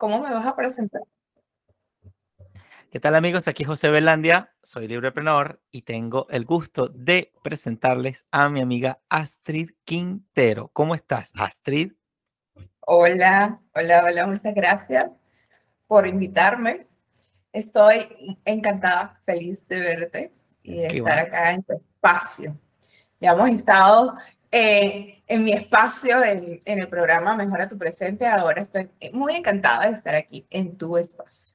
¿Cómo 0.00 0.22
me 0.22 0.32
vas 0.32 0.46
a 0.46 0.56
presentar? 0.56 1.02
¿Qué 2.90 2.98
tal 3.00 3.14
amigos? 3.14 3.48
Aquí 3.48 3.64
José 3.64 3.90
Belandia, 3.90 4.50
soy 4.62 4.88
libreprenor 4.88 5.60
y 5.70 5.82
tengo 5.82 6.26
el 6.30 6.46
gusto 6.46 6.88
de 6.88 7.34
presentarles 7.42 8.24
a 8.30 8.48
mi 8.48 8.62
amiga 8.62 9.02
Astrid 9.10 9.72
Quintero. 9.84 10.70
¿Cómo 10.72 10.94
estás, 10.94 11.32
Astrid? 11.36 11.92
Hola, 12.80 13.60
hola, 13.74 14.04
hola, 14.06 14.26
muchas 14.26 14.54
gracias 14.54 15.10
por 15.86 16.06
invitarme. 16.06 16.86
Estoy 17.52 18.38
encantada, 18.46 19.20
feliz 19.22 19.68
de 19.68 19.80
verte 19.80 20.32
y 20.62 20.76
de 20.76 20.86
estar 20.86 21.18
acá 21.18 21.52
en 21.52 21.62
tu 21.62 21.74
espacio. 21.74 22.58
Ya 23.20 23.32
hemos 23.32 23.50
estado 23.50 24.14
eh, 24.50 25.22
en 25.26 25.44
mi 25.44 25.52
espacio 25.52 26.22
en, 26.24 26.60
en 26.64 26.78
el 26.80 26.88
programa 26.88 27.36
Mejora 27.36 27.68
tu 27.68 27.78
Presente. 27.78 28.26
Ahora 28.26 28.62
estoy 28.62 28.90
muy 29.12 29.36
encantada 29.36 29.86
de 29.86 29.92
estar 29.92 30.14
aquí 30.14 30.46
en 30.50 30.76
tu 30.76 30.96
espacio. 30.96 31.54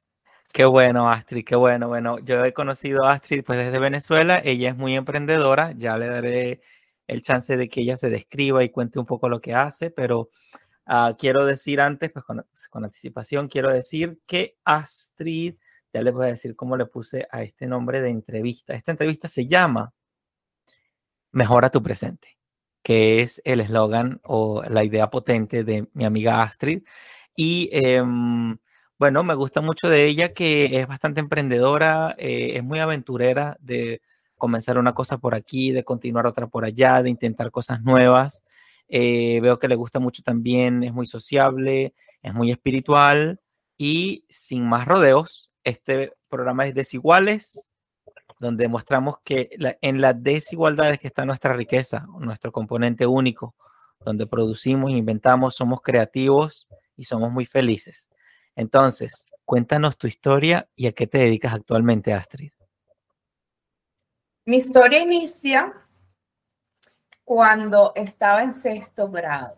Qué 0.53 0.63
bueno, 0.63 1.09
Astrid, 1.09 1.43
qué 1.43 1.55
bueno. 1.55 1.89
Bueno, 1.89 2.20
yo 2.20 2.45
he 2.45 2.53
conocido 2.53 3.03
a 3.03 3.13
Astrid 3.13 3.43
pues 3.43 3.59
desde 3.59 3.77
Venezuela. 3.77 4.39
Ella 4.43 4.70
es 4.70 4.77
muy 4.77 4.95
emprendedora. 4.95 5.73
Ya 5.73 5.97
le 5.97 6.07
daré 6.07 6.61
el 7.07 7.21
chance 7.21 7.57
de 7.57 7.70
que 7.70 7.81
ella 7.81 7.97
se 7.97 8.09
describa 8.09 8.63
y 8.63 8.70
cuente 8.70 8.99
un 8.99 9.05
poco 9.05 9.29
lo 9.29 9.41
que 9.41 9.53
hace, 9.53 9.91
pero 9.91 10.29
uh, 10.87 11.15
quiero 11.17 11.45
decir 11.45 11.81
antes, 11.81 12.12
pues 12.12 12.25
con, 12.25 12.45
con, 12.70 12.85
anticipación, 12.85 13.48
quiero 13.48 13.71
decir 13.71 14.20
que 14.25 14.57
Astrid, 14.63 15.55
ya 15.93 16.01
les 16.01 16.13
voy 16.13 16.25
a 16.25 16.29
decir 16.29 16.55
cómo 16.55 16.77
le 16.77 16.85
puse 16.85 17.27
a 17.31 17.43
este 17.43 17.67
nombre 17.67 18.01
de 18.01 18.09
entrevista. 18.09 18.73
Esta 18.73 18.91
entrevista 18.91 19.29
se 19.29 19.48
llama 19.48 19.93
Mejora 21.31 21.70
tu 21.70 21.84
presente, 21.84 22.37
que 22.85 23.23
es 23.23 23.41
el 23.45 23.62
eslogan 23.62 24.21
o 24.23 24.62
la 24.70 24.84
idea 24.84 25.09
potente 25.09 25.63
de 25.63 25.87
mi 25.93 26.05
amiga 26.05 26.43
Astrid. 26.43 26.84
Y 27.35 27.68
eh, 27.71 28.04
bueno, 28.99 29.23
me 29.23 29.34
gusta 29.34 29.59
mucho 29.59 29.90
de 29.90 30.05
ella 30.05 30.34
que 30.34 30.79
es 30.79 30.87
bastante 30.87 31.20
emprendedora, 31.20 32.13
eh, 32.20 32.51
es 32.57 32.63
muy 32.63 32.77
aventurera 32.77 33.57
de 33.59 34.04
comenzar 34.35 34.77
una 34.77 34.93
cosa 34.93 35.18
por 35.18 35.34
aquí, 35.34 35.71
de 35.71 35.84
continuar 35.84 36.27
otra 36.27 36.46
por 36.46 36.63
allá, 36.63 37.01
de 37.01 37.09
intentar 37.09 37.49
cosas 37.49 37.82
nuevas. 37.82 38.43
Eh, 38.87 39.40
veo 39.41 39.57
que 39.57 39.68
le 39.68 39.76
gusta 39.76 39.99
mucho 39.99 40.21
también, 40.21 40.84
es 40.84 40.93
muy 40.93 41.07
sociable, 41.07 41.96
es 42.21 42.35
muy 42.35 42.52
espiritual 42.52 43.41
y 43.79 44.26
sin 44.29 44.63
más 44.63 44.85
rodeos, 44.87 45.49
este 45.63 46.13
programa 46.29 46.68
es 46.68 46.76
Desiguales, 46.76 47.68
donde 48.46 48.68
mostramos 48.68 49.18
que 49.24 49.49
en 49.82 50.01
las 50.01 50.21
desigualdades 50.21 50.99
que 50.99 51.07
está 51.07 51.26
nuestra 51.26 51.54
riqueza, 51.54 52.05
nuestro 52.20 52.52
componente 52.52 53.07
único, 53.07 53.55
donde 53.99 54.27
producimos, 54.27 54.91
inventamos, 54.91 55.55
somos 55.55 55.82
creativos 55.82 56.68
y 56.96 57.05
somos 57.05 57.32
muy 57.32 57.46
felices. 57.46 58.07
Entonces, 58.55 59.26
cuéntanos 59.43 59.98
tu 59.98 60.05
historia 60.05 60.70
y 60.76 60.85
a 60.85 60.91
qué 60.91 61.07
te 61.07 61.18
dedicas 61.18 61.54
actualmente, 61.54 62.13
Astrid. 62.13 62.52
Mi 64.46 64.57
historia 64.57 65.00
inicia 65.00 65.74
cuando 67.24 67.94
estí 67.96 68.25
en 68.44 68.53
sexto 68.53 69.09
grado. 69.09 69.57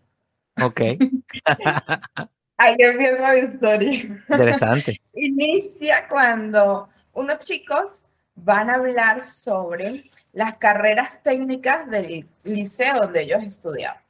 Ok. 0.64 0.80
Ahí 2.58 2.76
empieza 2.80 3.34
mi 3.34 3.40
historia. 3.40 4.26
Interesante. 4.30 5.02
Inicia 5.14 6.08
cuando 6.08 6.90
unos 7.12 7.40
chicos 7.40 8.07
van 8.38 8.70
a 8.70 8.76
hablar 8.76 9.24
sobre 9.24 10.06
las 10.32 10.58
carreras 10.58 11.22
técnicas 11.24 11.90
del 11.90 12.28
liceo 12.44 13.02
donde 13.02 13.24
ellos 13.24 13.44
estudiaban. 13.44 14.02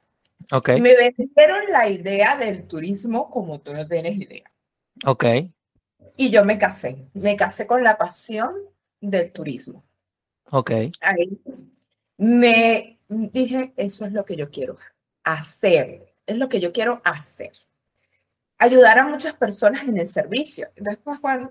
Okay. 0.52 0.80
Me 0.80 0.95
vendieron 0.95 1.66
la 1.69 1.89
idea 1.89 2.38
del 2.38 2.67
turismo 2.67 3.30
como 3.30 3.59
tú 3.59 3.73
no 3.73 3.86
tienes 3.88 4.17
idea. 4.17 4.50
Ok. 5.06 5.25
Y 6.16 6.29
yo 6.29 6.46
me 6.46 6.57
casé, 6.57 7.07
me 7.13 7.35
casé 7.35 7.68
con 7.68 7.84
la 7.84 7.97
pasión 7.97 8.53
del 9.01 9.31
turismo. 9.31 9.84
Ok. 10.50 10.72
Ahí 11.01 11.40
me 12.18 13.00
dije, 13.07 13.74
eso 13.78 14.06
es 14.06 14.12
lo 14.12 14.25
que 14.25 14.35
yo 14.35 14.50
quiero 14.50 14.78
hacer, 15.24 16.13
es 16.25 16.38
lo 16.38 16.50
que 16.50 16.59
yo 16.59 16.72
quiero 16.72 17.01
hacer. 17.03 17.51
Ayudar 18.57 19.00
a 19.00 19.07
muchas 19.07 19.34
personas 19.34 19.84
en 19.84 19.97
el 19.97 20.07
servicio. 20.07 20.69
Después 20.75 21.19
fue 21.19 21.50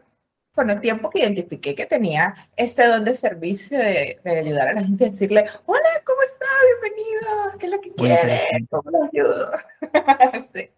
con 0.56 0.70
el 0.70 0.80
tiempo 0.80 1.10
que 1.10 1.20
identifiqué 1.20 1.74
que 1.74 1.84
tenía 1.84 2.34
este 2.56 2.86
don 2.86 3.04
de 3.04 3.14
servicio 3.14 3.78
de, 3.78 4.18
ayudar 4.24 4.68
a 4.68 4.72
la 4.72 4.82
gente, 4.82 5.04
decirle, 5.04 5.44
hola, 5.66 5.88
¿cómo 6.04 6.18
está? 6.22 6.46
Bienvenido, 6.80 7.58
¿qué 7.58 7.66
es 7.66 7.72
lo 7.72 7.80
que 7.82 7.92
quiere? 7.92 8.66
¿Cómo 8.70 8.90
lo 8.90 9.04
ayudo? 9.04 9.52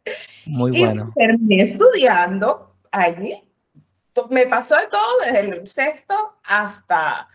Muy 0.46 0.72
bueno. 0.72 1.12
terminé 1.16 1.70
estudiando 1.70 2.74
allí. 2.90 3.40
Me 4.30 4.48
pasó 4.48 4.74
de 4.74 4.88
todo 4.88 5.20
desde 5.24 5.40
el 5.42 5.66
sexto 5.68 6.38
hasta 6.44 7.28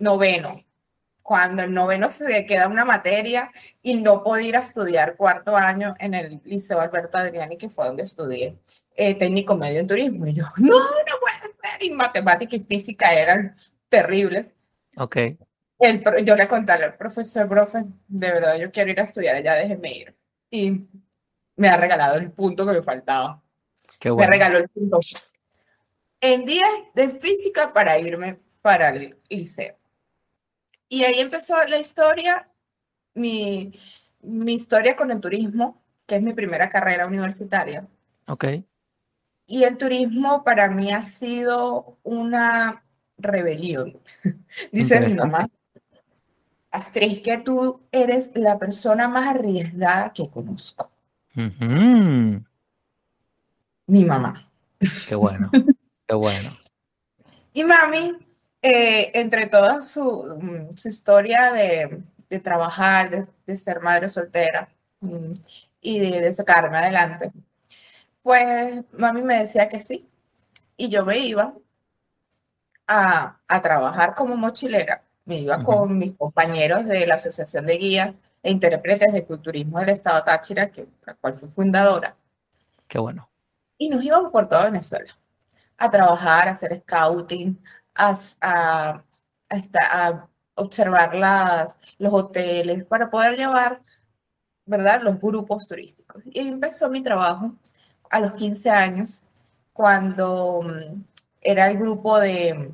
noveno. 0.00 0.64
Cuando 1.22 1.62
el 1.62 1.72
noveno 1.72 2.08
se 2.08 2.46
queda 2.46 2.68
una 2.68 2.84
materia 2.84 3.50
y 3.80 4.00
no 4.00 4.22
podía 4.22 4.48
ir 4.48 4.56
a 4.56 4.60
estudiar 4.60 5.16
cuarto 5.16 5.56
año 5.56 5.94
en 5.98 6.14
el 6.14 6.40
Liceo 6.44 6.80
Alberto 6.80 7.18
Adriani, 7.18 7.56
que 7.56 7.68
fue 7.68 7.86
donde 7.86 8.02
estudié 8.02 8.58
eh, 8.96 9.14
técnico 9.14 9.56
medio 9.56 9.80
en 9.80 9.86
turismo. 9.86 10.26
Y 10.26 10.34
yo, 10.34 10.44
no, 10.56 10.78
no 10.78 11.14
puede 11.20 11.54
ser. 11.60 11.82
Y 11.82 11.90
matemática 11.90 12.56
y 12.56 12.60
física 12.60 13.14
eran 13.14 13.54
terribles. 13.88 14.54
Ok. 14.96 15.16
El, 15.78 16.04
yo 16.24 16.36
le 16.36 16.46
conté 16.46 16.72
al 16.72 16.96
profesor, 16.96 17.48
profe, 17.48 17.84
de 18.06 18.32
verdad, 18.32 18.56
yo 18.56 18.70
quiero 18.70 18.90
ir 18.90 19.00
a 19.00 19.04
estudiar 19.04 19.36
allá, 19.36 19.54
déjeme 19.54 19.92
ir. 19.92 20.14
Y 20.48 20.86
me 21.56 21.68
ha 21.68 21.76
regalado 21.76 22.16
el 22.16 22.30
punto 22.30 22.66
que 22.66 22.72
me 22.72 22.82
faltaba. 22.82 23.42
Qué 23.98 24.10
bueno. 24.10 24.28
Me 24.28 24.32
regaló 24.32 24.58
el 24.58 24.68
punto. 24.68 25.00
En 26.20 26.44
10 26.44 26.62
de 26.94 27.08
física 27.08 27.72
para 27.72 27.98
irme 27.98 28.38
para 28.60 28.90
el 28.90 29.16
liceo. 29.28 29.76
Y 30.92 31.04
ahí 31.04 31.20
empezó 31.20 31.56
la 31.64 31.78
historia, 31.78 32.50
mi, 33.14 33.72
mi 34.20 34.52
historia 34.52 34.94
con 34.94 35.10
el 35.10 35.20
turismo, 35.20 35.82
que 36.04 36.16
es 36.16 36.22
mi 36.22 36.34
primera 36.34 36.68
carrera 36.68 37.06
universitaria. 37.06 37.88
Ok. 38.26 38.44
Y 39.46 39.64
el 39.64 39.78
turismo 39.78 40.44
para 40.44 40.68
mí 40.68 40.92
ha 40.92 41.02
sido 41.02 41.96
una 42.02 42.84
rebelión. 43.16 44.02
Dice 44.70 45.00
mi 45.08 45.14
mamá, 45.14 45.48
Astrid, 46.70 47.22
que 47.22 47.38
tú 47.38 47.80
eres 47.90 48.30
la 48.34 48.58
persona 48.58 49.08
más 49.08 49.34
arriesgada 49.34 50.12
que 50.12 50.28
conozco. 50.28 50.92
Mi 53.86 54.04
mamá. 54.04 54.46
Qué 55.08 55.14
bueno, 55.14 55.50
qué 56.06 56.14
bueno. 56.14 56.50
Y 57.54 57.64
mami, 57.64 58.16
eh, 58.62 59.10
entre 59.14 59.46
toda 59.46 59.82
su, 59.82 60.24
mm, 60.40 60.76
su 60.76 60.88
historia 60.88 61.52
de, 61.52 62.02
de 62.30 62.40
trabajar, 62.40 63.10
de, 63.10 63.26
de, 63.46 63.56
ser 63.58 63.80
madre 63.80 64.08
soltera 64.08 64.68
mm, 65.00 65.32
y 65.80 65.98
de, 65.98 66.20
de 66.20 66.32
sacarme 66.32 66.78
adelante, 66.78 67.32
pues 68.22 68.84
mami 68.92 69.22
me 69.22 69.40
decía 69.40 69.68
que 69.68 69.80
sí. 69.80 70.08
Y 70.76 70.88
yo 70.88 71.04
me 71.04 71.18
iba 71.18 71.54
a, 72.86 73.40
a 73.48 73.60
trabajar 73.60 74.14
como 74.14 74.36
mochilera. 74.36 75.04
Me 75.24 75.38
iba 75.38 75.62
con 75.62 75.98
mis 75.98 76.14
compañeros 76.14 76.84
de 76.86 77.06
la 77.06 77.14
Asociación 77.16 77.66
de 77.66 77.78
Guías 77.78 78.18
e 78.42 78.50
Intérpretes 78.50 79.12
de 79.12 79.24
Culturismo 79.24 79.78
del 79.78 79.90
Estado 79.90 80.22
Táchira, 80.24 80.70
que, 80.70 80.88
la 81.06 81.14
cual 81.14 81.34
fui 81.34 81.48
fundadora. 81.48 82.16
Qué 82.88 82.98
bueno. 82.98 83.28
Y 83.78 83.88
nos 83.88 84.02
íbamos 84.02 84.32
por 84.32 84.48
toda 84.48 84.64
Venezuela 84.64 85.16
a 85.78 85.90
trabajar, 85.90 86.48
a 86.48 86.52
hacer 86.52 86.82
scouting, 86.82 87.58
a, 87.94 88.16
a, 88.40 89.04
a, 89.50 90.08
a 90.08 90.28
observar 90.54 91.14
las, 91.14 91.76
los 91.98 92.12
hoteles 92.12 92.84
para 92.84 93.10
poder 93.10 93.36
llevar, 93.36 93.82
¿verdad?, 94.66 95.02
los 95.02 95.20
grupos 95.20 95.66
turísticos. 95.68 96.22
Y 96.26 96.40
empezó 96.40 96.90
mi 96.90 97.02
trabajo 97.02 97.56
a 98.10 98.20
los 98.20 98.34
15 98.34 98.70
años, 98.70 99.24
cuando 99.72 100.62
mm, 100.62 101.00
era 101.40 101.68
el 101.68 101.78
grupo 101.78 102.18
de, 102.20 102.72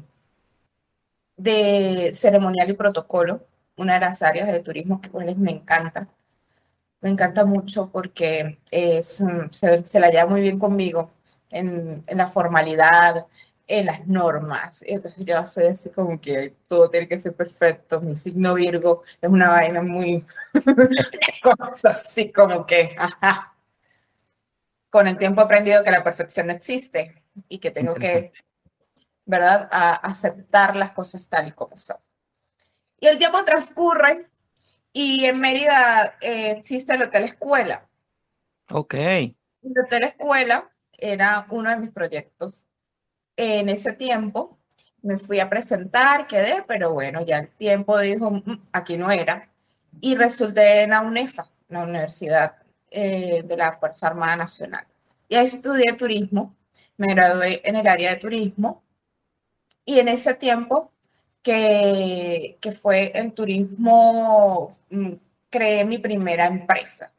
de 1.37 2.13
ceremonial 2.15 2.69
y 2.71 2.75
protocolo, 2.75 3.47
una 3.77 3.95
de 3.95 4.01
las 4.01 4.23
áreas 4.23 4.49
de 4.49 4.61
turismo 4.61 5.01
que 5.01 5.11
pues, 5.11 5.37
me 5.37 5.53
encanta. 5.53 6.09
Me 7.01 7.11
encanta 7.11 7.45
mucho 7.45 7.91
porque 7.91 8.59
es, 8.71 9.21
mm, 9.21 9.51
se, 9.51 9.87
se 9.87 10.01
la 10.01 10.11
lleva 10.11 10.27
muy 10.29 10.41
bien 10.43 10.59
conmigo 10.59 11.13
en, 11.51 12.03
en, 12.07 12.19
la 12.19 12.27
formalidad, 12.27 13.27
en 13.69 13.87
las 13.87 14.07
normas. 14.09 14.83
Entonces 14.87 15.25
yo 15.25 15.47
soy 15.47 15.67
así 15.67 15.91
como 15.91 16.21
que 16.21 16.57
todo 16.67 16.91
tiene 16.91 17.07
que 17.07 17.21
ser 17.21 17.35
perfecto. 17.35 18.01
Mi 18.01 18.15
signo 18.17 18.55
Virgo 18.55 19.03
es 19.21 19.31
una 19.31 19.51
vaina 19.51 19.83
muy... 19.83 20.25
cosa 21.43 21.91
así 21.91 22.33
como 22.33 22.67
que... 22.67 22.97
Ajá 22.99 23.55
con 24.91 25.07
el 25.07 25.19
tiempo 25.19 25.41
he 25.41 25.45
aprendido 25.45 25.85
que 25.85 25.91
la 25.91 26.05
perfección 26.05 26.47
no 26.47 26.53
existe 26.53 27.23
y 27.49 27.59
que 27.59 27.71
tengo 27.71 27.95
que, 27.95 28.33
¿verdad?, 29.25 29.69
a 29.71 29.95
aceptar 29.95 30.77
las 30.77 30.93
cosas 30.93 31.29
tal 31.29 31.49
y 31.49 31.53
como 31.53 31.77
son. 31.77 31.99
Y 33.01 33.07
el 33.07 33.19
tiempo 33.19 33.45
transcurre 33.45 34.29
y 34.93 35.25
en 35.27 35.39
Mérida 35.39 36.17
eh, 36.21 36.53
existe 36.53 36.95
el 36.95 37.03
Hotel 37.03 37.25
Escuela. 37.25 37.89
Ok. 38.71 38.95
El 38.95 39.35
Hotel 39.85 40.05
Escuela 40.05 40.71
era 40.99 41.47
uno 41.51 41.71
de 41.71 41.77
mis 41.77 41.91
proyectos. 41.91 42.67
En 43.39 43.69
ese 43.69 43.93
tiempo 43.93 44.59
me 45.03 45.17
fui 45.19 45.39
a 45.39 45.49
presentar, 45.49 46.27
quedé, 46.27 46.65
pero 46.67 46.93
bueno, 46.93 47.25
ya 47.25 47.39
el 47.39 47.49
tiempo 47.51 47.97
dijo, 48.01 48.33
mm, 48.33 48.69
aquí 48.73 48.97
no 48.97 49.11
era. 49.13 49.49
Y 50.01 50.17
resulté 50.17 50.83
en 50.83 50.91
la 50.91 51.03
UNEFA, 51.03 51.49
la 51.69 51.83
Universidad 51.85 52.57
eh, 52.91 53.43
de 53.45 53.57
la 53.57 53.79
Fuerza 53.79 54.09
Armada 54.09 54.37
Nacional. 54.37 54.87
Y 55.29 55.37
ahí 55.37 55.47
estudié 55.47 55.93
turismo, 55.95 56.57
me 56.97 57.15
gradué 57.15 57.61
en 57.65 57.77
el 57.77 57.87
área 57.87 58.11
de 58.11 58.17
turismo. 58.17 58.83
Y 59.85 60.01
en 60.01 60.09
ese 60.09 60.35
tiempo 60.35 60.93
que, 61.43 62.59
que 62.61 62.73
fue 62.73 63.13
en 63.15 63.33
turismo, 63.33 64.71
mm, 64.91 65.13
creé 65.51 65.85
mi 65.85 65.99
primera 65.99 66.47
empresa, 66.47 67.13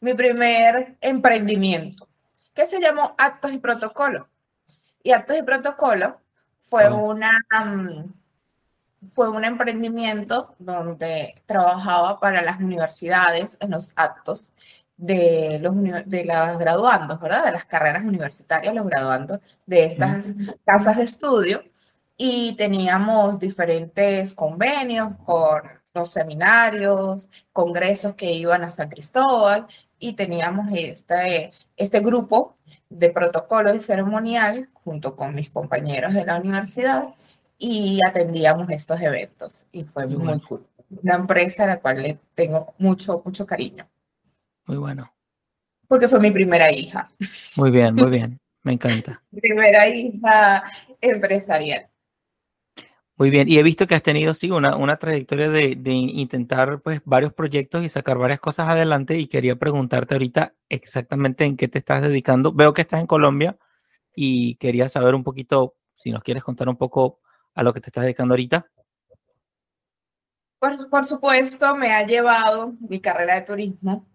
mi 0.00 0.14
primer 0.14 0.96
emprendimiento, 1.00 2.08
que 2.54 2.66
se 2.66 2.80
llamó 2.80 3.14
Actos 3.18 3.52
y 3.52 3.58
Protocolos. 3.58 4.31
Y 5.02 5.12
Actos 5.12 5.38
y 5.38 5.42
Protocolos 5.42 6.14
fue, 6.60 6.88
una, 6.90 7.30
mm, 7.64 8.12
fue 9.08 9.30
un 9.30 9.44
emprendimiento 9.44 10.54
donde 10.58 11.34
trabajaba 11.46 12.20
para 12.20 12.42
las 12.42 12.60
universidades 12.60 13.58
en 13.60 13.72
los 13.72 13.92
actos 13.96 14.52
de 14.96 15.58
los 15.60 15.74
de 16.06 16.24
las 16.24 16.58
graduandos, 16.58 17.20
¿verdad? 17.20 17.46
De 17.46 17.52
las 17.52 17.64
carreras 17.64 18.04
universitarias, 18.04 18.74
los 18.74 18.86
graduandos 18.86 19.40
de 19.66 19.84
estas 19.86 20.26
casas 20.64 20.96
de 20.96 21.04
estudio. 21.04 21.64
Y 22.16 22.54
teníamos 22.56 23.38
diferentes 23.40 24.32
convenios 24.34 25.14
con 25.24 25.62
los 25.94 26.10
seminarios, 26.10 27.28
congresos 27.52 28.14
que 28.14 28.32
iban 28.32 28.64
a 28.64 28.70
San 28.70 28.88
Cristóbal 28.88 29.66
y 29.98 30.14
teníamos 30.14 30.72
este, 30.72 31.52
este 31.76 32.00
grupo 32.00 32.56
de 32.92 33.10
protocolo 33.10 33.74
y 33.74 33.78
ceremonial 33.78 34.68
junto 34.72 35.16
con 35.16 35.34
mis 35.34 35.50
compañeros 35.50 36.14
de 36.14 36.24
la 36.24 36.38
universidad 36.38 37.14
y 37.58 38.00
atendíamos 38.06 38.68
estos 38.70 39.00
eventos 39.00 39.66
y 39.72 39.84
fue 39.84 40.06
muy, 40.06 40.38
cool. 40.40 40.66
Una 41.02 41.16
empresa 41.16 41.64
a 41.64 41.68
la 41.68 41.80
cual 41.80 42.02
le 42.02 42.18
tengo 42.34 42.74
mucho, 42.78 43.22
mucho 43.24 43.46
cariño. 43.46 43.88
Muy 44.66 44.76
bueno. 44.76 45.12
Porque 45.86 46.08
fue 46.08 46.20
mi 46.20 46.30
primera 46.30 46.70
hija. 46.70 47.10
Muy 47.56 47.70
bien, 47.70 47.94
muy 47.94 48.10
bien. 48.10 48.38
Me 48.62 48.74
encanta. 48.74 49.22
primera 49.40 49.88
hija 49.88 50.64
empresarial. 51.00 51.88
Muy 53.16 53.30
bien, 53.30 53.48
y 53.48 53.58
he 53.58 53.62
visto 53.62 53.86
que 53.86 53.94
has 53.94 54.02
tenido, 54.02 54.32
sí, 54.34 54.50
una, 54.50 54.74
una 54.76 54.96
trayectoria 54.96 55.48
de, 55.50 55.76
de, 55.76 55.92
intentar, 55.92 56.80
pues, 56.80 57.02
varios 57.04 57.32
proyectos 57.34 57.84
y 57.84 57.88
sacar 57.88 58.16
varias 58.16 58.40
cosas 58.40 58.68
adelante 58.68 59.18
y 59.18 59.26
quería 59.28 59.56
preguntarte 59.56 60.14
ahorita 60.14 60.54
exactamente 60.68 61.44
en 61.44 61.56
qué 61.56 61.68
te 61.68 61.78
estás 61.78 62.02
dedicando. 62.02 62.52
Veo 62.52 62.72
que 62.72 62.80
estás 62.80 63.00
en 63.00 63.06
Colombia 63.06 63.58
y 64.14 64.56
quería 64.56 64.88
saber 64.88 65.14
un 65.14 65.24
poquito, 65.24 65.76
si 65.94 66.10
nos 66.10 66.22
quieres 66.22 66.42
contar 66.42 66.68
un 66.68 66.76
poco 66.76 67.20
a 67.54 67.62
lo 67.62 67.74
que 67.74 67.80
te 67.80 67.88
estás 67.88 68.04
dedicando 68.04 68.32
ahorita. 68.32 68.66
Por, 70.58 70.88
por 70.88 71.04
supuesto, 71.04 71.76
me 71.76 71.92
ha 71.92 72.06
llevado 72.06 72.74
mi 72.80 72.98
carrera 73.00 73.34
de 73.34 73.42
turismo 73.42 74.06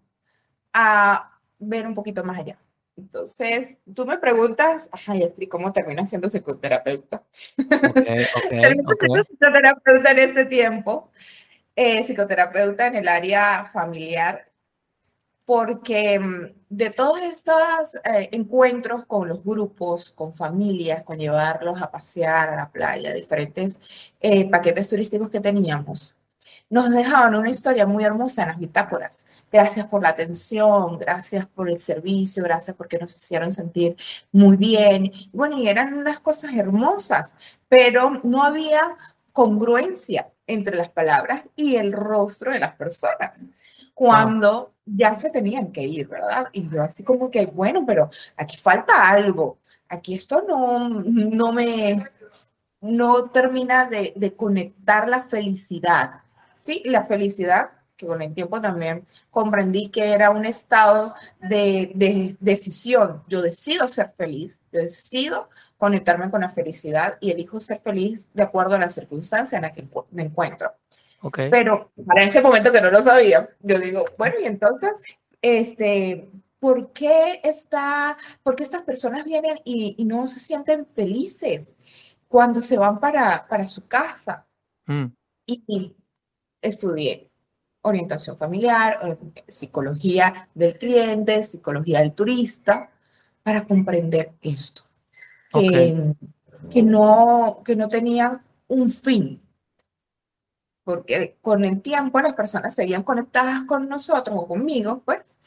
a 0.72 1.38
ver 1.58 1.86
un 1.86 1.94
poquito 1.94 2.24
más 2.24 2.40
allá. 2.40 2.58
Entonces, 2.98 3.78
tú 3.94 4.04
me 4.04 4.18
preguntas, 4.18 4.90
ay, 5.06 5.22
Astrid, 5.22 5.48
¿cómo 5.48 5.72
termina 5.72 6.04
siendo 6.04 6.28
psicoterapeuta? 6.28 7.22
Okay, 7.56 8.24
okay, 8.36 9.24
psicoterapeuta 9.24 10.10
en 10.10 10.18
este 10.18 10.44
tiempo, 10.46 11.12
eh, 11.76 12.02
psicoterapeuta 12.02 12.88
en 12.88 12.96
el 12.96 13.06
área 13.06 13.66
familiar, 13.66 14.50
porque 15.44 16.18
mm, 16.18 16.46
de 16.68 16.90
todos 16.90 17.20
estos 17.20 17.94
eh, 18.04 18.30
encuentros 18.32 19.06
con 19.06 19.28
los 19.28 19.44
grupos, 19.44 20.10
con 20.10 20.34
familias, 20.34 21.04
con 21.04 21.18
llevarlos 21.18 21.80
a 21.80 21.92
pasear 21.92 22.48
a 22.48 22.56
la 22.56 22.68
playa, 22.68 23.14
diferentes 23.14 24.12
eh, 24.20 24.50
paquetes 24.50 24.88
turísticos 24.88 25.30
que 25.30 25.40
teníamos, 25.40 26.17
nos 26.70 26.90
dejaban 26.90 27.34
una 27.34 27.50
historia 27.50 27.86
muy 27.86 28.04
hermosa 28.04 28.42
en 28.42 28.48
las 28.48 28.58
bitácoras. 28.58 29.26
Gracias 29.50 29.86
por 29.86 30.02
la 30.02 30.10
atención, 30.10 30.98
gracias 30.98 31.46
por 31.46 31.68
el 31.70 31.78
servicio, 31.78 32.44
gracias 32.44 32.76
porque 32.76 32.98
nos 32.98 33.16
hicieron 33.16 33.52
sentir 33.52 33.96
muy 34.32 34.56
bien. 34.56 35.10
Bueno, 35.32 35.58
y 35.58 35.68
eran 35.68 35.94
unas 35.94 36.20
cosas 36.20 36.54
hermosas, 36.54 37.34
pero 37.68 38.20
no 38.22 38.42
había 38.42 38.96
congruencia 39.32 40.30
entre 40.46 40.76
las 40.76 40.90
palabras 40.90 41.44
y 41.56 41.76
el 41.76 41.92
rostro 41.92 42.52
de 42.52 42.58
las 42.58 42.74
personas 42.74 43.46
cuando 43.98 44.74
ya 44.86 45.18
se 45.18 45.28
tenían 45.28 45.72
que 45.72 45.82
ir, 45.82 46.06
¿verdad? 46.06 46.48
Y 46.52 46.68
yo 46.70 46.84
así 46.84 47.02
como 47.02 47.32
que, 47.32 47.46
bueno, 47.46 47.84
pero 47.84 48.08
aquí 48.36 48.56
falta 48.56 49.10
algo, 49.10 49.58
aquí 49.88 50.14
esto 50.14 50.44
no, 50.46 50.88
no 50.88 51.52
me, 51.52 52.06
no 52.80 53.24
termina 53.30 53.86
de, 53.86 54.12
de 54.14 54.36
conectar 54.36 55.08
la 55.08 55.20
felicidad 55.20 56.22
sí, 56.58 56.82
la 56.84 57.04
felicidad, 57.04 57.70
que 57.96 58.06
con 58.06 58.22
el 58.22 58.32
tiempo 58.34 58.60
también 58.60 59.06
comprendí 59.30 59.88
que 59.88 60.12
era 60.12 60.30
un 60.30 60.44
estado 60.46 61.14
de, 61.40 62.36
decisión. 62.40 63.22
Yo 63.28 63.42
decido 63.42 63.88
ser 63.88 64.08
feliz, 64.10 64.60
yo 64.72 64.80
decido 64.80 65.48
conectarme 65.76 66.30
con 66.30 66.42
la 66.42 66.48
felicidad 66.48 67.18
y 67.20 67.30
elijo 67.30 67.58
ser 67.58 67.80
feliz 67.80 68.30
de 68.32 68.42
acuerdo 68.44 68.76
a 68.76 68.78
la 68.78 68.88
circunstancia 68.88 69.56
en 69.56 69.62
la 69.62 69.72
que 69.72 69.86
me 70.12 70.22
encuentro. 70.22 70.72
Okay. 71.20 71.50
Pero 71.50 71.90
para 72.06 72.22
ese 72.22 72.40
momento 72.40 72.70
que 72.70 72.80
no 72.80 72.90
lo 72.90 73.02
sabía, 73.02 73.48
yo 73.60 73.78
digo, 73.80 74.04
bueno, 74.16 74.36
y 74.40 74.46
entonces, 74.46 74.90
este, 75.42 76.30
¿por 76.60 76.92
qué, 76.92 77.40
está, 77.42 78.16
por 78.44 78.54
qué 78.54 78.62
estas 78.62 78.82
personas 78.82 79.24
vienen 79.24 79.58
y, 79.64 79.96
no 80.04 80.28
se 80.28 80.38
sienten 80.38 80.86
felices 80.86 81.74
cuando 82.28 82.60
se 82.60 82.78
van 82.78 83.00
para, 83.00 83.48
para 83.48 83.66
su 83.66 83.88
casa? 83.88 84.46
Mm. 84.86 85.06
Y, 85.46 85.96
estudié 86.60 87.30
orientación 87.82 88.36
familiar, 88.36 88.98
eh, 89.02 89.16
psicología 89.46 90.48
del 90.54 90.78
cliente, 90.78 91.42
psicología 91.42 92.00
del 92.00 92.12
turista, 92.12 92.90
para 93.42 93.66
comprender 93.66 94.32
esto. 94.42 94.82
Que, 95.50 96.14
que, 96.70 96.82
no, 96.82 97.62
que 97.64 97.74
no 97.74 97.88
tenía 97.88 98.44
un 98.66 98.90
fin. 98.90 99.40
Porque 100.84 101.36
con 101.40 101.64
el 101.64 101.80
tiempo 101.80 102.20
las 102.20 102.34
personas 102.34 102.74
seguían 102.74 103.02
conectadas 103.02 103.64
con 103.64 103.88
nosotros 103.88 104.36
o 104.38 104.46
conmigo, 104.46 105.02
pues, 105.04 105.38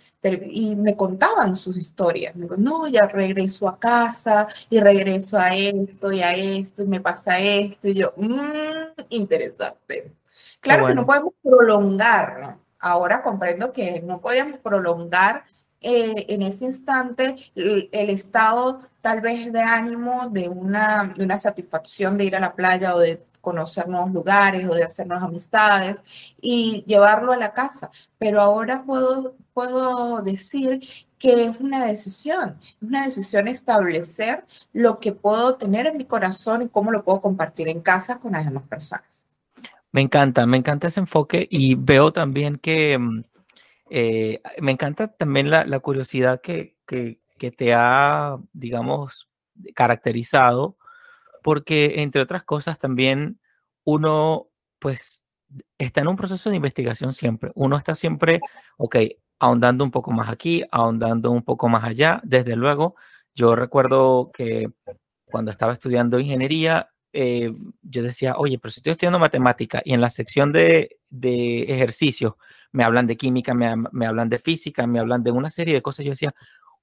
y 0.49 0.75
me 0.75 0.95
contaban 0.95 1.55
sus 1.55 1.77
historias. 1.77 2.35
Me 2.35 2.43
digo, 2.43 2.57
no, 2.57 2.87
ya 2.87 3.07
regreso 3.07 3.67
a 3.67 3.79
casa 3.79 4.47
y 4.69 4.79
regreso 4.79 5.37
a 5.37 5.55
esto 5.55 6.11
y 6.11 6.21
a 6.21 6.33
esto 6.33 6.83
y 6.83 6.87
me 6.87 7.01
pasa 7.01 7.39
esto. 7.39 7.87
Y 7.87 7.95
yo, 7.95 8.13
mmm, 8.17 8.93
interesante. 9.09 10.15
Claro 10.61 10.85
que 10.85 10.95
no 10.95 11.05
podemos 11.05 11.33
prolongar, 11.41 12.57
ahora 12.79 13.23
comprendo 13.23 13.71
que 13.71 14.01
no 14.01 14.21
podemos 14.21 14.59
prolongar 14.59 15.43
eh, 15.81 16.27
en 16.29 16.43
ese 16.43 16.65
instante 16.65 17.35
el, 17.55 17.89
estado 17.91 18.79
tal 19.01 19.21
vez 19.21 19.51
de 19.51 19.61
ánimo 19.61 20.29
de 20.29 20.47
una, 20.47 21.11
de 21.17 21.25
una 21.25 21.39
satisfacción 21.39 22.17
de 22.17 22.25
ir 22.25 22.35
a 22.35 22.39
la 22.39 22.53
playa 22.53 22.93
o 22.95 22.99
de 22.99 23.25
conocer 23.41 23.87
nuevos 23.89 24.11
lugares 24.11 24.69
o 24.69 24.75
de 24.75 24.83
hacer 24.83 25.07
nuevas 25.07 25.25
amistades 25.25 26.03
y 26.39 26.83
llevarlo 26.85 27.33
a 27.33 27.37
la 27.37 27.53
casa. 27.53 27.89
Pero 28.19 28.39
ahora 28.41 28.83
puedo, 28.83 29.35
puedo 29.53 30.21
decir 30.21 30.81
que 31.17 31.45
es 31.45 31.59
una 31.59 31.85
decisión, 31.85 32.57
es 32.61 32.81
una 32.81 33.05
decisión 33.05 33.47
establecer 33.47 34.45
lo 34.73 34.99
que 34.99 35.11
puedo 35.13 35.55
tener 35.55 35.87
en 35.87 35.97
mi 35.97 36.05
corazón 36.05 36.61
y 36.61 36.69
cómo 36.69 36.91
lo 36.91 37.03
puedo 37.03 37.21
compartir 37.21 37.67
en 37.67 37.81
casa 37.81 38.19
con 38.19 38.33
las 38.33 38.45
demás 38.45 38.67
personas. 38.67 39.30
Me 39.91 40.01
encanta, 40.01 40.45
me 40.45 40.57
encanta 40.57 40.87
ese 40.87 41.01
enfoque 41.01 41.47
y 41.49 41.75
veo 41.75 42.13
también 42.13 42.57
que 42.57 42.97
mm, 42.97 43.23
eh, 43.89 44.41
me 44.61 44.71
encanta 44.71 45.09
también 45.09 45.49
la, 45.49 45.79
curiosidad 45.81 46.41
que, 46.41 46.77
que, 46.85 47.19
te 47.51 47.73
ha, 47.73 48.37
digamos, 48.53 49.29
caracterizado, 49.75 50.77
porque 51.43 51.95
entre 52.01 52.21
otras 52.21 52.43
cosas 52.43 52.79
también 52.79 53.39
uno, 53.83 54.47
pues, 54.79 55.25
está 55.77 56.01
en 56.01 56.07
un 56.07 56.15
proceso 56.15 56.49
de 56.49 56.55
investigación 56.55 57.13
siempre. 57.13 57.51
Uno 57.55 57.77
está 57.77 57.95
siempre, 57.95 58.39
ok, 58.77 58.95
ahondando 59.39 59.83
un 59.83 59.91
poco 59.91 60.11
más 60.11 60.29
aquí, 60.29 60.63
ahondando 60.71 61.31
un 61.31 61.43
poco 61.43 61.67
más 61.67 61.83
allá. 61.83 62.21
Desde 62.23 62.55
luego, 62.55 62.95
yo 63.35 63.55
recuerdo 63.55 64.31
que 64.33 64.67
cuando 65.25 65.51
estaba 65.51 65.73
estudiando 65.73 66.19
ingeniería, 66.19 66.91
eh, 67.13 67.53
yo 67.81 68.03
decía, 68.03 68.35
oye, 68.37 68.57
pero 68.59 68.71
si 68.71 68.79
estoy 68.79 68.91
estudiando 68.91 69.19
matemática 69.19 69.81
y 69.83 69.93
en 69.93 70.01
la 70.01 70.09
sección 70.09 70.51
de, 70.51 70.97
de 71.09 71.63
ejercicios 71.63 72.33
me 72.71 72.83
hablan 72.83 73.07
de 73.07 73.17
química, 73.17 73.53
me, 73.53 73.73
me, 73.91 74.05
hablan 74.05 74.29
de 74.29 74.39
física, 74.39 74.87
me 74.87 74.99
hablan 74.99 75.23
de 75.23 75.31
una 75.31 75.49
serie 75.49 75.73
de 75.73 75.81
cosas, 75.81 76.05
yo 76.05 76.11
decía, 76.11 76.33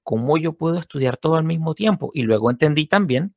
¿cómo 0.03 0.37
yo 0.37 0.53
puedo 0.53 0.77
estudiar 0.77 1.17
todo 1.17 1.35
al 1.35 1.43
mismo 1.43 1.73
tiempo? 1.75 2.11
Y 2.13 2.23
luego 2.23 2.51
entendí 2.51 2.85
también 2.85 3.35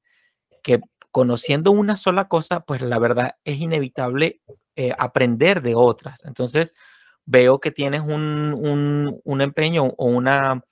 que 0.63 0.81
conociendo 1.11 1.71
una 1.71 1.97
sola 1.97 2.29
cosa, 2.29 2.61
pues 2.61 2.83
la 2.83 2.99
verdad 2.99 3.37
es 3.45 3.59
inevitable 3.59 4.41
eh, 4.77 4.93
aprender 4.99 5.63
de 5.63 5.75
otras. 5.75 6.25
Entonces, 6.25 6.75
veo 7.27 7.61
que 7.61 7.71
tienes 7.71 8.01
un, 8.01 8.55
un, 8.55 9.21
un 9.23 9.41
empeño 9.43 9.85
o 9.85 10.07
una, 10.07 10.65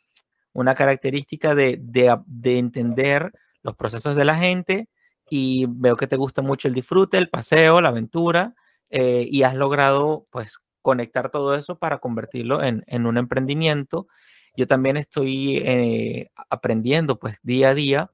una 0.53 0.75
característica 0.75 1.55
de, 1.55 1.79
de, 1.81 2.59
entender 2.59 3.33
los 3.63 3.77
procesos 3.77 4.17
de 4.17 4.25
la 4.25 4.37
gente 4.37 4.89
y 5.31 5.67
veo 5.69 5.97
que 5.97 6.07
te 6.07 6.17
gusta 6.17 6.43
mucho 6.43 6.69
el 6.69 6.75
disfrute, 6.75 7.17
el 7.19 7.31
paseo, 7.31 7.81
la 7.81 7.91
aventura 7.91 8.55
eh, 8.91 9.27
y 9.31 9.45
has 9.45 9.55
logrado 9.55 10.27
pues 10.31 10.59
conectar 10.83 11.31
todo 11.31 11.55
eso 11.55 11.79
para 11.79 11.99
convertirlo 11.99 12.63
en, 12.63 12.85
en 12.87 13.07
un 13.07 13.17
emprendimiento. 13.17 14.09
Yo 14.57 14.67
también 14.67 14.97
estoy 14.97 15.59
eh, 15.59 16.31
aprendiendo 16.51 17.19
pues 17.19 17.39
día 17.43 17.71
a 17.71 17.75
día 17.75 18.11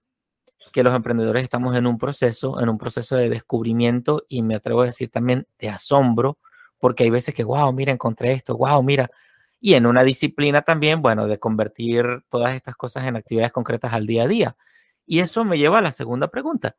que 0.72 0.82
los 0.82 0.94
emprendedores 0.94 1.42
estamos 1.42 1.74
en 1.74 1.86
un 1.86 1.96
proceso, 1.96 2.60
en 2.60 2.68
un 2.68 2.76
proceso 2.76 3.16
de 3.16 3.30
descubrimiento 3.30 4.24
y 4.28 4.42
me 4.42 4.56
atrevo 4.56 4.82
a 4.82 4.86
decir 4.86 5.08
también 5.10 5.46
de 5.58 5.70
asombro, 5.70 6.38
porque 6.78 7.04
hay 7.04 7.10
veces 7.10 7.34
que, 7.34 7.44
wow, 7.44 7.72
mira, 7.72 7.92
encontré 7.92 8.32
esto, 8.32 8.58
wow, 8.58 8.82
mira, 8.82 9.10
y 9.58 9.74
en 9.74 9.86
una 9.86 10.04
disciplina 10.04 10.62
también, 10.62 11.00
bueno, 11.00 11.28
de 11.28 11.38
convertir 11.38 12.04
todas 12.28 12.54
estas 12.54 12.76
cosas 12.76 13.06
en 13.06 13.16
actividades 13.16 13.52
concretas 13.52 13.94
al 13.94 14.06
día 14.06 14.24
a 14.24 14.28
día. 14.28 14.56
Y 15.06 15.20
eso 15.20 15.44
me 15.44 15.56
lleva 15.56 15.78
a 15.78 15.82
la 15.82 15.92
segunda 15.92 16.28
pregunta. 16.28 16.76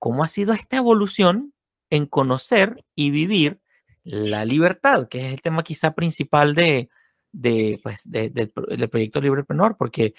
¿Cómo 0.00 0.24
ha 0.24 0.28
sido 0.28 0.52
esta 0.54 0.78
evolución 0.78 1.52
en 1.90 2.06
conocer 2.06 2.84
y 2.96 3.10
vivir 3.10 3.60
la 4.02 4.44
libertad, 4.44 5.08
que 5.08 5.26
es 5.26 5.32
el 5.32 5.42
tema 5.42 5.62
quizá 5.62 5.92
principal 5.92 6.54
de, 6.54 6.88
de, 7.30 7.78
pues, 7.82 8.02
del 8.10 8.50
proyecto 8.90 9.20
Librepreneur? 9.20 9.76
Porque 9.76 10.14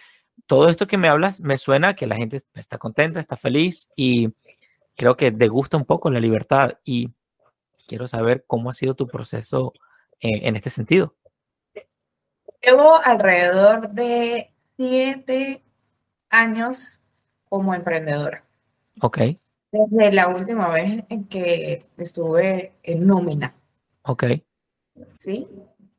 todo 0.46 0.70
esto 0.70 0.88
que 0.88 0.98
me 0.98 1.08
hablas 1.08 1.42
me 1.42 1.58
suena 1.58 1.96
que 1.96 2.06
la 2.08 2.16
gente 2.16 2.40
está 2.54 2.78
contenta, 2.78 3.20
está 3.20 3.36
feliz 3.36 3.90
y 3.96 4.30
creo 4.96 5.18
que 5.18 5.32
te 5.32 5.48
gusta 5.48 5.78
un 5.78 5.86
poco 5.86 6.12
la 6.12 6.20
libertad. 6.20 6.74
Y 6.84 7.10
quiero 7.88 8.08
saber 8.08 8.46
cómo 8.46 8.70
ha 8.70 8.76
sido 8.76 8.94
tu 8.94 9.08
proceso 9.08 9.74
eh, 10.20 10.48
en 10.48 10.56
este 10.56 10.70
sentido. 10.70 11.16
Llevo 12.62 12.98
alrededor 13.04 13.90
de 13.90 14.54
siete 14.78 15.64
años 16.30 17.02
como 17.50 17.74
emprendedora. 17.74 18.46
Ok. 19.02 19.20
Desde 19.72 20.12
la 20.12 20.28
última 20.28 20.70
vez 20.70 21.04
en 21.10 21.26
que 21.26 21.80
estuve 21.98 22.74
en 22.84 23.08
nómina. 23.08 23.56
Ok. 24.04 24.26
Sí. 25.14 25.48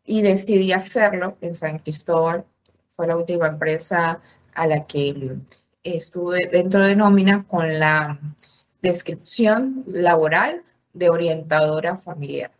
Y 0.05 0.23
decidí 0.23 0.73
hacerlo 0.73 1.37
en 1.41 1.55
San 1.55 1.79
Cristóbal. 1.79 2.45
Fue 2.88 3.07
la 3.07 3.17
última 3.17 3.47
empresa 3.47 4.21
a 4.55 4.67
la 4.67 4.87
que 4.87 5.37
estuve 5.83 6.49
dentro 6.50 6.85
de 6.85 6.97
nómina 6.97 7.45
con 7.49 7.79
la 7.79 8.19
descripción 8.83 9.85
laboral 9.87 10.62
de 10.93 11.09
orientadora 11.09 11.97
familiar. 11.97 12.50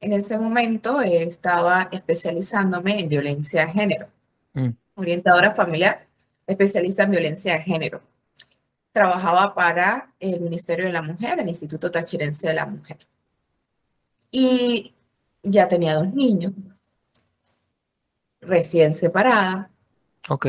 En 0.00 0.12
ese 0.12 0.38
momento 0.38 1.00
eh, 1.00 1.22
estaba 1.22 1.88
especializándome 1.90 3.00
en 3.00 3.08
violencia 3.08 3.66
de 3.66 3.72
género. 3.72 4.06
Mm. 4.52 4.68
Orientadora 4.94 5.54
familiar, 5.54 6.06
especialista 6.46 7.04
en 7.04 7.10
violencia 7.10 7.54
de 7.54 7.62
género. 7.62 8.00
Trabajaba 8.96 9.54
para 9.54 10.14
el 10.18 10.40
Ministerio 10.40 10.86
de 10.86 10.92
la 10.92 11.02
Mujer, 11.02 11.38
el 11.38 11.48
Instituto 11.50 11.90
Tachirense 11.90 12.48
de 12.48 12.54
la 12.54 12.64
Mujer. 12.64 12.96
Y 14.30 14.94
ya 15.42 15.68
tenía 15.68 15.96
dos 15.96 16.14
niños, 16.14 16.54
recién 18.40 18.94
separada. 18.94 19.70
Ok. 20.30 20.46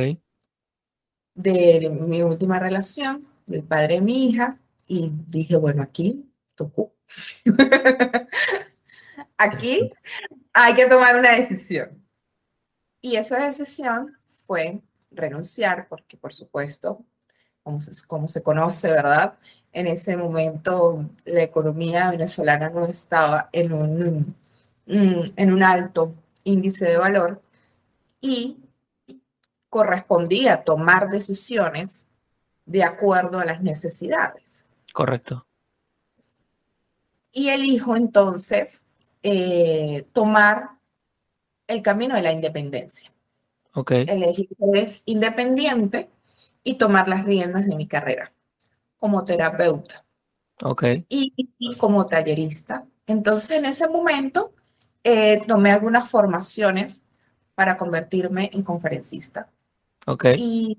De 1.36 1.90
mi 1.90 2.22
última 2.22 2.58
relación, 2.58 3.28
del 3.48 3.64
padre 3.64 3.96
de 3.96 4.02
mi 4.02 4.30
hija, 4.30 4.58
y 4.88 5.12
dije, 5.28 5.58
bueno, 5.58 5.84
aquí 5.84 6.32
tocó. 6.56 6.94
Aquí 9.38 9.92
hay 10.54 10.74
que 10.74 10.86
tomar 10.86 11.20
una 11.20 11.36
decisión. 11.36 12.02
Y 13.02 13.18
esa 13.18 13.46
decisión 13.46 14.18
fue 14.46 14.82
renunciar, 15.12 15.90
porque 15.90 16.16
por 16.16 16.32
supuesto, 16.32 17.06
como 17.68 17.82
se, 17.82 18.08
como 18.08 18.28
se 18.30 18.42
conoce, 18.42 18.90
¿verdad? 18.90 19.34
En 19.74 19.88
ese 19.88 20.16
momento 20.16 21.04
la 21.26 21.44
economía 21.44 22.10
venezolana 22.10 22.70
no 22.70 22.86
estaba 22.86 23.50
en 23.52 23.74
un, 23.74 24.36
mm, 24.86 25.24
en 25.36 25.52
un 25.52 25.64
alto 25.64 26.16
índice 26.46 26.86
de 26.86 26.98
valor 26.98 27.42
y 28.22 28.56
correspondía 29.70 30.64
tomar 30.64 31.10
decisiones 31.10 32.06
de 32.66 32.84
acuerdo 32.86 33.38
a 33.40 33.44
las 33.44 33.62
necesidades. 33.62 34.64
Correcto. 34.94 35.46
Y 37.34 37.50
elijo 37.50 37.98
entonces 37.98 38.84
eh, 39.24 40.06
tomar 40.14 40.70
el 41.68 41.82
camino 41.82 42.16
de 42.16 42.22
la 42.22 42.32
independencia. 42.32 43.12
Ok. 43.74 43.92
Elegir 43.92 44.48
ser 44.58 44.90
independiente 45.04 46.10
y 46.68 46.74
tomar 46.74 47.08
las 47.08 47.24
riendas 47.24 47.66
de 47.66 47.78
mi 47.78 47.88
carrera 47.88 48.34
como 48.98 49.24
terapeuta. 49.24 50.04
Ok. 50.62 50.84
Y, 51.08 51.34
como 51.78 52.06
tallerista. 52.06 52.86
Entonces, 53.06 53.52
en 53.52 53.66
ese 53.66 53.88
momento, 53.88 54.54
eh, 55.02 55.42
tomé 55.48 55.72
algunas 55.72 56.10
formaciones 56.10 57.04
para 57.56 57.78
convertirme 57.78 58.50
en 58.54 58.64
conferencista. 58.64 59.50
Ok. 60.08 60.26
Y 60.38 60.78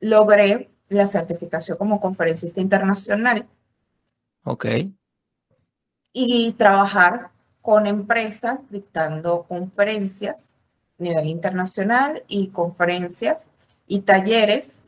logré 0.00 0.70
la 0.88 1.06
certificación 1.06 1.76
como 1.76 2.00
conferencista 2.00 2.62
internacional. 2.62 3.46
Ok. 4.44 4.66
Y 6.14 6.52
trabajar 6.52 7.32
con 7.60 7.86
empresas 7.86 8.60
dictando 8.70 9.42
conferencias 9.42 10.54
a 10.98 11.02
nivel 11.02 11.26
internacional 11.26 12.22
y 12.28 12.48
conferencias 12.48 13.50
y 13.86 14.00
talleres 14.00 14.82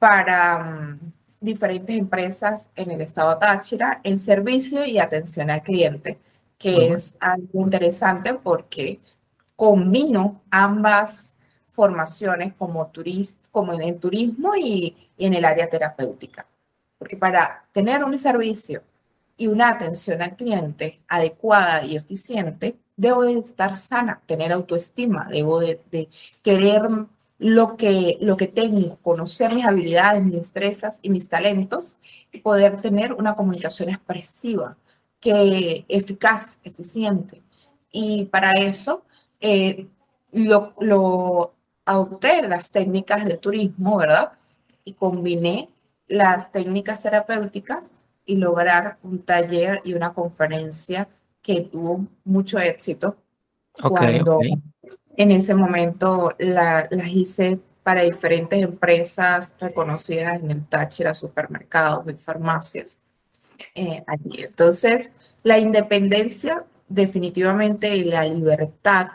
para 0.00 0.58
mm, 0.58 1.12
diferentes 1.40 1.96
empresas 1.96 2.70
en 2.74 2.90
el 2.90 3.00
estado 3.02 3.38
Táchira 3.38 4.00
en 4.02 4.18
servicio 4.18 4.84
y 4.84 4.98
atención 4.98 5.50
al 5.50 5.62
cliente, 5.62 6.18
que 6.58 6.88
es 6.88 7.16
algo 7.20 7.62
interesante 7.62 8.34
porque 8.34 8.98
combino 9.54 10.42
ambas 10.50 11.34
formaciones 11.68 12.52
como, 12.54 12.88
turist, 12.88 13.46
como 13.52 13.72
en 13.72 13.82
el 13.82 14.00
turismo 14.00 14.56
y, 14.56 14.96
y 15.16 15.26
en 15.26 15.34
el 15.34 15.44
área 15.44 15.68
terapéutica. 15.68 16.46
Porque 16.98 17.16
para 17.16 17.64
tener 17.72 18.02
un 18.02 18.18
servicio 18.18 18.82
y 19.36 19.46
una 19.46 19.70
atención 19.70 20.20
al 20.20 20.36
cliente 20.36 21.00
adecuada 21.08 21.84
y 21.84 21.96
eficiente, 21.96 22.76
debo 23.00 23.22
de 23.22 23.38
estar 23.38 23.74
sana, 23.74 24.20
tener 24.26 24.52
autoestima, 24.52 25.26
debo 25.30 25.60
de, 25.60 26.10
querer 26.42 26.82
lo 27.40 27.78
que, 27.78 28.18
lo 28.20 28.36
que 28.36 28.48
tengo, 28.48 28.96
conocer 28.96 29.54
mis 29.54 29.64
habilidades, 29.64 30.22
mis 30.22 30.34
destrezas 30.34 30.98
y 31.00 31.08
mis 31.08 31.26
talentos 31.26 31.96
y 32.30 32.40
poder 32.40 32.82
tener 32.82 33.14
una 33.14 33.34
comunicación 33.34 33.88
expresiva, 33.88 34.76
que 35.20 35.86
eficaz, 35.88 36.60
eficiente. 36.64 37.40
Y 37.90 38.26
para 38.26 38.52
eso 38.52 39.04
eh, 39.40 39.88
lo, 40.32 40.74
lo 40.80 41.54
adopté 41.86 42.46
las 42.46 42.70
técnicas 42.70 43.24
de 43.24 43.38
turismo, 43.38 43.96
¿verdad? 43.96 44.32
Y 44.84 44.92
combiné 44.92 45.70
las 46.08 46.52
técnicas 46.52 47.02
terapéuticas 47.02 47.92
y 48.26 48.36
lograr 48.36 48.98
un 49.02 49.22
taller 49.22 49.80
y 49.82 49.94
una 49.94 50.12
conferencia 50.12 51.08
que 51.40 51.62
tuvo 51.62 52.06
mucho 52.22 52.58
éxito. 52.58 53.16
cuando 53.80 54.40
en 55.22 55.32
ese 55.32 55.54
momento 55.54 56.34
la, 56.38 56.88
las 56.90 57.08
hice 57.08 57.60
para 57.82 58.02
diferentes 58.02 58.62
empresas 58.62 59.54
reconocidas 59.60 60.42
en 60.42 60.50
el 60.50 60.64
Táchira, 60.66 61.12
supermercados, 61.12 62.06
en 62.08 62.16
farmacias. 62.16 62.98
Eh, 63.74 64.02
allí. 64.06 64.44
Entonces, 64.44 65.12
la 65.42 65.58
independencia 65.58 66.64
definitivamente 66.88 67.94
y 67.94 68.04
la 68.04 68.24
libertad 68.24 69.08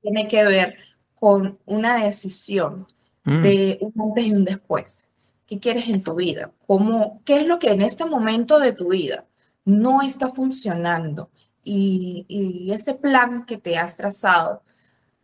tiene 0.00 0.28
que 0.28 0.44
ver 0.44 0.76
con 1.14 1.58
una 1.66 2.02
decisión 2.02 2.86
mm. 3.24 3.42
de 3.42 3.78
un 3.82 3.92
antes 4.02 4.26
y 4.26 4.32
un 4.32 4.44
después. 4.46 5.08
¿Qué 5.46 5.58
quieres 5.58 5.88
en 5.88 6.02
tu 6.02 6.14
vida? 6.14 6.52
¿Cómo, 6.66 7.20
¿Qué 7.26 7.40
es 7.40 7.46
lo 7.46 7.58
que 7.58 7.70
en 7.70 7.82
este 7.82 8.06
momento 8.06 8.58
de 8.58 8.72
tu 8.72 8.88
vida 8.88 9.26
no 9.66 10.00
está 10.00 10.28
funcionando? 10.28 11.28
Y, 11.62 12.24
y 12.28 12.72
ese 12.72 12.94
plan 12.94 13.44
que 13.44 13.58
te 13.58 13.76
has 13.76 13.96
trazado, 13.96 14.62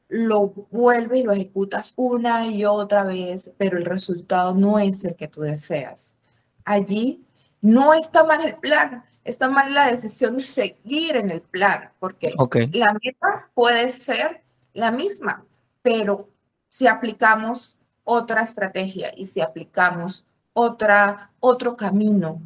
lo 0.08 0.48
vuelves 0.70 1.20
y 1.20 1.22
lo 1.24 1.32
ejecutas 1.32 1.92
una 1.96 2.46
y 2.46 2.64
otra 2.64 3.04
vez, 3.04 3.50
pero 3.58 3.78
el 3.78 3.84
resultado 3.84 4.54
no 4.54 4.78
es 4.78 5.04
el 5.04 5.16
que 5.16 5.28
tú 5.28 5.40
deseas. 5.40 6.16
Allí 6.64 7.24
no 7.60 7.94
está 7.94 8.24
mal 8.24 8.44
el 8.44 8.56
plan, 8.56 9.04
está 9.24 9.48
mal 9.48 9.74
la 9.74 9.90
decisión 9.90 10.36
de 10.36 10.42
seguir 10.42 11.16
en 11.16 11.30
el 11.30 11.40
plan, 11.40 11.90
porque 11.98 12.34
la 12.72 12.92
meta 13.02 13.50
puede 13.54 13.88
ser 13.88 14.42
la 14.72 14.90
misma, 14.90 15.44
pero 15.82 16.28
si 16.68 16.86
aplicamos 16.86 17.78
otra 18.04 18.42
estrategia 18.42 19.12
y 19.16 19.26
si 19.26 19.40
aplicamos 19.40 20.24
otra, 20.52 21.32
otro 21.40 21.76
camino, 21.76 22.40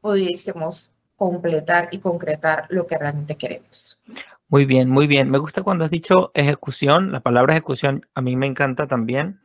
pudiésemos 0.00 0.90
completar 1.16 1.88
y 1.92 1.98
concretar 1.98 2.66
lo 2.68 2.86
que 2.86 2.98
realmente 2.98 3.36
queremos. 3.36 4.00
Muy 4.48 4.64
bien, 4.64 4.88
muy 4.88 5.08
bien. 5.08 5.30
Me 5.30 5.38
gusta 5.38 5.62
cuando 5.62 5.84
has 5.84 5.90
dicho 5.90 6.30
ejecución. 6.34 7.10
La 7.10 7.20
palabra 7.20 7.54
ejecución 7.54 8.06
a 8.14 8.22
mí 8.22 8.36
me 8.36 8.46
encanta 8.46 8.86
también. 8.86 9.40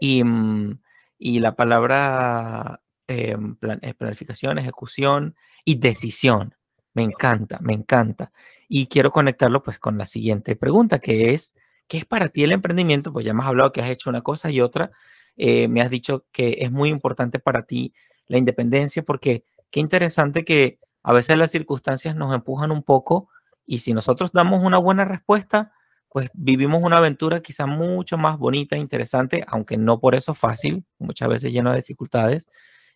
Y, 0.00 0.24
mm, 0.24 0.80
y 1.18 1.40
la 1.40 1.56
palabra 1.56 2.82
em, 3.08 3.56
eh, 3.82 3.94
planificación, 3.94 4.58
ejecución 4.58 5.36
y 5.64 5.76
decisión. 5.76 6.56
Me 6.94 7.02
encanta, 7.04 7.58
me 7.62 7.74
encanta. 7.74 8.32
Y 8.68 8.86
quiero 8.88 9.12
conectarlo 9.12 9.62
pues 9.62 9.78
con 9.78 9.98
la 9.98 10.06
siguiente 10.06 10.56
pregunta, 10.56 10.98
que 11.00 11.34
es, 11.34 11.54
¿qué 11.88 11.98
es 11.98 12.06
para 12.06 12.28
ti 12.28 12.44
el 12.44 12.52
emprendimiento? 12.52 13.12
Pues 13.12 13.24
ya 13.26 13.32
hemos 13.32 13.46
hablado 13.46 13.72
que 13.72 13.82
has 13.82 13.90
hecho 13.90 14.10
una 14.10 14.22
cosa 14.22 14.50
y 14.50 14.60
otra. 14.60 14.90
Eh, 15.36 15.68
me 15.68 15.82
has 15.82 15.90
dicho 15.90 16.26
que 16.32 16.58
es 16.60 16.70
muy 16.72 16.90
importante 16.90 17.38
para 17.40 17.64
ti 17.66 17.94
la 18.28 18.38
independencia 18.38 19.02
porque 19.04 19.44
qué 19.70 19.80
interesante 19.80 20.44
que 20.44 20.78
a 21.02 21.12
veces 21.14 21.38
las 21.38 21.50
circunstancias 21.52 22.16
nos 22.16 22.34
empujan 22.34 22.70
un 22.72 22.82
poco 22.82 23.28
y 23.66 23.78
si 23.78 23.92
nosotros 23.92 24.30
damos 24.32 24.62
una 24.64 24.78
buena 24.78 25.04
respuesta, 25.04 25.72
pues 26.08 26.30
vivimos 26.32 26.82
una 26.82 26.98
aventura 26.98 27.40
quizá 27.40 27.66
mucho 27.66 28.16
más 28.16 28.38
bonita, 28.38 28.76
interesante, 28.76 29.44
aunque 29.48 29.76
no 29.76 29.98
por 29.98 30.14
eso 30.14 30.32
fácil, 30.32 30.84
muchas 30.98 31.28
veces 31.28 31.52
lleno 31.52 31.70
de 31.70 31.78
dificultades, 31.78 32.48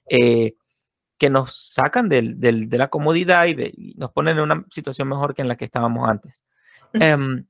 eh, 0.08 0.54
que 1.18 1.28
nos 1.28 1.72
sacan 1.72 2.08
de 2.08 2.22
la 2.70 2.88
comodidad 2.88 3.46
y, 3.46 3.94
nos 3.96 4.12
ponen 4.12 4.36
en 4.36 4.44
una 4.44 4.64
situación 4.70 5.08
mejor 5.08 5.34
que 5.34 5.42
en 5.42 5.48
la 5.48 5.56
que 5.56 5.64
estábamos 5.64 6.08
antes. 6.08 6.44
Em, 6.92 7.44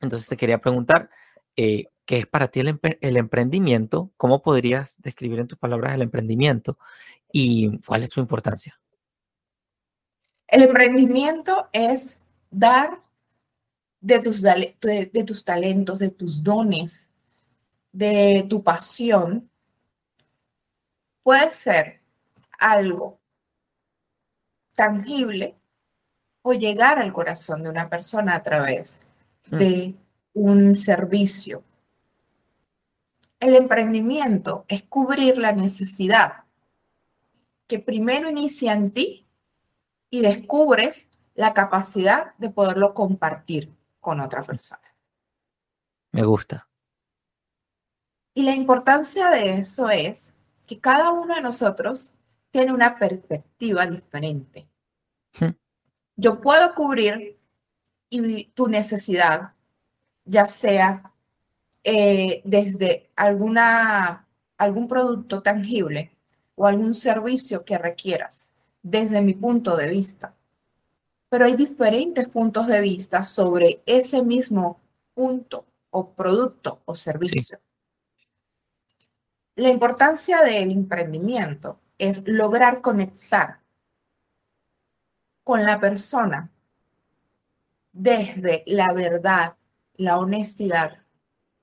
entonces 0.00 0.28
te 0.28 0.36
quería 0.38 0.62
preguntar, 0.62 1.10
eh, 1.56 1.88
¿qué 2.06 2.18
es 2.18 2.26
para 2.26 2.48
ti 2.48 2.60
el, 2.60 2.80
el, 3.02 3.16
emprendimiento? 3.18 4.10
¿Cómo 4.16 4.42
podrías 4.42 5.00
describir 5.02 5.40
en 5.40 5.46
tus 5.46 5.58
palabras 5.58 5.94
el 5.94 6.02
emprendimiento? 6.02 6.78
¿Y 7.30 7.78
cuál 7.80 8.04
es 8.04 8.10
su 8.10 8.20
importancia? 8.20 8.80
El 10.48 10.62
emprendimiento 10.62 11.68
es 11.72 12.26
dar 12.52 13.02
de 14.00 14.18
tus, 14.20 14.42
de, 14.42 15.24
tus 15.26 15.44
talentos, 15.44 15.98
de 15.98 16.10
tus 16.10 16.42
dones, 16.42 17.10
de 17.92 18.46
tu 18.48 18.62
pasión, 18.62 19.50
puede 21.22 21.52
ser 21.52 22.00
algo 22.58 23.18
tangible 24.74 25.56
o 26.42 26.52
llegar 26.52 26.98
al 26.98 27.12
corazón 27.12 27.62
de 27.62 27.70
una 27.70 27.88
persona 27.88 28.34
a 28.34 28.42
través 28.42 28.98
mm. 29.50 29.56
de 29.56 29.94
un 30.34 30.76
servicio. 30.76 31.62
El 33.38 33.54
emprendimiento 33.54 34.64
es 34.68 34.82
cubrir 34.82 35.38
la 35.38 35.52
necesidad 35.52 36.44
que 37.66 37.78
primero 37.78 38.28
inicia 38.28 38.72
en 38.72 38.90
ti 38.90 39.26
y 40.10 40.20
descubres 40.20 41.08
la 41.34 41.54
capacidad 41.54 42.34
de 42.38 42.50
poderlo 42.50 42.94
compartir 42.94 43.72
con 44.00 44.20
otra 44.20 44.42
persona. 44.42 44.82
Me 46.12 46.24
gusta. 46.24 46.68
Y 48.34 48.42
la 48.44 48.54
importancia 48.54 49.30
de 49.30 49.58
eso 49.58 49.90
es 49.90 50.34
que 50.66 50.78
cada 50.78 51.10
uno 51.10 51.34
de 51.34 51.42
nosotros 51.42 52.12
tiene 52.50 52.72
una 52.72 52.98
perspectiva 52.98 53.86
diferente. 53.86 54.66
Hmm. 55.38 55.50
Yo 56.16 56.40
puedo 56.40 56.74
cubrir 56.74 57.38
tu 58.54 58.68
necesidad, 58.68 59.54
ya 60.24 60.48
sea 60.48 61.12
eh, 61.84 62.42
desde 62.44 63.10
alguna, 63.16 64.28
algún 64.58 64.86
producto 64.86 65.42
tangible 65.42 66.14
o 66.54 66.66
algún 66.66 66.94
servicio 66.94 67.64
que 67.64 67.78
requieras, 67.78 68.52
desde 68.82 69.22
mi 69.22 69.32
punto 69.32 69.76
de 69.76 69.88
vista 69.88 70.34
pero 71.32 71.46
hay 71.46 71.56
diferentes 71.56 72.28
puntos 72.28 72.66
de 72.66 72.82
vista 72.82 73.22
sobre 73.22 73.80
ese 73.86 74.22
mismo 74.22 74.82
punto 75.14 75.64
o 75.88 76.10
producto 76.10 76.82
o 76.84 76.94
servicio. 76.94 77.58
La 79.54 79.70
importancia 79.70 80.42
del 80.42 80.70
emprendimiento 80.70 81.80
es 81.96 82.28
lograr 82.28 82.82
conectar 82.82 83.60
con 85.42 85.64
la 85.64 85.80
persona 85.80 86.50
desde 87.94 88.62
la 88.66 88.92
verdad, 88.92 89.56
la 89.96 90.18
honestidad 90.18 90.98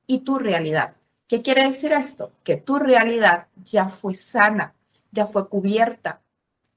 y 0.08 0.22
tu 0.22 0.40
realidad. 0.40 0.96
¿Qué 1.28 1.44
quiere 1.44 1.66
decir 1.66 1.92
esto? 1.92 2.32
Que 2.44 2.58
tu 2.58 2.80
realidad 2.80 3.50
ya 3.64 3.90
fue 3.90 4.16
sana, 4.16 4.74
ya 5.12 5.28
fue 5.28 5.48
cubierta, 5.48 6.24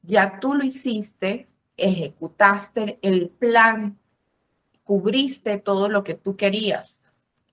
ya 0.03 0.41
tú 0.41 0.53
lo 0.53 0.63
hiciste 0.63 1.47
ejecutaste 1.83 2.99
el 3.03 3.29
plan, 3.29 3.99
cubriste 4.85 5.59
todo 5.59 5.89
lo 5.89 6.05
que 6.05 6.15
tú 6.15 6.37
querías. 6.37 7.01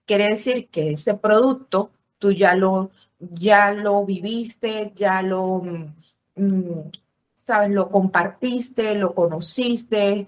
Quiere 0.06 0.28
decir 0.28 0.70
que 0.70 0.92
ese 0.92 1.16
producto 1.16 1.92
tú 2.20 2.32
ya 2.32 2.56
lo, 2.56 2.92
ya 3.20 3.74
lo 3.74 4.06
viviste, 4.06 4.92
ya 4.96 5.22
lo, 5.22 5.64
mm, 6.36 6.90
sabes, 7.36 7.72
lo 7.72 7.90
compartiste, 7.90 8.96
lo 8.96 9.16
conociste, 9.16 10.28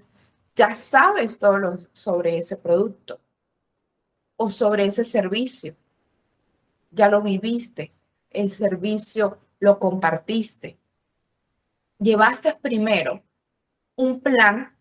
ya 0.55 0.75
sabes 0.75 1.37
todo 1.37 1.77
sobre 1.91 2.37
ese 2.37 2.57
producto 2.57 3.19
o 4.35 4.49
sobre 4.49 4.85
ese 4.85 5.03
servicio. 5.03 5.75
Ya 6.91 7.09
lo 7.09 7.21
viviste, 7.21 7.93
el 8.31 8.49
servicio 8.49 9.37
lo 9.59 9.79
compartiste. 9.79 10.77
Llevaste 11.99 12.55
primero 12.61 13.21
un 13.95 14.21
plan 14.21 14.75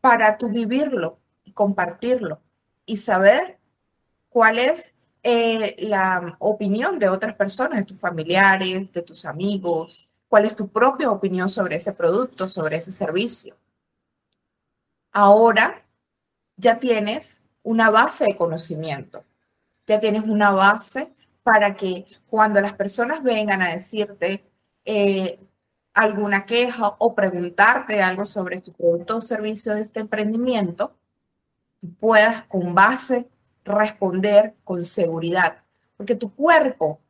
para 0.00 0.38
tú 0.38 0.48
vivirlo 0.48 1.18
y 1.44 1.52
compartirlo 1.52 2.40
y 2.86 2.96
saber 2.96 3.58
cuál 4.28 4.58
es 4.58 4.94
eh, 5.22 5.76
la 5.80 6.36
opinión 6.38 6.98
de 6.98 7.08
otras 7.08 7.34
personas, 7.34 7.78
de 7.78 7.84
tus 7.84 7.98
familiares, 7.98 8.92
de 8.92 9.02
tus 9.02 9.24
amigos, 9.24 10.08
cuál 10.28 10.44
es 10.44 10.54
tu 10.54 10.68
propia 10.68 11.10
opinión 11.10 11.48
sobre 11.48 11.76
ese 11.76 11.92
producto, 11.92 12.48
sobre 12.48 12.76
ese 12.76 12.92
servicio. 12.92 13.56
Ahora 15.12 15.84
ya 16.56 16.78
tienes 16.78 17.42
una 17.62 17.90
base 17.90 18.26
de 18.26 18.36
conocimiento, 18.36 19.24
ya 19.86 19.98
tienes 19.98 20.22
una 20.24 20.50
base 20.50 21.12
para 21.42 21.74
que 21.76 22.06
cuando 22.28 22.60
las 22.60 22.74
personas 22.74 23.22
vengan 23.22 23.62
a 23.62 23.70
decirte, 23.70 24.44
eh, 24.84 25.40
alguna 25.94 26.46
queja 26.46 26.94
o 26.98 27.14
preguntarte 27.14 28.02
algo 28.02 28.24
sobre 28.24 28.60
tu 28.60 28.72
producto 28.72 29.16
o 29.16 29.20
servicio 29.20 29.74
de 29.74 29.82
este 29.82 30.00
emprendimiento, 30.00 30.96
puedas 31.98 32.44
con 32.44 32.74
base 32.74 33.28
responder 33.64 34.54
con 34.64 34.82
seguridad. 34.82 35.62
Porque 35.96 36.14
tu 36.14 36.34
cuerpo, 36.34 37.00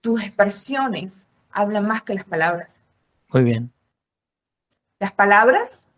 tus 0.00 0.22
expresiones 0.22 1.28
hablan 1.50 1.86
más 1.86 2.02
que 2.02 2.14
las 2.14 2.24
palabras. 2.24 2.84
Muy 3.32 3.42
bien. 3.42 3.72
Las 4.98 5.12
palabras, 5.12 5.88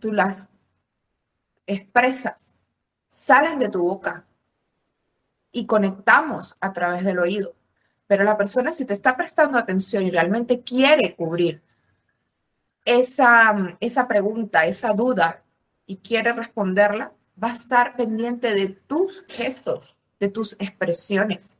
tú 0.00 0.12
las 0.12 0.48
expresas, 1.66 2.52
salen 3.10 3.58
de 3.58 3.68
tu 3.68 3.82
boca 3.82 4.24
y 5.52 5.66
conectamos 5.66 6.56
a 6.60 6.72
través 6.72 7.04
del 7.04 7.18
oído. 7.18 7.54
Pero 8.06 8.24
la 8.24 8.36
persona 8.36 8.72
si 8.72 8.84
te 8.84 8.94
está 8.94 9.16
prestando 9.16 9.58
atención 9.58 10.04
y 10.04 10.10
realmente 10.10 10.62
quiere 10.62 11.14
cubrir 11.14 11.62
esa, 12.84 13.76
esa 13.80 14.08
pregunta, 14.08 14.66
esa 14.66 14.92
duda 14.92 15.42
y 15.86 15.98
quiere 15.98 16.32
responderla, 16.32 17.12
va 17.42 17.50
a 17.50 17.56
estar 17.56 17.96
pendiente 17.96 18.54
de 18.54 18.68
tus 18.68 19.24
gestos, 19.28 19.94
de 20.20 20.28
tus 20.28 20.54
expresiones 20.58 21.58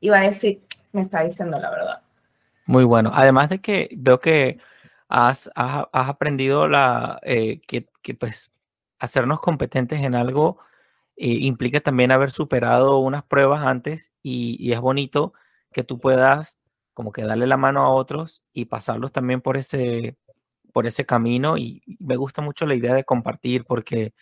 y 0.00 0.08
va 0.08 0.18
a 0.18 0.22
decir, 0.22 0.60
me 0.92 1.02
está 1.02 1.22
diciendo 1.22 1.58
la 1.60 1.70
verdad. 1.70 2.02
Muy 2.66 2.84
bueno. 2.84 3.10
Además 3.12 3.48
de 3.50 3.60
que 3.60 3.90
veo 3.96 4.20
que 4.20 4.58
has, 5.08 5.50
has, 5.54 5.86
aprendido 5.92 6.68
la, 6.68 7.18
eh, 7.22 7.60
que, 7.66 7.88
que, 8.02 8.14
pues 8.14 8.50
hacernos 8.98 9.40
competentes 9.40 10.00
en 10.00 10.14
algo 10.14 10.58
eh, 11.16 11.26
implica 11.40 11.80
también 11.80 12.12
haber 12.12 12.30
superado 12.30 12.98
unas 12.98 13.24
pruebas 13.24 13.66
antes 13.66 14.12
y, 14.22 14.56
y 14.60 14.72
es 14.72 14.80
bonito 14.80 15.34
que 15.72 15.84
tú 15.84 15.98
puedas 15.98 16.58
como 16.94 17.12
que 17.12 17.22
darle 17.22 17.46
la 17.46 17.56
mano 17.56 17.80
a 17.80 17.90
otros 17.90 18.42
y 18.52 18.66
pasarlos 18.66 19.12
también 19.12 19.40
por 19.40 19.56
ese, 19.56 20.16
por 20.72 20.86
ese 20.86 21.06
camino. 21.06 21.56
Y, 21.58 21.82
me 22.00 22.16
gusta 22.16 22.42
mucho 22.42 22.66
la 22.66 22.74
idea 22.74 22.94
de 22.94 23.04
compartir 23.04 23.64
porque 23.64 24.14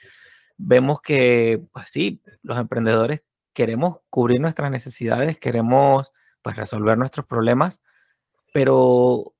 vemos 0.56 1.00
que, 1.02 1.62
pues 1.72 1.90
sí, 1.90 2.22
los 2.42 2.58
emprendedores 2.58 3.22
queremos 3.52 3.98
cubrir 4.10 4.40
nuestras 4.40 4.70
necesidades, 4.70 5.38
queremos 5.38 6.12
pues 6.42 6.56
resolver 6.56 6.96
nuestros 6.96 7.26
problemas, 7.26 7.82
pero 8.52 9.34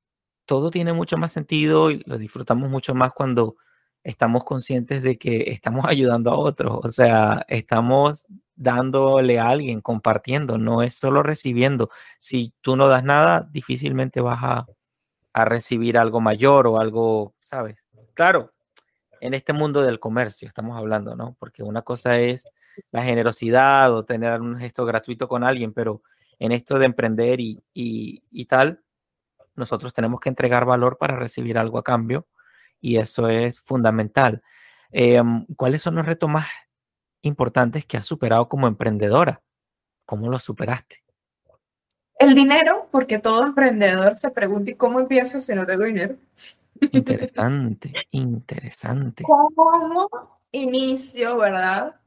todo 0.46 0.70
tiene 0.70 0.92
mucho 0.92 1.16
más 1.16 1.32
sentido 1.32 1.90
y 1.90 2.02
lo 2.06 2.18
disfrutamos 2.18 2.68
mucho 2.70 2.94
más 2.94 3.12
cuando 3.12 3.56
estamos 4.02 4.44
conscientes 4.44 5.02
de 5.02 5.18
que 5.18 5.50
estamos 5.52 5.84
ayudando 5.88 6.30
a 6.30 6.38
otros, 6.38 6.80
o 6.84 6.88
sea, 6.88 7.44
estamos 7.48 8.26
dándole 8.60 9.38
a 9.38 9.48
alguien, 9.48 9.80
compartiendo, 9.80 10.58
no 10.58 10.82
es 10.82 10.92
solo 10.92 11.22
recibiendo. 11.22 11.88
Si 12.18 12.52
tú 12.60 12.76
no 12.76 12.88
das 12.88 13.02
nada, 13.02 13.48
difícilmente 13.50 14.20
vas 14.20 14.38
a, 14.42 14.66
recibir 15.32 15.96
algo 15.96 16.20
mayor 16.20 16.66
o 16.66 16.78
algo, 16.78 17.34
¿sabes? 17.40 17.88
Claro, 18.14 18.52
en 19.20 19.32
este 19.32 19.54
mundo 19.54 19.80
del 19.80 19.98
comercio 19.98 20.46
estamos 20.46 20.76
hablando, 20.76 21.16
¿no? 21.16 21.36
Porque 21.38 21.62
una 21.62 21.82
cosa 21.82 22.18
es 22.18 22.50
la 22.90 23.02
generosidad 23.02 23.94
o 23.94 24.04
tener 24.04 24.40
un 24.40 24.58
gesto 24.58 24.84
gratuito 24.84 25.28
con 25.28 25.42
alguien, 25.42 25.72
pero 25.72 26.02
en 26.38 26.52
esto 26.52 26.78
de 26.78 26.86
emprender 26.86 27.40
y, 27.40 27.62
y, 27.72 28.44
tal, 28.44 28.82
nosotros 29.54 29.94
tenemos 29.94 30.20
que 30.20 30.28
entregar 30.28 30.66
valor 30.66 30.98
para 30.98 31.16
recibir 31.16 31.56
algo 31.56 31.78
a 31.78 31.84
cambio 31.84 32.26
y 32.80 32.98
eso 32.98 33.28
es 33.28 33.60
fundamental. 33.60 34.42
Em, 34.90 35.46
¿Cuáles 35.56 35.80
son 35.80 35.94
los 35.94 36.04
retos 36.04 36.28
más 36.28 36.48
importantes 37.22 37.84
que 37.84 37.96
has 37.96 38.06
superado 38.06 38.48
como 38.48 38.66
emprendedora? 38.66 39.42
¿Cómo 40.04 40.28
los 40.28 40.42
superaste? 40.44 41.02
El 42.18 42.34
dinero, 42.34 42.88
porque 42.90 43.18
todo 43.18 43.46
emprendedor 43.46 44.14
se 44.14 44.30
pregunta, 44.30 44.70
¿y 44.70 44.74
cómo 44.74 45.00
empiezo 45.00 45.40
si 45.40 45.54
no 45.54 45.64
tengo 45.64 45.84
dinero? 45.84 46.16
Interesante, 46.92 47.92
interesante. 48.10 49.24
¿Cómo 49.24 50.08
inicio, 50.52 51.36
verdad? 51.38 52.00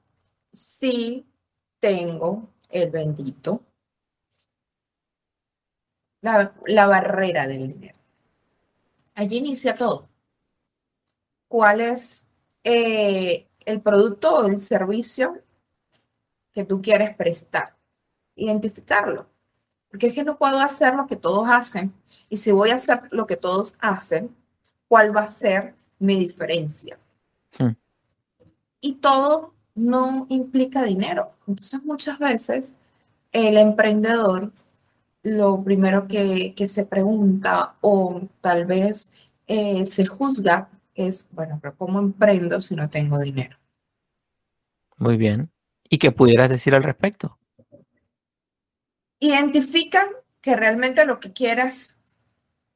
Si 0.52 1.26
tengo 1.80 2.49
el 2.69 2.91
bendito, 2.91 3.63
la, 6.21 6.88
barrera 6.88 7.47
del 7.47 7.67
dinero. 7.73 7.97
Allí 9.15 9.38
inicia 9.38 9.76
todo. 9.76 10.10
¿Cuál 11.47 11.82
es 11.82 12.26
eh, 12.63 13.47
el 13.65 13.82
producto 13.82 14.36
o 14.38 14.47
el 14.47 14.60
servicio 14.60 15.41
que 16.54 16.63
tú 16.63 16.82
quieres 16.82 17.15
prestar? 17.15 17.76
Identificarlo. 18.36 19.28
Porque 19.89 20.08
es 20.08 20.15
que 20.15 20.23
no 20.23 20.38
puedo 20.38 20.60
hacer 20.60 20.95
lo 20.95 21.08
que 21.08 21.15
todos 21.15 21.47
hacen. 21.49 21.93
Y 22.30 22.38
si 22.38 22.52
voy 22.52 22.71
a 22.71 22.76
hacer 22.76 23.02
lo 23.12 23.28
que 23.28 23.38
todos 23.38 23.76
hacen, 23.80 24.36
¿cuál 24.88 25.15
va 25.15 25.21
a 25.21 25.28
ser 25.28 25.76
mi 25.99 26.17
diferencia? 26.17 26.97
Hmm. 27.58 27.73
Y 28.82 28.95
todo 28.95 29.54
no 29.76 30.26
implica 30.30 30.84
dinero. 30.84 31.32
Entonces 31.47 31.84
muchas 31.84 32.19
veces 32.19 32.73
el 33.32 33.58
emprendedor 33.58 34.52
lo 35.23 35.63
primero 35.63 36.08
que, 36.08 36.54
se 36.67 36.86
pregunta 36.86 37.76
o 37.82 38.21
tal 38.41 38.65
vez 38.65 39.10
eh, 39.47 39.86
se 39.86 40.06
juzga 40.06 40.69
es, 40.95 41.27
bueno, 41.32 41.60
pero 41.62 41.75
¿cómo 41.75 41.99
emprendo 41.99 42.62
si 42.62 42.75
no 42.75 42.89
tengo 42.89 43.17
dinero? 43.17 43.58
Muy 44.97 45.17
bien. 45.17 45.51
¿Y 45.89 45.97
qué 45.97 46.12
pudieras 46.12 46.49
decir 46.49 46.75
al 46.75 46.84
respecto? 46.84 47.38
identifican 49.23 50.08
que 50.41 50.56
realmente 50.58 51.06
lo 51.06 51.21
que 51.21 51.32
quieras 51.32 51.95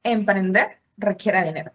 emprender 0.02 0.80
requiere 0.96 1.44
dinero. 1.44 1.74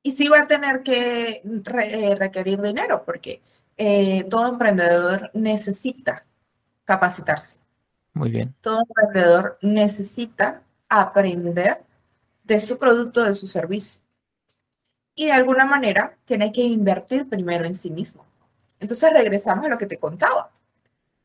Y 0.00 0.12
sí 0.12 0.28
va 0.28 0.42
a 0.42 0.46
tener 0.46 0.84
que 0.84 1.42
eh, 1.42 2.14
requerir 2.14 2.62
dinero 2.62 3.02
porque 3.04 3.42
eh, 3.76 4.24
todo 4.30 4.46
emprendedor 4.46 5.32
necesita 5.34 6.24
capacitarse. 6.84 7.58
Muy 8.12 8.30
bien. 8.30 8.54
Todo 8.60 8.78
emprendedor 8.88 9.58
necesita 9.60 10.62
aprender 10.88 11.78
de 12.44 12.60
su 12.60 12.78
producto, 12.78 13.24
de 13.24 13.34
su 13.34 13.48
servicio. 13.48 14.00
Y 15.18 15.26
de 15.26 15.32
alguna 15.32 15.64
manera 15.64 16.16
tiene 16.24 16.52
que 16.52 16.62
invertir 16.62 17.28
primero 17.28 17.64
en 17.64 17.74
sí 17.74 17.90
mismo. 17.90 18.24
Entonces 18.78 19.12
regresamos 19.12 19.64
a 19.64 19.68
lo 19.68 19.76
que 19.76 19.86
te 19.86 19.98
contaba. 19.98 20.52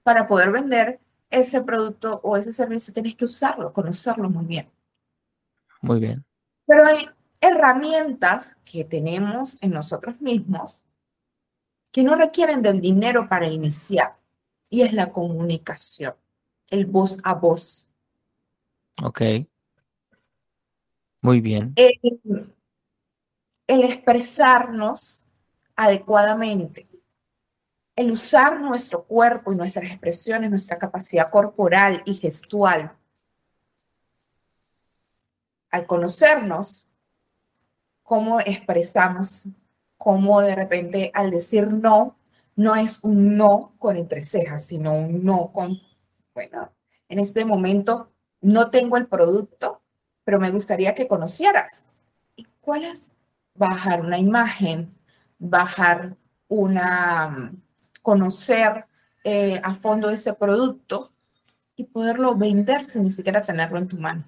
Para 0.01 0.27
poder 0.27 0.51
vender 0.51 0.99
ese 1.29 1.61
producto 1.61 2.19
o 2.23 2.35
ese 2.35 2.51
servicio 2.51 2.91
tienes 2.91 3.15
que 3.15 3.25
usarlo, 3.25 3.71
conocerlo 3.71 4.31
muy 4.31 4.45
bien. 4.45 4.67
Muy 5.79 5.99
bien. 5.99 6.25
Pero 6.65 6.87
hay 6.87 7.07
herramientas 7.39 8.57
que 8.65 8.83
tenemos 8.83 9.61
en 9.61 9.69
nosotros 9.69 10.19
mismos 10.19 10.85
que 11.91 12.03
no 12.03 12.15
requieren 12.15 12.63
del 12.63 12.81
dinero 12.81 13.29
para 13.29 13.45
iniciar 13.45 14.15
y 14.71 14.81
es 14.81 14.91
la 14.91 15.11
comunicación, 15.11 16.15
el 16.71 16.87
voz 16.87 17.19
a 17.23 17.35
voz. 17.35 17.87
Ok. 19.03 19.21
Muy 21.21 21.41
bien. 21.41 21.73
el, 21.75 22.51
el 23.67 23.83
expresarnos 23.83 25.23
adecuadamente 25.75 26.87
el 27.95 28.11
usar 28.11 28.59
nuestro 28.61 29.03
cuerpo 29.05 29.53
y 29.53 29.55
nuestras 29.55 29.85
expresiones, 29.85 30.49
nuestra 30.49 30.79
capacidad 30.79 31.29
corporal 31.29 32.01
y 32.05 32.15
gestual, 32.15 32.95
al 35.69 35.85
conocernos, 35.85 36.87
cómo 38.03 38.39
expresamos, 38.39 39.47
cómo 39.97 40.41
de 40.41 40.55
repente 40.55 41.11
al 41.13 41.31
decir 41.31 41.71
no, 41.71 42.17
no 42.55 42.75
es 42.75 43.03
un 43.03 43.37
no 43.37 43.73
con 43.79 43.97
entrecejas, 43.97 44.65
sino 44.65 44.93
un 44.93 45.23
no 45.23 45.51
con, 45.51 45.79
bueno, 46.33 46.71
en 47.09 47.19
este 47.19 47.45
momento 47.45 48.11
no 48.41 48.69
tengo 48.69 48.97
el 48.97 49.07
producto, 49.07 49.81
pero 50.23 50.39
me 50.39 50.51
gustaría 50.51 50.93
que 50.93 51.07
conocieras. 51.07 51.83
¿Y 52.35 52.45
cuál 52.61 52.85
es? 52.85 53.13
Bajar 53.55 54.01
una 54.01 54.17
imagen, 54.17 54.93
bajar 55.37 56.15
una, 56.47 57.53
conocer 58.01 58.85
eh, 59.23 59.59
a 59.63 59.73
fondo 59.73 60.09
ese 60.09 60.33
producto 60.33 61.13
y 61.75 61.85
poderlo 61.85 62.35
vender 62.35 62.85
sin 62.85 63.03
ni 63.03 63.11
siquiera 63.11 63.41
tenerlo 63.41 63.79
en 63.79 63.87
tu 63.87 63.97
mano. 63.97 64.25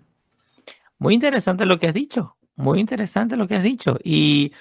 Muy 0.97 1.13
interesante 1.13 1.65
lo 1.65 1.77
que 1.77 1.87
has 1.87 1.93
dicho, 1.93 2.37
muy 2.55 2.79
interesante 2.79 3.37
lo 3.37 3.47
que 3.47 3.55
has 3.55 3.63
dicho. 3.63 3.97
Y, 4.03 4.53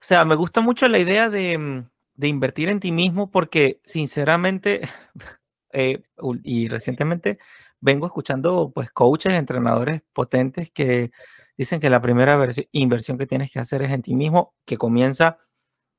o 0.00 0.04
sea, 0.04 0.24
me 0.24 0.34
gusta 0.34 0.60
mucho 0.60 0.88
la 0.88 0.98
idea 0.98 1.28
de, 1.28 1.84
de 2.14 2.28
invertir 2.28 2.68
en 2.68 2.80
ti 2.80 2.90
mismo 2.92 3.30
porque, 3.30 3.80
sinceramente, 3.84 4.88
eh, 5.72 6.02
y 6.42 6.68
recientemente 6.68 7.38
vengo 7.80 8.06
escuchando, 8.06 8.72
pues, 8.74 8.90
coaches, 8.90 9.34
entrenadores 9.34 10.02
potentes 10.12 10.70
que 10.70 11.12
dicen 11.56 11.80
que 11.80 11.90
la 11.90 12.00
primera 12.00 12.38
inversión 12.72 13.18
que 13.18 13.26
tienes 13.26 13.50
que 13.50 13.58
hacer 13.58 13.82
es 13.82 13.92
en 13.92 14.02
ti 14.02 14.14
mismo, 14.14 14.54
que 14.64 14.76
comienza 14.76 15.38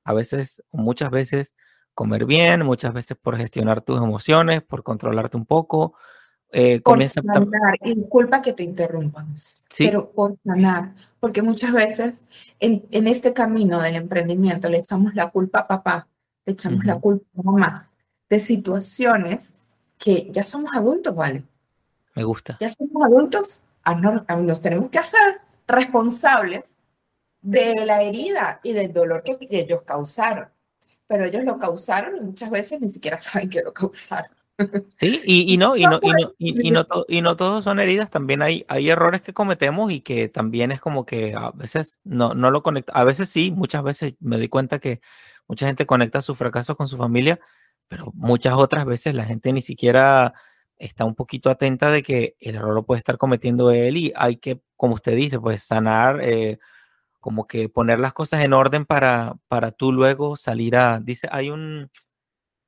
a 0.03 0.13
veces, 0.13 0.63
muchas 0.71 1.11
veces, 1.11 1.53
comer 1.93 2.25
bien, 2.25 2.63
muchas 2.63 2.93
veces 2.93 3.17
por 3.19 3.37
gestionar 3.37 3.81
tus 3.81 3.97
emociones, 3.97 4.63
por 4.63 4.83
controlarte 4.83 5.35
un 5.35 5.45
poco. 5.45 5.95
Eh, 6.49 6.79
por 6.79 7.03
sanar, 7.03 7.45
y 7.81 7.93
disculpa 7.93 8.41
que 8.41 8.53
te 8.53 8.63
interrumpamos, 8.63 9.65
pero 9.77 10.11
por 10.11 10.37
sanar, 10.45 10.93
porque 11.19 11.41
muchas 11.41 11.73
veces 11.73 12.21
en, 12.61 12.85
en, 12.91 13.07
este 13.07 13.33
camino 13.33 13.81
del 13.81 13.95
emprendimiento 13.95 14.69
le 14.69 14.77
echamos 14.77 15.13
la 15.13 15.29
culpa 15.29 15.59
a 15.59 15.67
papá, 15.67 16.07
le 16.45 16.53
echamos 16.53 16.85
la 16.85 16.97
culpa 17.01 17.25
a 17.37 17.41
mamá 17.41 17.89
de 18.29 18.39
situaciones 18.39 19.55
que 19.97 20.29
ya 20.31 20.45
somos 20.45 20.71
adultos, 20.73 21.13
¿vale? 21.13 21.43
Me 22.15 22.23
gusta. 22.23 22.57
Ya 22.61 22.71
somos 22.71 23.03
adultos, 23.03 23.61
nos 24.41 24.61
tenemos 24.61 24.89
que 24.89 24.99
hacer 24.99 25.41
responsables 25.67 26.77
de 27.41 27.73
la 27.85 28.01
herida 28.01 28.59
y 28.63 28.73
del 28.73 28.93
dolor 28.93 29.23
que 29.23 29.37
ellos 29.49 29.83
causaron. 29.83 30.49
Pero 31.07 31.25
ellos 31.25 31.43
lo 31.43 31.57
causaron 31.57 32.17
y 32.17 32.21
muchas 32.21 32.49
veces 32.49 32.81
ni 32.81 32.89
siquiera 32.89 33.17
saben 33.17 33.49
que 33.49 33.61
lo 33.61 33.73
causaron. 33.73 34.31
Sí, 34.97 35.21
y, 35.23 35.53
y 35.53 35.57
no, 35.57 35.75
y 35.75 35.83
no, 35.83 35.99
y 36.01 36.09
no, 36.09 36.33
y, 36.39 36.71
no, 36.71 36.87
y 37.07 37.21
no 37.21 37.35
todos 37.35 37.63
son 37.63 37.79
heridas, 37.79 38.09
también 38.09 38.41
hay, 38.41 38.65
hay 38.67 38.89
errores 38.89 39.21
que 39.21 39.31
cometemos 39.31 39.91
y 39.91 40.01
que 40.01 40.29
también 40.29 40.71
es 40.71 40.81
como 40.81 41.05
que 41.05 41.35
a 41.35 41.51
veces 41.51 41.99
no, 42.03 42.33
no 42.33 42.49
lo 42.49 42.63
conecta, 42.63 42.91
a 42.93 43.03
veces 43.03 43.29
sí, 43.29 43.51
muchas 43.51 43.83
veces 43.83 44.15
me 44.19 44.37
doy 44.37 44.49
cuenta 44.49 44.79
que 44.79 44.99
mucha 45.47 45.67
gente 45.67 45.85
conecta 45.85 46.23
sus 46.23 46.39
fracasos 46.39 46.75
con 46.75 46.87
su 46.87 46.97
familia, 46.97 47.39
pero 47.87 48.11
muchas 48.15 48.55
otras 48.55 48.85
veces 48.85 49.13
la 49.13 49.25
gente 49.25 49.53
ni 49.53 49.61
siquiera 49.61 50.33
está 50.77 51.05
un 51.05 51.13
poquito 51.13 51.51
atenta 51.51 51.91
de 51.91 52.01
que 52.01 52.35
el 52.39 52.55
error 52.55 52.73
lo 52.73 52.83
puede 52.83 52.99
estar 52.99 53.19
cometiendo 53.19 53.69
él 53.71 53.97
y 53.97 54.13
hay 54.15 54.37
que, 54.37 54.61
como 54.77 54.95
usted 54.95 55.15
dice, 55.15 55.39
pues 55.39 55.63
sanar, 55.63 56.21
eh, 56.23 56.59
como 57.19 57.47
que 57.47 57.69
poner 57.69 57.99
las 57.99 58.13
cosas 58.13 58.41
en 58.41 58.53
orden 58.53 58.85
para, 58.85 59.35
para 59.49 59.71
tú 59.71 59.91
luego 59.91 60.37
salir 60.37 60.77
a, 60.77 60.99
dice, 60.99 61.27
hay 61.31 61.49
un, 61.49 61.91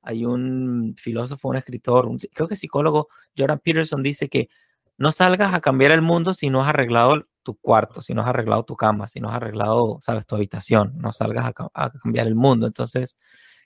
hay 0.01 0.25
un 0.25 0.95
filósofo, 0.97 1.49
un 1.49 1.57
escritor, 1.57 2.07
un, 2.07 2.17
creo 2.33 2.47
que 2.47 2.55
psicólogo, 2.55 3.09
Jordan 3.37 3.59
Peterson 3.59 4.03
dice 4.03 4.29
que 4.29 4.49
no 4.97 5.11
salgas 5.13 5.53
a 5.53 5.61
cambiar 5.61 5.91
el 5.91 6.01
mundo 6.01 6.33
si 6.33 6.49
no 6.49 6.61
has 6.61 6.69
arreglado 6.69 7.27
tu 7.43 7.55
cuarto, 7.55 8.01
si 8.01 8.13
no 8.13 8.21
has 8.21 8.27
arreglado 8.27 8.63
tu 8.63 8.75
cama, 8.75 9.07
si 9.07 9.19
no 9.21 9.29
has 9.29 9.35
arreglado, 9.35 9.99
sabes, 10.01 10.25
tu 10.25 10.35
habitación, 10.35 10.93
no 10.97 11.13
salgas 11.13 11.53
a, 11.73 11.89
cambiar 11.91 12.27
el 12.27 12.35
mundo. 12.35 12.67
Entonces, 12.67 13.15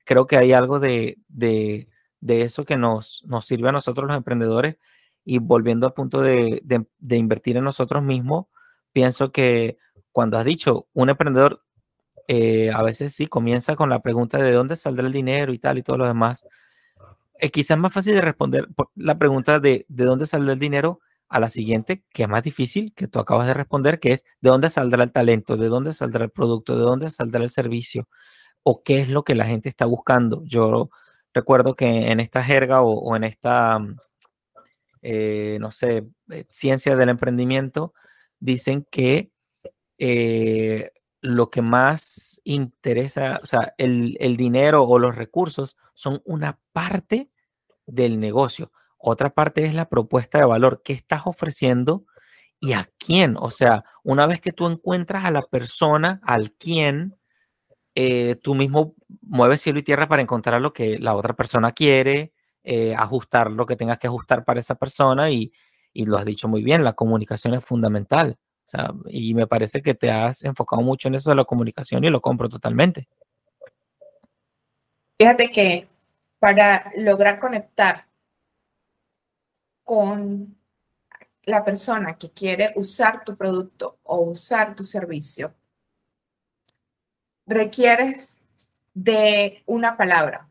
creo 0.06 0.28
que 0.28 0.38
hay 0.38 0.54
algo 0.54 0.80
de, 0.80 1.18
de, 1.28 1.90
de, 2.22 2.44
eso 2.44 2.66
que 2.66 2.78
nos, 2.78 3.24
nos 3.26 3.46
sirve 3.48 3.70
a 3.70 3.72
nosotros 3.72 4.08
los 4.08 4.18
emprendedores 4.18 4.78
y 5.26 5.40
volviendo 5.40 5.88
al 5.88 5.94
punto 5.94 6.22
de, 6.22 6.62
de 6.64 7.18
invertir 7.18 7.58
en 7.58 7.64
nosotros 7.64 8.04
mismos, 8.04 8.46
pienso 8.92 9.32
que 9.32 9.78
cuando 10.12 10.38
has 10.38 10.46
dicho 10.46 10.88
un 10.94 11.10
emprendedor, 11.10 11.64
eh, 12.28 12.72
a 12.72 12.82
veces 12.84 13.14
sí 13.14 13.28
comienza 13.28 13.76
con 13.76 13.90
la 13.90 14.02
pregunta 14.02 14.38
de 14.38 14.52
dónde 14.52 14.76
saldrá 14.76 15.08
el 15.08 15.14
dinero 15.14 15.54
y 15.54 15.60
tal 15.60 15.78
y 15.78 15.84
todo 15.84 15.98
lo 15.98 16.08
demás. 16.08 16.46
Eh, 17.40 17.52
quizás 17.52 17.78
es 17.78 17.82
más 17.82 17.94
fácil 17.94 18.16
de 18.16 18.22
responder 18.22 18.68
la 18.96 19.18
pregunta 19.18 19.60
de, 19.60 19.86
de 19.90 20.06
dónde 20.06 20.28
saldrá 20.28 20.54
el 20.54 20.60
dinero 20.60 21.02
a 21.30 21.40
la 21.40 21.50
siguiente, 21.50 22.04
que 22.14 22.24
es 22.24 22.30
más 22.30 22.44
difícil, 22.44 22.94
que 22.96 23.08
tú 23.08 23.20
acabas 23.20 23.48
de 23.48 23.56
responder, 23.56 24.00
que 24.00 24.12
es 24.14 24.24
de 24.40 24.52
dónde 24.52 24.70
saldrá 24.70 25.04
el 25.04 25.12
talento, 25.12 25.58
de 25.58 25.68
dónde 25.68 25.94
saldrá 25.94 26.26
el 26.26 26.32
producto, 26.32 26.78
de 26.78 26.84
dónde 26.84 27.10
saldrá 27.10 27.42
el 27.44 27.50
servicio, 27.50 28.08
o 28.62 28.84
qué 28.84 29.02
es 29.02 29.10
lo 29.10 29.24
que 29.24 29.36
la 29.36 29.46
gente 29.46 29.68
está 29.68 29.86
buscando. 29.86 30.44
Yo 30.46 30.92
recuerdo 31.34 31.76
que 31.76 32.12
en 32.12 32.20
esta 32.20 32.44
jerga 32.44 32.82
o, 32.84 33.16
en 33.16 33.24
esta, 33.24 33.80
eh, 35.04 35.58
no 35.62 35.72
sé, 35.72 36.08
eh, 36.32 36.46
ciencia 36.50 36.96
del 36.96 37.10
emprendimiento, 37.10 37.94
dicen 38.40 38.88
que 38.90 39.32
eh, 40.00 40.92
lo 41.22 41.52
que 41.52 41.62
más 41.62 42.42
interesa, 42.44 43.40
o 43.44 43.46
sea, 43.46 43.76
el, 43.78 44.18
el 44.20 44.38
dinero 44.38 44.84
o 44.84 44.98
los 45.00 45.16
recursos 45.16 45.78
son 45.94 46.22
una 46.26 46.60
parte 46.74 47.30
del 47.86 48.20
negocio 48.20 48.72
otra 49.06 49.32
parte 49.32 49.66
es 49.66 49.74
la 49.74 49.90
propuesta 49.90 50.40
de 50.40 50.46
valor. 50.46 50.82
¿Qué 50.82 50.94
estás 50.94 51.24
ofreciendo 51.26 52.06
y 52.62 52.72
a 52.72 52.90
quién? 52.98 53.36
O 53.38 53.52
sea, 53.52 53.84
una 54.02 54.26
vez 54.28 54.40
que 54.40 54.54
tú 54.54 54.66
encuentras 54.66 55.26
a 55.26 55.32
la 55.32 55.42
persona, 55.42 56.22
al 56.24 56.54
quién, 56.54 57.18
tú 58.42 58.56
mismo 58.56 58.96
mueves 59.22 59.62
cielo 59.62 59.80
y 59.80 59.84
tierra 59.84 60.08
para 60.08 60.22
encontrar 60.22 60.62
lo 60.62 60.72
que 60.72 61.00
la 61.00 61.16
otra 61.16 61.36
persona 61.36 61.74
quiere, 61.74 62.32
eh, 62.64 62.96
ajustar 62.96 63.52
lo 63.52 63.66
que 63.66 63.76
tengas 63.76 63.98
que 63.98 64.08
ajustar 64.08 64.44
para 64.46 64.60
esa 64.60 64.76
persona 64.76 65.30
y, 65.30 65.52
y, 65.92 66.06
lo 66.06 66.18
has 66.18 66.26
dicho 66.26 66.48
muy 66.48 66.64
bien, 66.64 66.84
la 66.84 66.94
comunicación 66.94 67.54
es 67.54 67.64
fundamental. 67.64 68.38
Y 69.08 69.36
me 69.36 69.46
parece 69.46 69.82
que 69.82 69.94
te 69.94 70.10
has 70.10 70.44
enfocado 70.44 70.82
mucho 70.82 71.08
en 71.08 71.16
eso 71.16 71.30
de 71.30 71.36
la 71.36 71.46
comunicación 71.46 72.04
y 72.04 72.10
lo 72.10 72.22
compro 72.22 72.50
totalmente. 72.50 73.08
Fíjate 75.20 75.52
que 75.52 75.88
para 76.40 76.92
lograr 76.98 77.40
conectar 77.40 78.08
con 79.84 80.58
la 81.46 81.64
persona 81.64 82.18
que 82.18 82.32
quiere 82.32 82.72
usar 82.76 83.24
tu 83.24 83.36
producto 83.36 84.00
o 84.04 84.22
usar 84.22 84.76
tu 84.76 84.84
servicio, 84.84 85.54
requieres 87.46 88.46
de 88.94 89.64
una 89.66 89.98
palabra, 89.98 90.50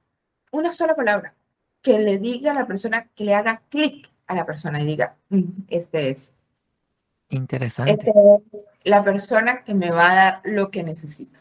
una 0.51 0.73
sola 0.73 0.95
palabra, 0.95 1.35
que 1.83 1.99
le 1.99 2.19
diga 2.19 2.53
a 2.53 2.55
la 2.55 2.67
persona, 2.67 3.09
que 3.15 3.25
le 3.25 3.35
haga 3.35 3.63
clic 3.69 4.11
a 4.27 4.35
la 4.35 4.47
persona 4.47 4.81
y 4.81 4.87
diga, 4.87 5.17
mm, 5.29 5.65
este 5.69 6.11
es. 6.11 6.35
Interesante. 7.29 7.93
Este 7.93 8.13
la 8.85 9.05
persona 9.05 9.63
que 9.65 9.75
me 9.75 9.91
va 9.91 10.11
a 10.11 10.15
dar 10.15 10.41
lo 10.45 10.71
que 10.71 10.83
necesito. 10.83 11.41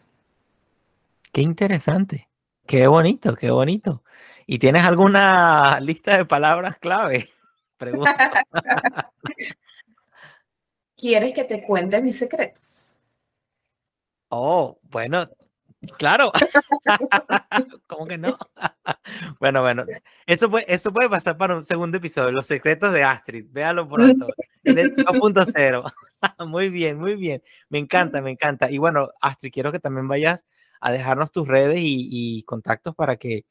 Qué 1.32 1.41
interesante. 1.41 2.30
Qué 2.65 2.88
bonito, 2.88 3.36
qué 3.36 3.51
bonito. 3.51 4.04
¿Y 4.45 4.60
tienes 4.60 4.86
alguna 4.86 5.80
lista 5.80 6.17
de 6.17 6.25
palabras 6.25 6.77
clave? 6.77 7.30
¿Quieres 10.97 11.34
que 11.34 11.43
te 11.45 11.63
cuente 11.63 12.01
mis 12.01 12.19
secretos? 12.19 12.95
Oh, 14.30 14.77
bueno, 14.84 15.27
claro. 15.98 16.32
¿Cómo 17.88 18.08
que 18.08 18.17
no? 18.17 18.38
bueno, 19.39 19.62
bueno, 19.62 19.86
eso 20.26 20.50
puede, 20.50 20.72
eso 20.74 20.91
puede 20.91 21.10
pasar 21.10 21.38
para 21.38 21.56
un 21.56 21.63
segundo 21.63 21.98
episodio, 21.98 22.32
Los 22.32 22.48
secretos 22.48 22.94
de 22.94 23.04
Astrid. 23.04 23.46
Véalo 23.50 23.88
pronto, 23.88 24.28
en 24.63 24.78
el 24.78 24.96
2.0. 24.96 25.94
muy 26.48 26.70
bien, 26.70 26.98
muy 26.98 27.15
bien. 27.15 27.44
Me 27.70 27.80
encanta, 27.80 28.22
me 28.22 28.32
encanta. 28.32 28.70
Y 28.72 28.78
bueno, 28.78 29.10
Astrid, 29.22 29.52
quiero 29.52 29.72
que 29.72 29.80
también 29.80 30.08
vayas 30.08 30.46
a 30.80 30.91
dejarnos 30.91 31.32
tus 31.32 31.48
redes 31.48 31.80
y, 31.80 32.08
y 32.12 32.44
contactos 32.44 32.96
para 32.96 33.17
que 33.17 33.46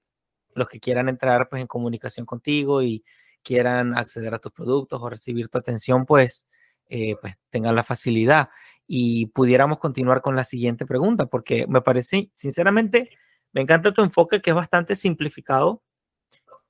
los 0.55 0.69
que 0.69 0.81
quieran 0.81 1.09
entrar 1.09 1.49
pues 1.49 1.62
en 1.62 1.69
comunicación 1.69 2.27
contigo 2.27 2.83
y 2.83 3.05
quieran 3.43 3.97
acceder 3.97 4.35
a 4.35 4.38
tus 4.38 4.53
productos 4.53 5.01
o 5.03 5.11
recibir 5.11 5.49
tu 5.49 5.59
atención, 5.59 6.05
pues, 6.07 6.47
eh, 6.88 7.16
pues 7.21 7.35
tengan 7.51 7.75
la 7.75 7.85
facilidad. 7.85 8.49
Y 8.92 9.26
pudiéramos 9.26 9.79
continuar 9.79 10.20
con 10.20 10.35
la 10.35 10.42
siguiente 10.42 10.85
pregunta, 10.85 11.26
porque 11.26 11.64
me 11.68 11.81
parece, 11.81 12.29
sinceramente, 12.35 13.11
me 13.53 13.61
encanta 13.61 13.92
tu 13.92 14.03
enfoque 14.03 14.42
que 14.42 14.50
es 14.50 14.57
bastante 14.57 14.96
simplificado, 14.96 15.85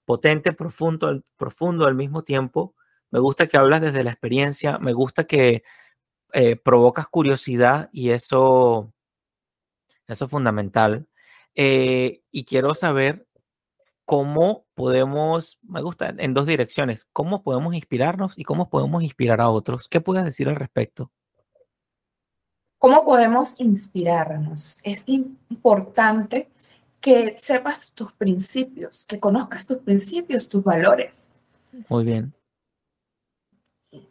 potente, 0.04 0.52
profundo, 0.52 1.22
profundo 1.38 1.87
al 1.87 1.94
mismo 1.94 2.22
tiempo. 2.22 2.74
Me 3.11 3.20
gusta 3.20 3.46
que 3.48 3.56
hablas 3.56 3.80
desde 3.80 4.04
la 4.04 4.11
experiencia, 4.11 4.78
me 4.78 4.92
gusta 4.92 5.24
que 5.24 5.62
eh, 6.35 6.56
provocas 6.56 7.09
curiosidad 7.09 7.88
y 7.92 8.11
eso, 8.11 8.92
eso 10.06 10.24
es 10.26 10.30
fundamental. 10.30 11.09
Eh, 11.54 12.22
y 12.30 12.44
quiero 12.44 12.74
saber 12.74 13.26
cómo 14.04 14.66
podemos, 14.74 15.59
me 15.62 15.83
gusta, 15.83 16.14
en 16.18 16.35
dos 16.35 16.46
direcciones, 16.46 17.06
cómo 17.14 17.42
podemos 17.42 17.74
inspirarnos 17.74 18.38
y 18.38 18.44
cómo 18.44 18.68
podemos 18.70 19.02
inspirar 19.04 19.40
a 19.40 19.48
otros. 19.50 19.88
¿Qué 19.88 20.02
puedes 20.02 20.24
decir 20.26 20.50
al 20.50 20.56
respecto? 20.56 21.11
¿Cómo 22.80 23.04
podemos 23.04 23.60
inspirarnos? 23.60 24.78
Es 24.84 25.04
importante 25.06 26.48
que 26.98 27.36
sepas 27.36 27.92
tus 27.92 28.10
principios, 28.14 29.04
que 29.04 29.20
conozcas 29.20 29.66
tus 29.66 29.76
principios, 29.78 30.48
tus 30.48 30.64
valores. 30.64 31.28
Muy 31.90 32.04
bien. 32.04 32.32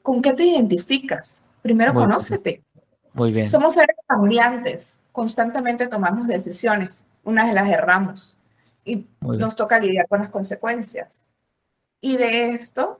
¿Con 0.04 0.22
qué 0.22 0.34
te 0.34 0.44
identificas? 0.44 1.42
Primero 1.64 1.96
conócete. 1.96 2.64
Muy 3.14 3.34
bien. 3.34 3.50
Somos 3.50 3.74
seres 3.74 3.96
cambiantes, 4.06 5.02
constantemente 5.12 5.88
tomamos 5.88 6.28
decisiones, 6.28 7.06
unas 7.24 7.48
de 7.48 7.56
las 7.56 7.70
erramos 7.70 8.38
y 8.86 9.08
nos 9.20 9.56
toca 9.56 9.80
lidiar 9.80 10.08
con 10.08 10.20
las 10.20 10.30
consecuencias. 10.30 11.26
Y 12.02 12.18
de 12.18 12.52
esto 12.52 13.00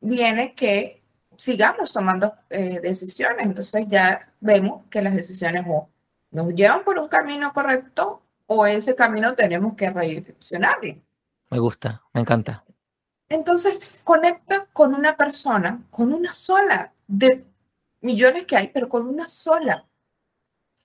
viene 0.00 0.56
que 0.56 0.97
sigamos 1.38 1.92
tomando 1.92 2.34
eh, 2.50 2.80
decisiones. 2.80 3.46
Entonces 3.46 3.86
ya 3.88 4.30
vemos 4.40 4.84
que 4.90 5.00
las 5.00 5.14
decisiones 5.14 5.64
o 5.66 5.88
nos 6.30 6.52
llevan 6.54 6.84
por 6.84 6.98
un 6.98 7.08
camino 7.08 7.52
correcto 7.54 8.22
o 8.46 8.66
ese 8.66 8.94
camino 8.94 9.34
tenemos 9.34 9.74
que 9.74 9.88
redireccionarlo. 9.88 10.96
Me 11.50 11.58
gusta, 11.58 12.02
me 12.12 12.20
encanta. 12.20 12.64
Entonces 13.28 14.00
conecta 14.04 14.66
con 14.72 14.94
una 14.94 15.16
persona, 15.16 15.82
con 15.90 16.12
una 16.12 16.32
sola, 16.32 16.92
de 17.06 17.46
millones 18.00 18.44
que 18.44 18.56
hay, 18.56 18.68
pero 18.68 18.88
con 18.88 19.06
una 19.06 19.28
sola, 19.28 19.86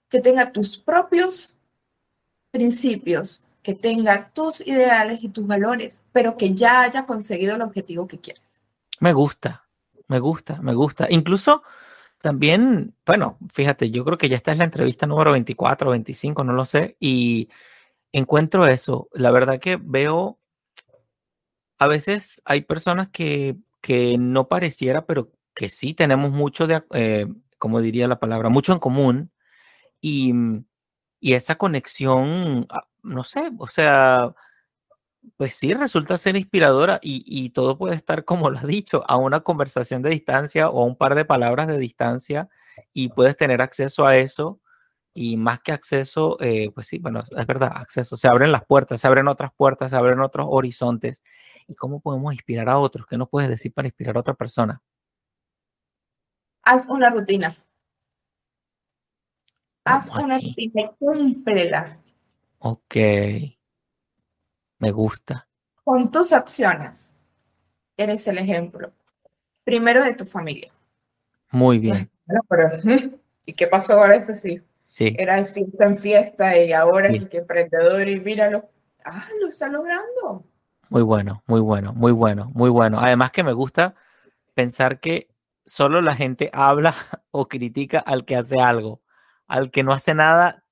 que 0.10 0.22
tenga 0.22 0.52
tus 0.52 0.78
propios 0.78 1.56
principios, 2.52 3.42
que 3.62 3.74
tenga 3.74 4.30
tus 4.30 4.62
ideales 4.62 5.24
y 5.24 5.30
tus 5.30 5.48
valores, 5.48 6.02
pero 6.12 6.38
que 6.38 6.54
ya 6.54 6.82
haya 6.82 7.06
conseguido 7.06 7.56
el 7.56 7.62
objetivo 7.62 8.08
que 8.08 8.20
quieres. 8.20 8.62
Me 9.00 9.13
gusta, 9.13 9.66
me 10.08 10.20
gusta, 10.20 10.62
me 10.62 10.74
gusta. 10.74 11.08
Incluso 11.10 11.63
también, 12.22 12.96
bueno, 13.06 13.38
fíjate, 13.54 13.92
yo 13.92 14.06
creo 14.06 14.18
que 14.18 14.30
ya 14.30 14.38
esta 14.38 14.52
es 14.54 14.58
la 14.58 14.63
entrevista 14.66 15.08
número 15.08 15.32
24, 15.34 15.92
25, 15.92 16.44
no 16.44 16.54
lo 16.54 16.66
sé, 16.66 16.98
y 17.00 17.50
encuentro 18.13 18.68
eso. 18.68 19.10
La 19.13 19.32
verdad 19.32 19.60
que 19.60 19.78
veo, 19.82 20.39
a 21.80 21.88
veces 21.88 22.42
hay 22.46 22.62
personas 22.62 23.10
que, 23.10 23.58
que 23.82 24.18
no 24.18 24.48
pareciera, 24.48 25.06
pero 25.06 25.32
que 25.54 25.70
sí 25.70 25.94
tenemos 25.94 26.32
mucho 26.32 26.68
de, 26.68 26.84
eh, 26.94 27.28
como 27.58 27.82
diría 27.82 28.08
la 28.08 28.20
palabra, 28.20 28.50
mucho 28.50 28.74
en 28.74 28.80
común. 28.80 29.32
Y, 30.02 30.34
y 31.20 31.34
esa 31.34 31.56
conexión 31.58 32.68
ah, 32.70 32.88
no 33.04 33.24
sé, 33.24 33.52
o 33.60 33.68
sea, 33.68 34.34
pues 35.38 35.56
sí, 35.56 35.74
resulta 35.74 36.18
ser 36.18 36.36
inspiradora 36.36 37.00
y, 37.02 37.50
todo 37.50 37.78
puede 37.78 37.96
estar, 37.96 38.26
como 38.26 38.50
lo 38.50 38.58
has 38.58 38.68
dicho, 38.68 39.04
a 39.08 39.18
una 39.18 39.42
conversación 39.42 40.02
de 40.02 40.10
distancia 40.10 40.70
o 40.70 40.82
a 40.82 40.86
un 40.86 40.96
par 40.96 41.16
de 41.16 41.26
palabras 41.26 41.68
de 41.68 41.78
distancia 41.78 42.50
y 42.94 43.10
puedes 43.10 43.38
tener 43.38 43.62
acceso 43.62 44.06
a 44.06 44.18
eso 44.18 44.60
y 45.14 45.38
más 45.38 45.60
que 45.62 45.72
acceso, 45.72 46.38
eh, 46.42 46.72
pues 46.74 46.88
sí, 46.88 46.98
bueno, 47.00 47.22
es 47.22 47.48
verdad, 47.48 47.72
acceso, 47.76 48.18
se 48.18 48.28
abren 48.28 48.52
las 48.52 48.66
puertas, 48.66 49.00
se 49.00 49.08
abren 49.08 49.28
otras 49.28 49.52
puertas, 49.56 49.92
se 49.92 49.98
abren 49.98 50.20
otros 50.20 50.48
horizontes. 50.50 51.22
¿Y 51.68 51.76
cómo 51.76 52.02
podemos 52.02 52.34
inspirar 52.34 52.68
a 52.70 52.80
otros? 52.80 53.06
¿Qué 53.08 53.18
nos 53.18 53.30
puedes 53.30 53.50
decir 53.50 53.72
para 53.74 53.88
inspirar 53.88 54.18
a 54.18 54.22
otra 54.22 54.34
persona? 54.34 54.82
Haz 56.64 56.88
una 56.88 57.10
rutina. 57.10 57.56
Haz 59.86 60.12
una 60.16 60.40
rutina 60.40 60.82
y 60.82 60.90
cúmplela. 60.98 62.00
Ok. 62.60 62.96
Me 64.84 64.91
gusta. 64.91 65.48
Con 65.86 66.12
tus 66.12 66.34
acciones, 66.34 67.15
eres 67.96 68.28
el 68.28 68.38
ejemplo. 68.38 68.91
Primero 69.63 70.04
de 70.04 70.13
tu 70.13 70.26
familia. 70.26 70.74
Muy 71.52 71.80
bien. 71.80 72.12
¿Y 73.46 73.54
qué 73.54 73.67
pasó 73.67 73.93
ahora 73.93 74.17
ese 74.17 74.36
sí? 74.36 74.62
Sí. 74.89 75.15
Era 75.17 75.38
de 75.38 75.46
fiesta 75.46 75.86
en 75.86 75.98
fiesta 75.98 76.58
y 76.58 76.74
ahora 76.74 77.08
es 77.08 77.30
que 77.30 77.38
emprendedor 77.38 78.10
y 78.10 78.19
míralo. 78.19 78.69
Ah, 79.06 79.26
lo 79.39 79.48
está 79.48 79.69
logrando. 79.69 80.43
Muy 80.89 81.02
bueno, 81.02 81.43
muy 81.48 81.62
bueno, 81.62 81.93
muy 81.93 82.12
bueno, 82.12 82.52
muy 82.54 82.69
bueno. 82.69 83.00
Además 83.00 83.32
que 83.32 83.43
me 83.43 83.54
gusta 83.54 83.96
pensar 84.54 85.00
que 85.00 85.30
solo 85.65 86.02
la 86.02 86.13
gente 86.13 86.50
habla 86.52 86.93
o 87.32 87.48
critica 87.48 88.00
al 88.00 88.26
que 88.26 88.36
hace 88.36 88.60
algo. 88.60 89.02
Al 89.48 89.72
que 89.72 89.84
no 89.84 89.93
hace 89.93 90.13
nada, 90.13 90.62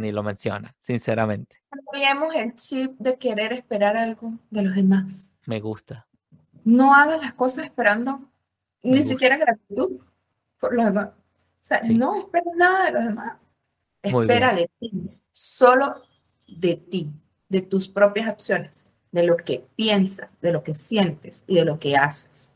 ni 0.00 0.12
lo 0.12 0.22
menciona, 0.22 0.74
sinceramente. 0.78 1.62
Cambiemos 1.70 2.34
el 2.34 2.54
chip 2.54 2.98
de 2.98 3.18
querer 3.18 3.52
esperar 3.52 3.96
algo 3.96 4.32
de 4.50 4.62
los 4.62 4.74
demás. 4.74 5.32
Me 5.46 5.60
gusta. 5.60 6.06
No 6.64 6.94
hagas 6.94 7.20
las 7.20 7.34
cosas 7.34 7.64
esperando 7.64 8.20
Ni 8.82 9.02
siquiera 9.02 9.36
gratitud 9.36 10.00
por 10.58 10.74
los 10.74 10.84
demás. 10.84 11.08
O 11.08 11.64
sea, 11.64 11.80
no 11.94 12.16
espera 12.16 12.50
nada 12.56 12.86
de 12.86 12.92
los 12.92 13.04
demás. 13.04 13.40
Espera 14.02 14.54
de 14.54 14.68
ti, 14.80 14.92
solo 15.30 16.02
de 16.48 16.76
ti, 16.76 17.10
de 17.48 17.62
tus 17.62 17.88
propias 17.88 18.28
acciones, 18.28 18.84
de 19.12 19.24
lo 19.24 19.36
que 19.36 19.64
piensas, 19.76 20.40
de 20.40 20.52
lo 20.52 20.64
que 20.64 20.74
sientes 20.74 21.44
y 21.46 21.54
de 21.54 21.64
lo 21.64 21.78
que 21.78 21.96
haces. 21.96 22.52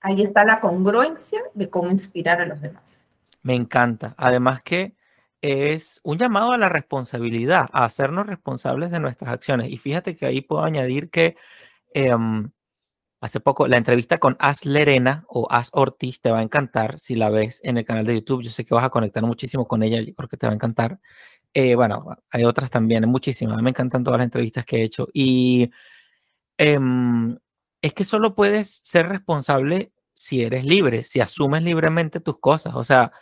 Ahí 0.00 0.22
está 0.22 0.44
la 0.44 0.60
congruencia 0.60 1.40
de 1.54 1.68
cómo 1.68 1.90
inspirar 1.90 2.40
a 2.40 2.46
los 2.46 2.60
demás. 2.60 3.04
Me 3.42 3.54
encanta. 3.54 4.14
Además 4.16 4.62
que 4.62 4.95
es 5.46 6.00
un 6.02 6.18
llamado 6.18 6.52
a 6.52 6.58
la 6.58 6.68
responsabilidad, 6.68 7.68
a 7.72 7.84
hacernos 7.84 8.26
responsables 8.26 8.90
de 8.90 9.00
nuestras 9.00 9.32
acciones. 9.32 9.68
Y 9.68 9.76
fíjate 9.78 10.16
que 10.16 10.26
ahí 10.26 10.40
puedo 10.40 10.64
añadir 10.64 11.10
que 11.10 11.36
em, 11.94 12.50
hace 13.20 13.40
poco 13.40 13.68
la 13.68 13.76
entrevista 13.76 14.18
con 14.18 14.36
As 14.38 14.66
Lerena 14.66 15.24
o 15.28 15.48
As 15.50 15.70
Ortiz 15.72 16.20
te 16.20 16.30
va 16.30 16.40
a 16.40 16.42
encantar 16.42 16.98
si 16.98 17.16
la 17.16 17.30
ves 17.30 17.60
en 17.64 17.78
el 17.78 17.84
canal 17.84 18.06
de 18.06 18.14
YouTube. 18.16 18.42
Yo 18.42 18.50
sé 18.50 18.64
que 18.64 18.74
vas 18.74 18.84
a 18.84 18.90
conectar 18.90 19.22
muchísimo 19.24 19.66
con 19.68 19.82
ella, 19.82 20.00
yo 20.00 20.14
creo 20.14 20.28
que 20.28 20.36
te 20.36 20.46
va 20.46 20.52
a 20.52 20.54
encantar. 20.56 21.00
Eh, 21.54 21.74
bueno, 21.74 22.16
hay 22.30 22.44
otras 22.44 22.70
también, 22.70 23.08
muchísimas. 23.08 23.62
Me 23.62 23.70
encantan 23.70 24.04
todas 24.04 24.18
las 24.18 24.26
entrevistas 24.26 24.66
que 24.66 24.78
he 24.78 24.82
hecho. 24.84 25.08
Y 25.12 25.70
em, 26.58 27.38
es 27.82 27.94
que 27.94 28.04
solo 28.04 28.34
puedes 28.34 28.80
ser 28.84 29.08
responsable 29.08 29.92
si 30.12 30.42
eres 30.44 30.64
libre, 30.64 31.04
si 31.04 31.20
asumes 31.20 31.62
libremente 31.62 32.20
tus 32.20 32.38
cosas. 32.38 32.74
O 32.74 32.84
sea, 32.84 33.12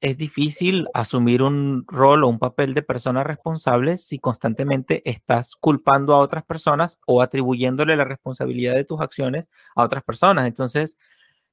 es 0.00 0.16
difícil 0.16 0.86
asumir 0.94 1.42
un 1.42 1.84
rol 1.86 2.24
o 2.24 2.28
un 2.28 2.38
papel 2.38 2.74
de 2.74 2.82
persona 2.82 3.24
responsable 3.24 3.96
si 3.96 4.18
constantemente 4.18 5.02
estás 5.10 5.54
culpando 5.56 6.14
a 6.14 6.18
otras 6.20 6.44
personas 6.44 6.98
o 7.06 7.22
atribuyéndole 7.22 7.96
la 7.96 8.04
responsabilidad 8.04 8.74
de 8.74 8.84
tus 8.84 9.00
acciones 9.00 9.48
a 9.74 9.82
otras 9.82 10.04
personas. 10.04 10.46
Entonces, 10.46 10.98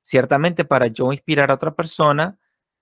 ciertamente 0.01 0.65
para 0.65 0.87
yo 0.87 1.13
inspirar 1.13 1.51
a 1.51 1.55
otra 1.55 1.73
persona, 1.75 2.37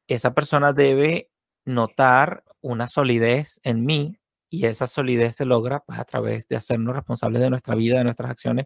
esa 0.08 0.34
persona 0.34 0.74
debe 0.74 1.32
notar 1.66 2.44
una 2.62 2.88
solidez 2.88 3.60
en 3.64 3.86
mí 3.86 4.18
y 4.50 4.66
esa 4.66 4.88
solidez 4.88 5.36
se 5.36 5.46
logra 5.46 5.82
pues, 5.82 6.00
a 6.00 6.06
través 6.06 6.48
de 6.48 6.58
hacernos 6.58 6.96
responsables 6.96 7.42
de 7.42 7.50
nuestra 7.50 7.76
vida, 7.76 8.00
de 8.00 8.04
nuestras 8.04 8.32
acciones. 8.32 8.66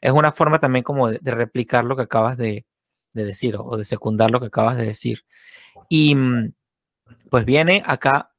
Es 0.00 0.12
una 0.12 0.32
forma 0.32 0.60
también 0.60 0.84
como 0.84 1.10
de, 1.10 1.18
replicar 1.30 1.84
lo 1.84 1.96
que 1.96 2.02
acabas 2.02 2.36
de, 2.38 2.66
de 3.12 3.24
decir 3.24 3.56
o 3.58 3.76
de 3.76 3.84
secundar 3.84 4.30
lo 4.30 4.40
que 4.40 4.46
acabas 4.46 4.76
de 4.78 4.86
decir. 4.86 5.24
Y 5.88 6.14
mm, 6.14 6.52
pues 7.30 7.44
viene 7.44 7.82
acá 7.84 8.32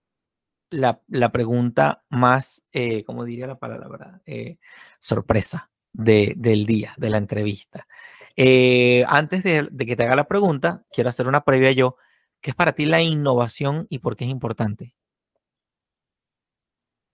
la, 0.69 1.31
pregunta 1.31 2.03
más, 2.09 2.63
eh, 2.71 3.03
¿cómo 3.05 3.23
diría 3.23 3.47
la 3.47 3.57
palabra? 3.57 4.21
Eh, 4.25 4.57
sorpresa 4.99 5.69
del 5.93 6.65
día, 6.65 6.93
de 6.97 7.09
la 7.09 7.17
entrevista. 7.17 7.87
Eh, 8.35 9.03
antes 9.07 9.43
de, 9.43 9.67
que 9.77 9.95
te 9.95 10.03
haga 10.03 10.15
la 10.15 10.27
pregunta, 10.27 10.83
quiero 10.91 11.09
hacer 11.09 11.27
una 11.27 11.43
previa 11.43 11.71
yo. 11.71 11.97
¿Qué 12.39 12.51
es 12.51 12.55
para 12.55 12.73
ti 12.73 12.85
la 12.85 13.01
innovación 13.01 13.87
y 13.89 13.99
por 13.99 14.15
qué 14.15 14.25
es 14.25 14.29
importante? 14.29 14.93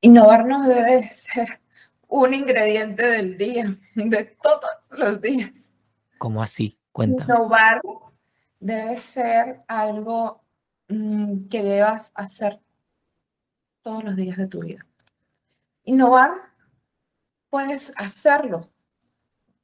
Innovar 0.01 0.45
no 0.45 0.67
debe 0.67 1.09
ser 1.13 1.61
un 2.09 2.33
ingrediente 2.33 3.07
del 3.07 3.37
día, 3.37 3.77
de 3.95 4.35
todos 4.41 4.97
los 4.97 5.21
días. 5.21 5.73
¿Cómo 6.17 6.43
así? 6.43 6.77
Cuéntame. 6.91 7.33
Innovar 7.33 7.81
debe 8.63 8.97
ser 8.97 9.61
algo 9.67 10.41
mm, 10.87 11.47
que 11.49 11.61
debas 11.61 12.11
hacer 12.15 12.61
todos 13.81 14.05
los 14.05 14.15
días 14.15 14.37
de 14.37 14.47
tu 14.47 14.61
vida. 14.61 14.85
Innovar, 15.83 16.31
puedes 17.49 17.91
hacerlo 17.97 18.69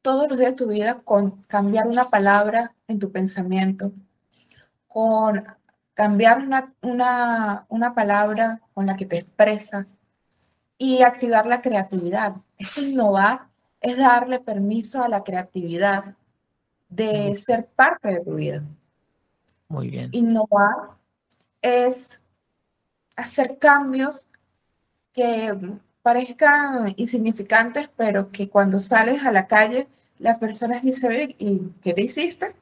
todos 0.01 0.29
los 0.29 0.37
días 0.37 0.51
de 0.51 0.57
tu 0.57 0.67
vida 0.67 1.01
con 1.01 1.41
cambiar 1.43 1.87
una 1.87 2.09
palabra 2.09 2.75
en 2.89 2.99
tu 2.99 3.09
pensamiento, 3.09 3.93
con 4.89 5.45
cambiar 5.93 6.39
una, 6.39 6.73
una, 6.81 7.65
una 7.69 7.95
palabra 7.95 8.61
con 8.73 8.85
la 8.85 8.97
que 8.97 9.05
te 9.05 9.19
expresas 9.19 9.97
y 10.77 11.03
activar 11.03 11.45
la 11.45 11.61
creatividad. 11.61 12.35
Es 12.57 12.77
innovar, 12.77 13.47
es 13.79 13.97
darle 13.97 14.41
permiso 14.41 15.01
a 15.01 15.07
la 15.07 15.23
creatividad 15.23 16.15
de 16.89 17.33
ser 17.35 17.65
parte 17.67 18.09
de 18.09 18.19
tu 18.25 18.35
vida. 18.35 18.61
Innovar 20.11 20.97
es 21.61 22.21
hacer 23.15 23.59
cambios 23.59 24.27
que 25.13 25.55
parezcan 26.01 26.93
insignificantes, 26.97 27.87
pero 27.95 28.31
que 28.31 28.49
cuando 28.49 28.79
sales 28.79 29.23
a 29.23 29.31
la 29.31 29.45
calle, 29.45 29.87
las 30.17 30.37
personas 30.37 30.81
dicen, 30.81 31.35
¿y 31.37 31.59
qué 31.81 31.93
te 31.93 32.01
hiciste? 32.01 32.55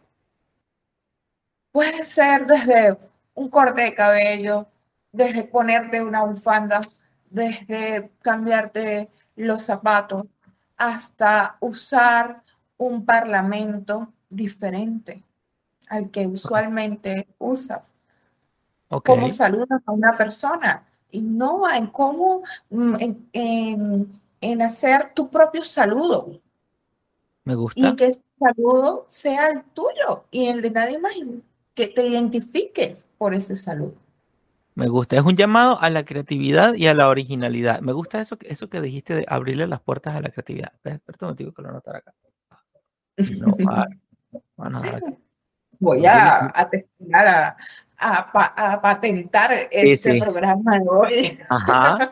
Puede 1.71 2.03
ser 2.03 2.45
desde 2.45 2.97
un 3.35 3.49
corte 3.49 3.83
de 3.83 3.95
cabello, 3.95 4.67
desde 5.11 5.43
ponerte 5.43 6.03
una 6.03 6.25
bufanda, 6.25 6.81
desde 7.29 8.11
cambiarte 8.21 9.09
los 9.35 9.61
zapatos, 9.63 10.25
hasta 10.75 11.55
usar 11.61 12.43
un 12.77 13.05
parlamento 13.05 14.11
diferente 14.29 15.23
al 15.89 16.11
que 16.11 16.27
usualmente 16.27 17.27
usas. 17.37 17.93
Cómo 18.87 19.27
saludas 19.29 19.81
a 19.85 19.91
una 19.91 20.17
persona. 20.17 20.83
Innova 21.11 21.77
en 21.77 21.87
cómo, 21.87 22.43
mm, 22.69 22.95
en, 23.33 24.21
en, 24.41 24.61
hacer 24.61 25.13
tu 25.13 25.29
propio 25.29 25.63
saludo. 25.63 26.39
Me 27.43 27.55
gusta. 27.55 27.89
Y 27.89 27.95
que 27.95 28.07
ese 28.07 28.21
saludo 28.39 29.05
sea 29.07 29.47
el 29.47 29.63
tuyo 29.63 30.25
y 30.31 30.47
el 30.47 30.61
de 30.61 30.71
nadie 30.71 30.99
más. 30.99 31.13
Que 31.73 31.87
te 31.87 32.07
identifiques 32.07 33.07
por 33.17 33.33
ese 33.33 33.55
saludo. 33.55 33.95
Me 34.77 34.87
gusta. 34.87 35.15
Es 35.15 35.23
un 35.23 35.35
llamado 35.35 35.79
a 35.81 35.89
la 35.89 36.05
creatividad 36.05 36.75
y 36.75 36.87
a 36.87 36.93
la 36.93 37.09
originalidad. 37.09 37.81
Me 37.81 37.93
gusta 37.93 38.21
eso, 38.21 38.37
eso 38.41 38.69
que 38.69 38.79
dijiste 38.79 39.15
de 39.15 39.25
abrirle 39.27 39.65
las 39.65 39.81
puertas 39.81 40.15
a 40.15 40.21
la 40.21 40.29
creatividad. 40.29 40.71
Espera 40.83 41.17
un 41.21 41.27
motivo 41.29 41.51
que 41.51 41.61
lo 41.63 41.69
anotar 41.69 41.95
acá. 41.95 42.13
Bueno, 44.55 44.81
Voy 45.79 46.05
a, 46.05 46.47
a, 46.47 46.69
a, 47.99 48.81
patentar 48.81 49.51
ese 49.71 50.19
programa 50.19 50.79
de 50.79 50.85
hoy. 50.89 51.39
Ajá, 51.49 52.11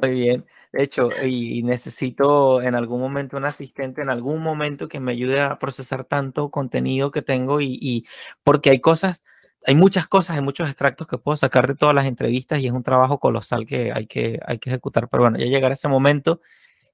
muy 0.00 0.10
bien. 0.10 0.46
De 0.72 0.82
hecho, 0.82 1.10
y, 1.24 1.62
necesito 1.62 2.60
en 2.60 2.74
algún 2.74 3.00
momento 3.00 3.36
un 3.36 3.46
asistente, 3.46 4.02
en 4.02 4.10
algún 4.10 4.42
momento 4.42 4.88
que 4.88 5.00
me 5.00 5.12
ayude 5.12 5.40
a 5.40 5.58
procesar 5.58 6.04
tanto 6.04 6.50
contenido 6.50 7.10
que 7.10 7.22
tengo 7.22 7.60
y, 7.60 7.78
y 7.80 8.06
porque 8.42 8.70
hay 8.70 8.80
cosas, 8.80 9.22
hay 9.66 9.74
muchas 9.74 10.06
cosas, 10.08 10.36
hay 10.36 10.42
muchos 10.42 10.68
extractos 10.68 11.06
que 11.06 11.18
puedo 11.18 11.36
sacar 11.36 11.66
de 11.66 11.74
todas 11.74 11.94
las 11.94 12.06
entrevistas 12.06 12.58
y 12.60 12.66
es 12.66 12.72
un 12.72 12.82
trabajo 12.82 13.18
colosal 13.18 13.66
que 13.66 13.92
hay 13.92 14.06
que, 14.06 14.40
hay 14.46 14.58
que 14.58 14.70
ejecutar. 14.70 15.08
Pero 15.08 15.22
bueno, 15.24 15.38
ya 15.38 15.46
llegará 15.46 15.74
ese 15.74 15.88
momento 15.88 16.40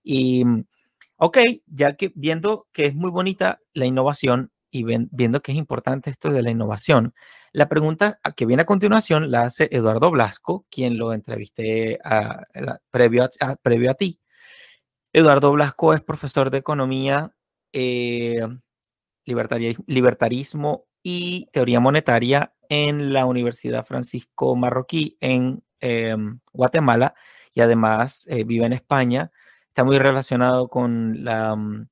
y, 0.05 0.45
ok, 1.17 1.39
ya 1.67 1.97
que 1.97 2.13
viendo 2.15 2.69
que 2.73 2.87
es 2.87 2.95
muy 2.95 3.11
bonita 3.11 3.61
la 3.73 3.87
innovación, 3.87 4.53
y 4.75 4.83
viendo 4.83 5.41
que 5.41 5.53
es 5.53 5.59
importante 5.59 6.11
esto 6.11 6.31
de 6.31 6.43
la 6.43 6.51
innovación, 6.51 7.15
la 7.53 7.69
pregunta 7.69 8.19
que 8.35 8.45
viene 8.45 8.63
a 8.63 8.67
continuación 8.67 9.31
la 9.31 9.43
hace 9.43 9.69
Eduardo 9.71 10.11
Blasco, 10.11 10.67
quien 10.69 10.99
lo 10.99 11.13
entrevisté 11.13 12.01
previo, 12.91 13.31
a, 13.41 13.57
previo 13.57 13.91
a 13.93 13.95
ti. 13.95 14.19
Eduardo 15.13 15.53
Blasco 15.53 15.95
es 15.95 16.01
profesor 16.01 16.51
de 16.51 16.59
economía, 16.59 17.37
eh, 17.73 18.45
libertarismo 19.25 20.87
y 21.05 21.47
teoría 21.53 21.79
monetaria 21.79 22.53
en 22.69 23.13
la 23.13 23.27
Universidad 23.27 23.87
Francisco 23.87 24.57
Marroquí 24.57 25.17
en 25.21 25.63
em, 25.79 26.41
Guatemala 26.53 27.15
y 27.53 27.61
además 27.61 28.27
eh, 28.29 28.43
vive 28.43 28.67
en 28.67 28.73
España. 28.73 29.31
Está 29.69 29.85
muy 29.85 29.99
relacionado 30.01 30.67
con 30.67 31.23
la 31.23 31.55
mm, 31.55 31.87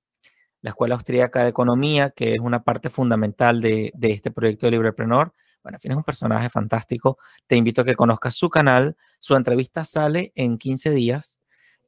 la 0.63 0.71
Escuela 0.71 0.95
Austríaca 0.95 1.43
de 1.43 1.51
Economía, 1.51 2.11
que 2.11 2.35
es 2.35 2.41
una 2.41 2.63
parte 2.63 2.89
fundamental 2.89 3.61
de, 3.61 3.93
este 4.01 4.31
proyecto 4.31 4.67
de 4.67 4.73
Librepreneur. 4.73 5.35
Bueno, 5.63 5.77
al 5.77 5.81
fin 5.81 5.93
es 5.93 5.97
un 5.97 6.05
personaje 6.05 6.49
fantástico. 6.49 7.19
Te 7.47 7.57
invito 7.57 7.83
a 7.83 7.85
que 7.85 7.95
conozcas 7.95 8.35
su 8.37 8.49
canal. 8.49 8.97
Su 9.19 9.37
entrevista 9.37 9.85
sale 9.85 10.33
en 10.35 10.59
15 10.59 10.91
días. 10.91 11.41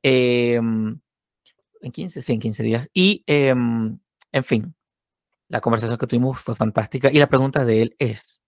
Em, 0.02 1.00
en 1.80 1.92
15, 1.92 2.20
sí, 2.20 2.32
en 2.32 2.40
15 2.40 2.62
días. 2.62 2.90
Y, 2.92 3.22
em, 3.26 3.98
en 4.32 4.44
fin, 4.44 4.74
la 5.48 5.60
conversación 5.60 5.98
que 5.98 6.06
tuvimos 6.06 6.40
fue 6.40 6.56
fantástica. 6.56 7.10
Y 7.12 7.18
la 7.18 7.28
pregunta 7.28 7.64
de 7.64 7.82
él 7.82 7.96
es 7.98 8.40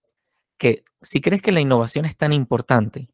que 0.57 0.83
si 1.01 1.21
crees 1.21 1.41
que 1.41 1.51
la 1.51 1.61
innovación 1.61 2.05
es 2.05 2.17
tan 2.17 2.33
importante, 2.33 3.09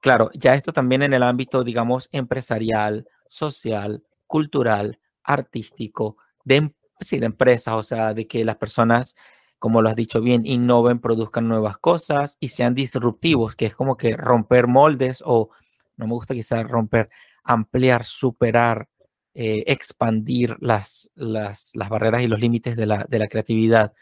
claro, 0.00 0.30
ya 0.34 0.54
esto 0.54 0.72
también 0.72 1.02
en 1.02 1.14
el 1.14 1.22
ámbito, 1.22 1.62
digamos, 1.62 2.08
empresarial, 2.12 3.08
social, 3.28 4.04
cultural, 4.26 4.98
artístico, 5.22 6.16
de, 6.46 6.56
em, 6.56 6.70
sí, 7.00 7.18
de 7.18 7.26
empresas, 7.26 7.74
o 7.74 7.82
sea, 7.82 8.14
de 8.14 8.26
que 8.26 8.44
las 8.44 8.56
personas, 8.56 9.16
como 9.58 9.82
lo 9.82 9.90
has 9.90 9.96
dicho 9.96 10.20
bien, 10.22 10.46
innoven, 10.46 11.00
produzcan 11.00 11.48
nuevas 11.48 11.78
cosas 11.78 12.38
y 12.40 12.48
sean 12.48 12.74
disruptivos, 12.74 13.56
que 13.56 13.66
es 13.66 13.74
como 13.76 13.96
que 13.96 14.16
romper 14.16 14.68
moldes 14.68 15.22
o, 15.26 15.50
no 15.96 16.06
me 16.06 16.12
gusta 16.14 16.34
quizás 16.34 16.64
romper, 16.68 17.10
ampliar, 17.44 18.04
superar, 18.04 18.88
eh, 19.34 19.64
expandir 19.66 20.56
las, 20.60 21.10
las, 21.14 21.72
las, 21.74 21.88
barreras 21.88 22.22
y 22.22 22.28
los 22.28 22.40
límites 22.40 22.76
de 22.76 22.86
la, 22.86 23.04
de 23.08 23.18
la 23.18 23.28
creatividad. 23.28 23.92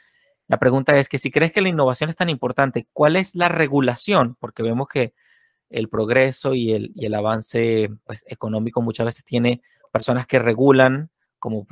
La 0.46 0.58
pregunta 0.58 0.96
es 0.98 1.08
que 1.08 1.18
si 1.18 1.30
crees 1.30 1.52
que 1.52 1.62
la 1.62 1.70
innovación 1.70 2.10
es 2.10 2.16
tan 2.16 2.28
importante, 2.28 2.86
¿cuál 2.92 3.16
es 3.16 3.34
la 3.34 3.48
regulación? 3.48 4.36
Porque 4.38 4.62
vemos 4.62 4.88
que 4.88 5.14
el 5.70 5.88
progreso 5.88 6.54
y 6.54 6.72
el, 6.72 6.92
y 6.94 7.06
el 7.06 7.14
avance 7.14 7.88
pues, 8.04 8.24
económico 8.28 8.82
muchas 8.82 9.06
veces 9.06 9.24
tiene 9.24 9.62
personas 9.92 10.26
que 10.26 10.38
regulan, 10.38 11.10
como 11.38 11.66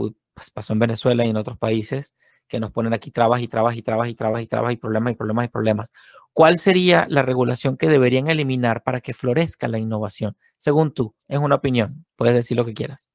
pasó 0.53 0.73
en 0.73 0.79
Venezuela 0.79 1.25
y 1.25 1.31
en 1.31 1.37
otros 1.37 1.59
países, 1.59 2.15
que 2.49 2.61
nos 2.61 2.71
ponen 2.71 2.93
aquí 2.93 3.11
trabas 3.11 3.41
y 3.41 3.49
trabas 3.49 3.77
y 3.77 3.83
trabas 3.83 4.09
y 4.09 4.15
trabas 4.15 4.43
y 4.43 4.47
trabas 4.47 4.73
y 4.73 4.77
problemas 4.77 5.13
y 5.13 5.17
problemas 5.17 5.45
y 5.47 5.49
problemas. 5.49 5.93
¿Cuál 6.33 6.59
sería 6.59 7.07
la 7.09 7.23
regulación 7.23 7.77
que 7.77 7.89
deberían 7.89 8.29
eliminar 8.29 8.83
para 8.83 9.01
que 9.01 9.15
florezca 9.15 9.69
la 9.69 9.79
innovación? 9.79 10.37
Según 10.57 10.93
tú, 10.93 11.15
es 11.29 11.39
una 11.39 11.57
opinión, 11.57 12.07
puedes 12.17 12.35
decir 12.35 12.57
lo 12.57 12.65
que 12.65 12.75
quieras. 12.75 13.09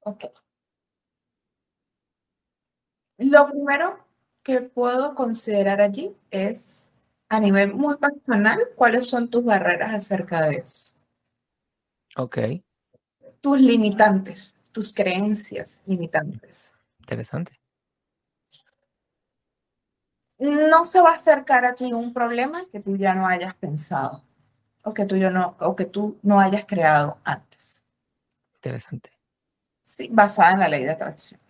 Ok. 0.00 0.24
Lo 3.18 3.48
primero 3.48 4.04
que 4.42 4.62
puedo 4.62 5.14
considerar 5.14 5.80
allí 5.80 6.16
es, 6.30 6.92
a 7.28 7.38
nivel 7.38 7.74
muy 7.74 7.96
personal, 7.96 8.60
cuáles 8.74 9.06
son 9.06 9.30
tus 9.30 9.44
barreras 9.44 9.94
acerca 9.94 10.42
de 10.48 10.56
eso. 10.56 10.94
Ok. 12.16 12.38
Tus 13.40 13.60
limitantes, 13.60 14.56
tus 14.72 14.92
creencias 14.92 15.82
limitantes. 15.86 16.72
Interesante. 17.00 17.58
No 20.38 20.84
se 20.84 21.00
va 21.00 21.10
a 21.10 21.14
acercar 21.14 21.64
a 21.64 21.74
ti 21.74 21.92
un 21.92 22.12
problema 22.12 22.66
que 22.66 22.80
tú 22.80 22.96
ya 22.96 23.14
no 23.14 23.26
hayas 23.26 23.54
pensado 23.54 24.24
o 24.82 24.92
que 24.92 25.04
tú, 25.04 25.16
no, 25.16 25.56
o 25.60 25.76
que 25.76 25.84
tú 25.84 26.18
no 26.22 26.40
hayas 26.40 26.64
creado 26.66 27.18
antes. 27.22 27.84
Interesante. 28.56 29.10
Sí, 29.84 30.08
basada 30.10 30.52
en 30.52 30.60
la 30.60 30.68
ley 30.68 30.84
de 30.84 30.90
atracción. 30.90 31.40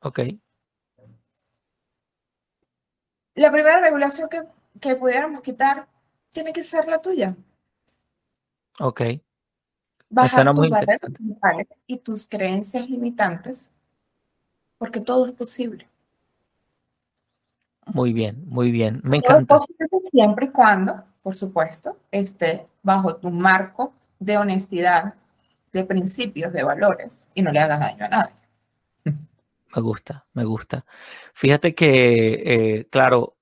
Ok. 0.00 0.20
La 3.34 3.52
primera 3.52 3.80
regulación 3.80 4.28
que, 4.28 4.42
que 4.80 4.96
pudiéramos 4.96 5.42
quitar 5.42 5.88
tiene 6.30 6.52
que 6.52 6.62
ser 6.62 6.88
la 6.88 7.00
tuya. 7.00 7.36
Ok. 8.78 9.02
Bajar 10.08 10.54
tus 10.54 10.70
barreras 10.70 11.00
y 11.86 11.98
tus 11.98 12.28
creencias 12.28 12.88
limitantes, 12.88 13.72
porque 14.78 15.00
todo 15.00 15.26
es 15.26 15.32
posible. 15.32 15.88
Muy 17.86 18.12
bien, 18.12 18.44
muy 18.46 18.70
bien. 18.70 19.00
Me 19.04 19.18
encanta. 19.18 19.60
Siempre 20.10 20.46
y 20.46 20.50
cuando, 20.50 21.04
por 21.22 21.34
supuesto, 21.34 21.96
esté 22.10 22.66
bajo 22.82 23.16
tu 23.16 23.30
marco 23.30 23.92
de 24.18 24.38
honestidad, 24.38 25.14
de 25.72 25.84
principios, 25.84 26.52
de 26.52 26.62
valores 26.62 27.28
y 27.34 27.42
no 27.42 27.52
le 27.52 27.60
hagas 27.60 27.80
daño 27.80 28.04
a 28.04 28.08
nadie. 28.08 28.34
Me 29.74 29.82
gusta, 29.82 30.24
me 30.32 30.44
gusta. 30.44 30.86
Fíjate 31.34 31.74
que, 31.74 32.42
eh, 32.46 32.88
claro, 32.88 33.36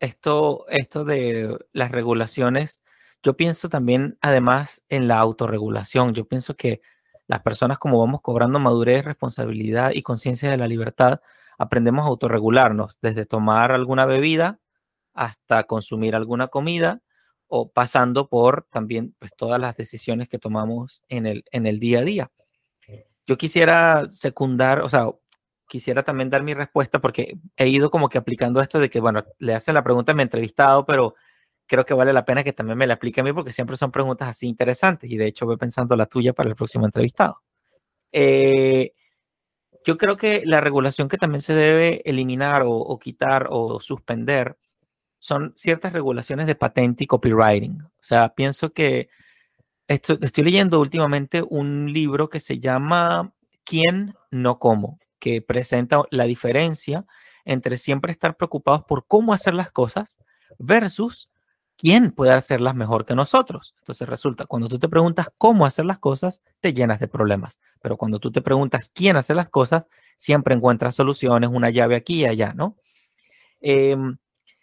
esto, 0.00 0.64
esto 0.70 1.04
de 1.04 1.58
las 1.74 1.90
regulaciones, 1.90 2.82
yo 3.22 3.36
pienso 3.36 3.68
también 3.68 4.18
además 4.20 4.82
en 4.88 5.08
la 5.08 5.18
autorregulación. 5.18 6.14
Yo 6.14 6.26
pienso 6.26 6.56
que 6.56 6.80
las 7.26 7.40
personas 7.40 7.78
como 7.78 8.00
vamos 8.00 8.22
cobrando 8.22 8.58
madurez, 8.58 9.04
responsabilidad 9.04 9.92
y 9.94 10.02
conciencia 10.02 10.50
de 10.50 10.56
la 10.56 10.68
libertad, 10.68 11.20
aprendemos 11.58 12.04
a 12.04 12.08
autorregularnos, 12.08 12.98
desde 13.02 13.26
tomar 13.26 13.72
alguna 13.72 14.06
bebida 14.06 14.60
hasta 15.14 15.64
consumir 15.64 16.14
alguna 16.14 16.48
comida 16.48 17.02
o 17.48 17.70
pasando 17.70 18.28
por 18.28 18.66
también 18.70 19.14
pues, 19.18 19.32
todas 19.36 19.60
las 19.60 19.76
decisiones 19.76 20.28
que 20.28 20.38
tomamos 20.38 21.02
en 21.08 21.26
el, 21.26 21.44
en 21.50 21.66
el 21.66 21.80
día 21.80 22.00
a 22.00 22.02
día. 22.02 22.30
Yo 23.26 23.36
quisiera 23.36 24.08
secundar, 24.08 24.80
o 24.80 24.88
sea, 24.88 25.10
quisiera 25.66 26.02
también 26.02 26.30
dar 26.30 26.42
mi 26.42 26.54
respuesta 26.54 27.00
porque 27.00 27.36
he 27.56 27.68
ido 27.68 27.90
como 27.90 28.08
que 28.08 28.16
aplicando 28.16 28.60
esto 28.60 28.78
de 28.78 28.88
que, 28.88 29.00
bueno, 29.00 29.24
le 29.38 29.54
hacen 29.54 29.74
la 29.74 29.84
pregunta 29.84 30.12
a 30.12 30.14
mi 30.14 30.22
entrevistado, 30.22 30.86
pero 30.86 31.14
creo 31.68 31.84
que 31.86 31.94
vale 31.94 32.12
la 32.12 32.24
pena 32.24 32.42
que 32.42 32.52
también 32.52 32.78
me 32.78 32.86
la 32.86 32.94
aplique 32.94 33.20
a 33.20 33.24
mí 33.24 33.32
porque 33.32 33.52
siempre 33.52 33.76
son 33.76 33.92
preguntas 33.92 34.28
así 34.28 34.48
interesantes 34.48 35.10
y 35.10 35.16
de 35.16 35.26
hecho 35.26 35.46
voy 35.46 35.56
pensando 35.56 35.94
la 35.94 36.06
tuya 36.06 36.32
para 36.32 36.48
el 36.48 36.56
próximo 36.56 36.86
entrevistado. 36.86 37.42
Eh, 38.10 38.92
yo 39.84 39.96
creo 39.96 40.16
que 40.16 40.42
la 40.44 40.60
regulación 40.60 41.08
que 41.08 41.18
también 41.18 41.40
se 41.40 41.54
debe 41.54 42.02
eliminar 42.04 42.62
o, 42.66 42.98
quitar 42.98 43.46
o 43.50 43.80
suspender 43.80 44.56
son 45.18 45.52
ciertas 45.56 45.92
regulaciones 45.92 46.46
de 46.46 46.54
patente 46.54 47.04
y 47.04 47.06
copywriting. 47.06 47.82
O 47.82 48.02
sea, 48.02 48.34
pienso 48.34 48.72
que 48.72 49.08
esto, 49.86 50.18
estoy 50.20 50.44
leyendo 50.44 50.80
últimamente 50.80 51.44
un 51.48 51.92
libro 51.92 52.28
que 52.28 52.40
se 52.40 52.58
llama 52.58 53.32
¿Quién 53.64 54.14
no 54.30 54.58
cómo? 54.58 54.98
que 55.18 55.42
presenta 55.42 56.02
la 56.10 56.24
diferencia 56.24 57.04
entre 57.44 57.76
siempre 57.76 58.12
estar 58.12 58.36
preocupados 58.36 58.84
por 58.84 59.06
cómo 59.06 59.32
hacer 59.32 59.54
las 59.54 59.72
cosas 59.72 60.16
versus 60.58 61.28
quién 61.78 62.10
puede 62.10 62.32
hacerlas 62.32 62.74
mejor 62.74 63.06
que 63.06 63.14
nosotros. 63.14 63.74
Entonces 63.78 64.06
resulta, 64.06 64.44
cuando 64.44 64.68
tú 64.68 64.78
te 64.78 64.88
preguntas 64.88 65.28
cómo 65.38 65.64
hacer 65.64 65.86
las 65.86 65.98
cosas, 65.98 66.42
te 66.60 66.74
llenas 66.74 67.00
de 67.00 67.08
problemas. 67.08 67.58
Pero 67.80 67.96
cuando 67.96 68.18
tú 68.18 68.30
te 68.30 68.42
preguntas 68.42 68.90
quién 68.94 69.16
hace 69.16 69.34
las 69.34 69.48
cosas, 69.48 69.88
siempre 70.18 70.54
encuentras 70.54 70.94
soluciones, 70.94 71.48
una 71.50 71.70
llave 71.70 71.96
aquí 71.96 72.22
y 72.22 72.26
allá, 72.26 72.52
¿no? 72.54 72.76
Em, 73.60 74.18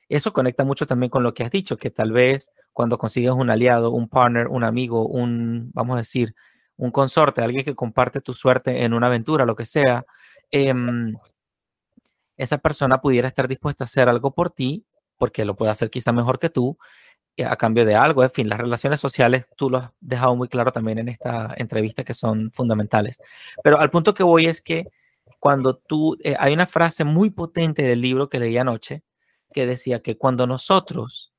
eso 0.10 0.34
conecta 0.34 0.64
mucho 0.64 0.86
también 0.88 1.10
con 1.10 1.24
lo 1.24 1.34
que 1.34 1.44
has 1.44 1.52
dicho, 1.52 1.78
que 1.78 1.90
tal 1.90 2.12
vez 2.12 2.52
cuando 2.74 2.98
consigues 2.98 3.32
un 3.32 3.50
aliado, 3.50 3.92
un 3.92 4.10
partner, 4.10 4.48
un 4.48 4.64
amigo, 4.64 5.08
un, 5.08 5.72
vamos 5.74 5.96
a 5.96 6.00
decir, 6.00 6.36
un 6.78 6.92
consorte, 6.92 7.42
alguien 7.42 7.66
que 7.66 7.76
comparte 7.76 8.22
tu 8.22 8.34
suerte 8.34 8.84
en 8.84 8.94
una 8.94 9.08
aventura, 9.08 9.46
lo 9.46 9.56
que 9.56 9.66
sea, 9.66 10.06
Em, 10.52 11.16
esa 12.38 12.58
persona 12.58 13.02
pudiera 13.02 13.28
estar 13.28 13.48
dispuesta 13.48 13.84
a 13.84 13.86
hacer 13.86 14.10
algo 14.10 14.34
por 14.34 14.52
ti, 14.52 14.86
porque 15.18 15.46
lo 15.46 15.56
puede 15.56 15.72
hacer 15.72 15.90
quizá 15.90 16.12
mejor 16.12 16.40
que 16.40 16.50
tú, 16.50 16.78
eh, 16.80 16.84
a 17.44 17.56
cambio 17.56 17.86
de 17.86 17.96
algo. 17.96 18.24
En 18.24 18.32
fin, 18.32 18.50
las 18.50 18.60
relaciones 18.60 19.00
sociales, 19.00 19.46
tú 19.56 19.70
lo 19.70 19.78
has 19.80 19.92
dejado 20.00 20.36
muy 20.36 20.48
claro 20.48 20.72
también 20.72 21.00
en 21.00 21.10
esta 21.10 21.54
entrevista, 21.58 22.04
que 22.04 22.14
son 22.14 22.52
fundamentales. 22.52 23.20
Pero 23.64 23.80
al 23.80 23.90
punto 23.90 24.14
que 24.14 24.24
voy 24.24 24.46
es 24.46 24.62
que 24.62 24.88
cuando 25.40 25.76
tú, 25.76 26.18
eh, 26.24 26.36
hay 26.40 26.54
una 26.54 26.66
frase 26.66 27.04
muy 27.04 27.30
potente 27.30 27.84
del 27.84 28.02
libro 28.02 28.30
que 28.30 28.40
leí 28.40 28.58
anoche, 28.58 29.04
que 29.54 29.66
decía 29.66 30.02
que 30.02 30.18
cuando 30.18 30.48
nosotros 30.48 31.34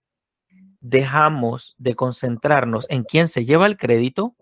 dejamos 0.80 1.74
de 1.78 1.94
concentrarnos 1.94 2.86
en 2.88 3.02
quién 3.02 3.28
se 3.28 3.44
lleva 3.44 3.66
el 3.66 3.76
crédito, 3.76 4.36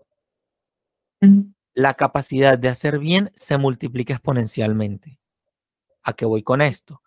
la 1.73 1.95
capacidad 1.95 2.57
de 2.57 2.69
hacer 2.69 2.99
bien 2.99 3.31
se 3.35 3.57
multiplica 3.57 4.13
exponencialmente. 4.13 5.19
¿A 6.03 6.13
qué 6.13 6.25
voy 6.25 6.43
con 6.43 6.61
esto? 6.61 7.01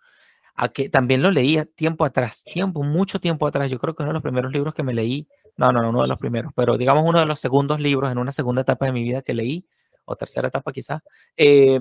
A 0.60 0.68
que 0.70 0.88
también 0.88 1.22
lo 1.22 1.30
leía 1.30 1.66
tiempo 1.66 2.04
atrás, 2.04 2.42
tiempo, 2.42 2.82
mucho 2.82 3.20
tiempo 3.20 3.46
atrás. 3.46 3.70
Yo 3.70 3.78
creo 3.78 3.94
que 3.94 4.02
uno 4.02 4.10
de 4.10 4.14
los 4.14 4.22
primeros 4.22 4.52
libros 4.52 4.74
que 4.74 4.82
me 4.82 4.92
leí, 4.92 5.28
no, 5.56 5.70
no, 5.70 5.80
no, 5.82 5.90
uno 5.90 6.02
de 6.02 6.08
los 6.08 6.18
primeros, 6.18 6.52
pero 6.56 6.76
digamos 6.76 7.04
uno 7.06 7.20
de 7.20 7.26
los 7.26 7.38
segundos 7.38 7.78
libros 7.78 8.10
en 8.10 8.18
una 8.18 8.32
segunda 8.32 8.62
etapa 8.62 8.86
de 8.86 8.92
mi 8.92 9.04
vida 9.04 9.22
que 9.22 9.34
leí, 9.34 9.64
o 10.04 10.16
tercera 10.16 10.48
etapa 10.48 10.72
quizás, 10.72 11.00
eh, 11.36 11.80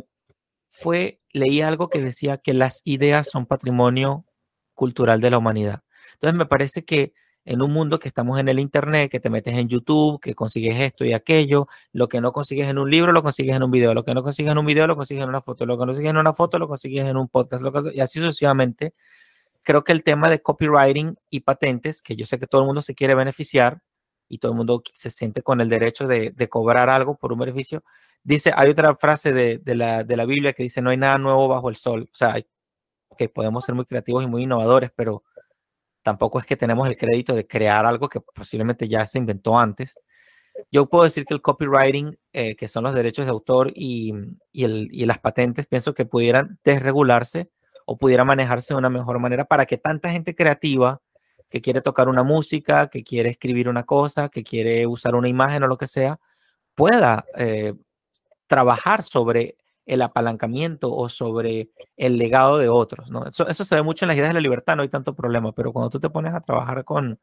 fue, 0.70 1.20
leí 1.34 1.62
algo 1.62 1.90
que 1.90 2.02
decía 2.02 2.38
que 2.38 2.54
las 2.54 2.82
ideas 2.86 3.28
son 3.32 3.48
patrimonio 3.48 4.26
cultural 4.76 5.22
de 5.22 5.32
la 5.32 5.40
humanidad. 5.40 5.82
Entonces 6.14 6.38
me 6.38 6.46
parece 6.46 6.86
que 6.86 7.14
en 7.48 7.62
un 7.62 7.72
mundo 7.72 7.98
que 7.98 8.10
estamos 8.10 8.40
en 8.40 8.50
el 8.50 8.60
Internet, 8.60 9.10
que 9.10 9.22
te 9.22 9.30
metes 9.30 9.56
en 9.56 9.70
YouTube, 9.70 10.20
que 10.20 10.36
consigues 10.36 10.80
esto 10.82 11.06
y 11.06 11.14
aquello, 11.14 11.68
lo 11.94 12.10
que 12.10 12.20
no 12.20 12.34
consigues 12.34 12.70
en 12.70 12.78
un 12.78 12.92
libro, 12.92 13.14
lo 13.14 13.24
consigues 13.24 13.56
en 13.56 13.64
un 13.64 13.72
video, 13.72 13.94
lo 13.94 14.04
que 14.04 14.14
no 14.14 14.22
consigues 14.22 14.52
en 14.52 14.58
un 14.58 14.66
video, 14.66 14.86
lo 14.86 14.98
consigues 14.98 15.24
en 15.24 15.30
una 15.30 15.42
foto, 15.42 15.66
lo 15.66 15.78
que 15.78 15.86
no 15.86 15.88
consigues 15.88 16.10
en 16.10 16.18
una 16.18 16.34
foto, 16.34 16.60
lo 16.60 16.68
consigues 16.68 17.06
en 17.06 17.16
un 17.16 17.30
podcast, 17.30 17.64
y 17.94 18.02
así 18.02 18.20
sucesivamente. 18.20 18.94
Creo 19.64 19.84
que 19.84 19.94
el 19.94 20.04
tema 20.04 20.30
de 20.30 20.42
copywriting 20.42 21.18
y 21.30 21.40
patentes, 21.42 22.02
que 22.02 22.18
yo 22.18 22.26
sé 22.26 22.38
que 22.38 22.48
todo 22.48 22.62
el 22.62 22.68
mundo 22.68 22.82
se 22.82 22.96
quiere 22.96 23.16
beneficiar 23.16 23.82
y 24.30 24.40
todo 24.40 24.52
el 24.52 24.58
mundo 24.58 24.84
se 24.94 25.10
siente 25.10 25.42
con 25.42 25.62
el 25.62 25.70
derecho 25.70 26.06
de, 26.08 26.34
cobrar 26.50 26.90
algo 26.90 27.16
por 27.16 27.32
un 27.32 27.40
beneficio, 27.40 27.84
dice, 28.24 28.52
hay 28.56 28.70
otra 28.70 28.96
frase 28.98 29.32
de, 29.34 29.76
la, 29.76 30.04
de 30.04 30.18
la 30.18 30.26
Biblia 30.26 30.54
que 30.54 30.64
dice, 30.64 30.82
no 30.82 30.90
hay 30.90 30.98
nada 30.98 31.18
nuevo 31.18 31.48
bajo 31.48 31.70
el 31.70 31.78
sol. 31.78 32.10
O 32.12 32.16
sea, 32.16 32.36
que 33.18 33.30
podemos 33.30 33.66
ser 33.66 33.76
muy 33.76 33.86
creativos 33.86 34.24
y 34.24 34.28
muy 34.28 34.44
innovadores, 34.44 34.92
pero 34.96 35.24
tampoco 36.08 36.40
es 36.40 36.46
que 36.46 36.56
tenemos 36.56 36.88
el 36.88 36.96
crédito 36.96 37.36
de 37.36 37.46
crear 37.46 37.86
algo 37.86 38.08
que 38.08 38.22
posiblemente 38.22 38.88
ya 38.88 39.06
se 39.06 39.18
inventó 39.18 39.60
antes. 39.60 40.00
Yo 40.72 40.88
puedo 40.88 41.04
decir 41.04 41.26
que 41.26 41.34
el 41.34 41.42
copywriting, 41.42 42.18
eh, 42.32 42.56
que 42.56 42.70
son 42.70 42.86
los 42.86 42.96
derechos 42.96 43.26
de 43.26 43.32
autor 43.32 43.74
y, 43.76 44.14
las 44.54 45.20
patentes, 45.20 45.68
pienso 45.68 45.94
que 45.94 46.06
pudieran 46.06 46.60
desregularse 46.64 47.50
o 47.86 47.98
pudiera 47.98 48.24
manejarse 48.24 48.74
de 48.74 48.78
una 48.78 48.88
mejor 48.90 49.20
manera 49.20 49.44
para 49.44 49.66
que 49.66 49.78
tanta 49.78 50.10
gente 50.10 50.34
creativa 50.34 51.02
que 51.50 51.60
quiere 51.60 51.82
tocar 51.82 52.08
una 52.08 52.24
música, 52.24 52.88
que 52.88 53.04
quiere 53.04 53.30
escribir 53.30 53.68
una 53.68 53.84
cosa, 53.84 54.30
que 54.30 54.44
quiere 54.46 54.88
usar 54.88 55.14
una 55.14 55.28
imagen 55.28 55.64
o 55.64 55.68
lo 55.68 55.78
que 55.78 55.88
sea, 55.88 56.22
pueda 56.74 57.26
eh, 57.36 57.74
trabajar 58.48 59.04
sobre 59.04 59.58
el 59.88 60.02
apalancamiento 60.02 60.94
o 60.94 61.10
sobre 61.10 61.72
el 61.96 62.18
legado 62.18 62.60
de 62.60 62.70
otros. 62.70 63.10
¿no? 63.10 63.26
Eso, 63.26 63.48
eso 63.48 63.66
se 63.66 63.76
ve 63.76 63.82
mucho 63.82 64.06
en 64.06 64.10
las 64.10 64.18
ideas 64.18 64.30
de 64.30 64.36
la 64.36 64.42
libertad, 64.42 64.76
no 64.76 64.84
hay 64.84 64.90
tanto 64.90 65.16
problema, 65.16 65.54
pero 65.54 65.74
cuando 65.74 65.90
tú 65.90 66.00
te 66.00 66.10
pones 66.10 66.34
a 66.34 66.42
trabajar 66.42 66.84
con, 66.84 67.20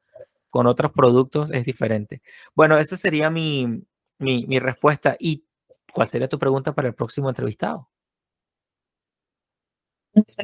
con 0.50 0.66
otros 0.66 0.90
productos 0.92 1.50
es 1.52 1.64
diferente. 1.64 2.22
Bueno, 2.54 2.78
esa 2.78 2.96
sería 2.96 3.30
mi, 3.30 3.84
mi, 4.18 4.58
respuesta. 4.58 5.16
¿Y 5.18 5.44
cuál 5.92 6.08
sería 6.08 6.28
tu 6.28 6.38
pregunta 6.38 6.72
para 6.72 6.88
el 6.88 6.94
próximo 6.94 7.28
entrevistado? 7.28 7.88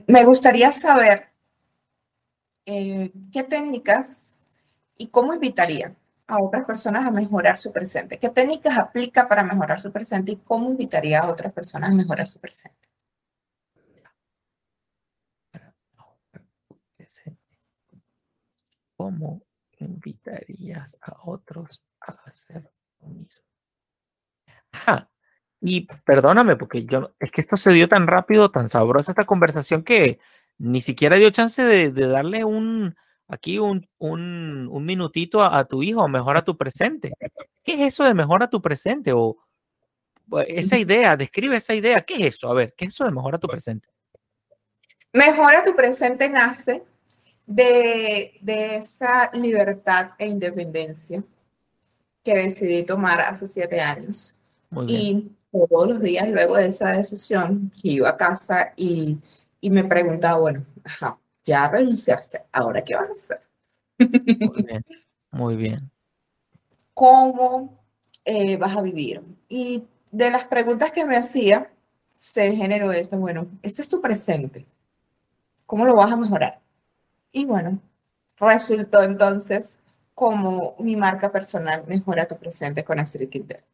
Me 0.07 0.25
gustaría 0.25 0.73
saber 0.73 1.29
eh, 2.67 3.13
qué 3.33 3.45
técnicas 3.45 4.41
y 4.97 5.09
cómo 5.09 5.33
invitaría 5.33 5.97
a 6.31 6.41
otras 6.41 6.65
personas 6.65 7.05
a 7.05 7.11
mejorar 7.11 7.59
su 7.59 7.73
presente. 7.73 8.19
¿Qué 8.19 8.31
técnicas 8.31 8.79
aplica 8.79 9.29
para 9.29 9.43
mejorar 9.43 9.81
su 9.81 9.91
presente 9.91 10.33
y 10.33 10.37
cómo 10.37 10.71
invitaría 10.71 11.21
a 11.21 11.29
otras 11.29 11.53
personas 11.53 11.91
a 11.91 11.95
mejorar 11.95 12.27
su 12.27 12.39
presente? 12.39 12.89
¿Cómo 18.97 19.43
invitarías 19.79 20.97
a 21.01 21.17
otros 21.25 21.83
a 22.01 22.13
hacer 22.27 22.71
lo 23.01 23.09
mismo? 23.09 23.45
Y 25.61 25.87
perdóname, 26.05 26.57
porque 26.57 26.85
yo, 26.85 27.15
es 27.19 27.31
que 27.31 27.41
esto 27.41 27.57
se 27.57 27.73
dio 27.73 27.89
tan 27.89 28.07
rápido, 28.07 28.51
tan 28.51 28.69
sabrosa 28.69 29.13
esta 29.13 29.27
conversación 29.27 29.83
que 29.83 30.19
ni 30.59 30.81
siquiera 30.81 31.17
dio 31.17 31.31
chance 31.31 31.63
de, 31.63 31.91
darle 31.91 32.45
un, 32.45 32.95
aquí 33.31 33.59
un, 33.59 33.89
un, 33.99 34.85
minutito 34.85 35.43
a, 35.43 35.65
tu 35.65 35.83
hijo, 35.83 36.07
mejora 36.09 36.43
tu 36.43 36.57
presente. 36.57 37.13
¿Qué 37.63 37.75
es 37.75 37.81
eso 37.81 38.05
de 38.05 38.13
mejora 38.13 38.51
tu 38.51 38.61
presente? 38.61 39.13
O 39.15 39.37
esa 40.47 40.79
idea, 40.79 41.17
describe 41.17 41.57
esa 41.57 41.75
idea. 41.75 42.01
¿Qué 42.01 42.15
es 42.15 42.35
eso? 42.35 42.49
A 42.49 42.55
ver, 42.55 42.75
¿qué 42.77 42.87
es 42.87 42.95
eso 42.95 43.05
de 43.05 43.13
mejora 43.13 43.39
tu 43.39 43.47
presente? 43.47 43.89
Mejora 45.13 45.65
tu 45.65 45.75
presente 45.75 46.29
nace 46.29 46.83
de, 47.47 48.39
de 48.41 48.77
esa 48.77 49.31
libertad 49.33 50.11
e 50.19 50.27
independencia 50.27 51.23
que 52.23 52.35
decidí 52.35 52.83
tomar 52.83 53.21
hace 53.21 53.49
siete 53.49 53.81
años. 53.81 54.37
Y 54.87 55.33
todos 55.51 55.89
los 55.89 56.01
días 56.01 56.29
luego 56.29 56.57
de 56.57 56.69
esa 56.69 56.93
decisión, 56.93 57.73
que 57.81 57.89
iba 57.89 58.09
a 58.09 58.17
casa 58.17 58.73
y, 58.77 59.19
y 59.61 59.71
me 59.71 59.83
preguntaba, 59.85 60.39
bueno, 60.39 60.65
ajá, 60.85 61.19
ya 61.51 61.67
renunciaste, 61.67 62.45
¿ahora 62.53 62.85
qué 62.85 62.95
vas 62.95 63.09
a 63.09 63.11
hacer? 63.11 63.41
Muy 64.39 64.63
bien, 64.63 64.85
muy 65.33 65.57
bien. 65.57 65.91
¿Cómo 66.95 67.77
eh, 68.25 68.57
vas 68.57 68.77
a 68.77 68.83
vivir? 68.83 69.21
Y 69.49 69.83
de 70.13 70.31
las 70.31 70.45
preguntas 70.45 70.93
que 70.93 71.05
me 71.05 71.17
hacía, 71.17 71.69
se 72.15 72.55
generó 72.55 72.93
esto, 72.93 73.19
bueno, 73.19 73.49
este 73.63 73.83
es 73.83 73.89
tu 73.89 74.01
presente, 74.01 74.65
¿cómo 75.67 75.85
lo 75.85 75.97
vas 75.97 76.13
a 76.13 76.17
mejorar? 76.17 76.61
Y 77.33 77.47
bueno, 77.47 77.81
resultó 78.39 79.03
entonces 79.03 79.81
como 80.15 80.77
mi 80.79 80.95
marca 80.95 81.33
personal 81.33 81.83
mejora 81.89 82.29
tu 82.29 82.37
presente 82.37 82.85
con 82.85 83.01
Astrid 83.01 83.29
Quintero. 83.29 83.65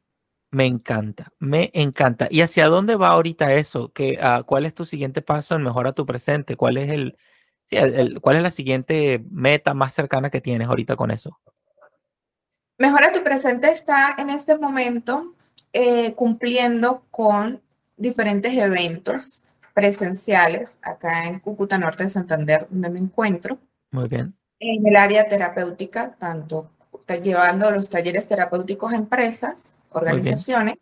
Me 0.51 0.65
encanta, 0.65 1.31
me 1.39 1.71
encanta. 1.75 2.29
¿Y 2.31 2.41
hacia 2.41 2.69
dónde 2.69 2.97
va 2.97 3.09
ahorita 3.09 3.53
eso? 3.53 3.93
¿Qué, 3.93 4.19
ah, 4.23 4.45
¿Cuál 4.47 4.65
es 4.65 4.73
tu 4.73 4.87
siguiente 4.87 5.21
paso 5.21 5.55
en 5.55 5.63
Mejora 5.63 5.93
tu 5.93 6.07
Presente? 6.07 6.57
¿Cuál 6.57 6.79
es, 6.79 6.89
el, 6.89 7.19
¿Cuál 8.21 8.37
es 8.37 8.43
la 8.43 8.51
siguiente 8.51 9.25
meta 9.31 9.75
más 9.75 9.95
cercana 9.95 10.31
que 10.31 10.41
tienes 10.41 10.69
ahorita 10.69 10.97
con 10.97 11.11
eso? 11.11 11.39
Mejora 12.79 13.13
tu 13.13 13.23
Presente 13.23 13.71
está 13.71 14.15
en 14.19 14.31
este 14.31 14.57
momento 14.59 15.35
eh, 15.73 16.15
cumpliendo 16.15 17.05
con 17.11 17.63
diferentes 17.97 18.57
eventos 18.57 19.43
presenciales 19.75 20.79
acá 20.83 21.25
en 21.25 21.41
Cúcuta 21.41 21.79
Norte 21.79 22.05
de 22.05 22.09
Santander, 22.09 22.67
donde 22.71 22.91
me 22.91 22.99
encuentro. 22.99 23.59
Muy 23.91 24.09
bien. 24.09 24.35
En 24.61 24.87
el 24.87 24.97
área 24.97 25.27
terapéutica, 25.27 26.15
tanto 26.19 26.71
llevando 27.23 27.71
los 27.71 27.89
talleres 27.89 28.27
terapéuticos 28.27 28.93
a 28.93 28.97
empresas, 28.97 29.73
organizaciones 29.91 30.77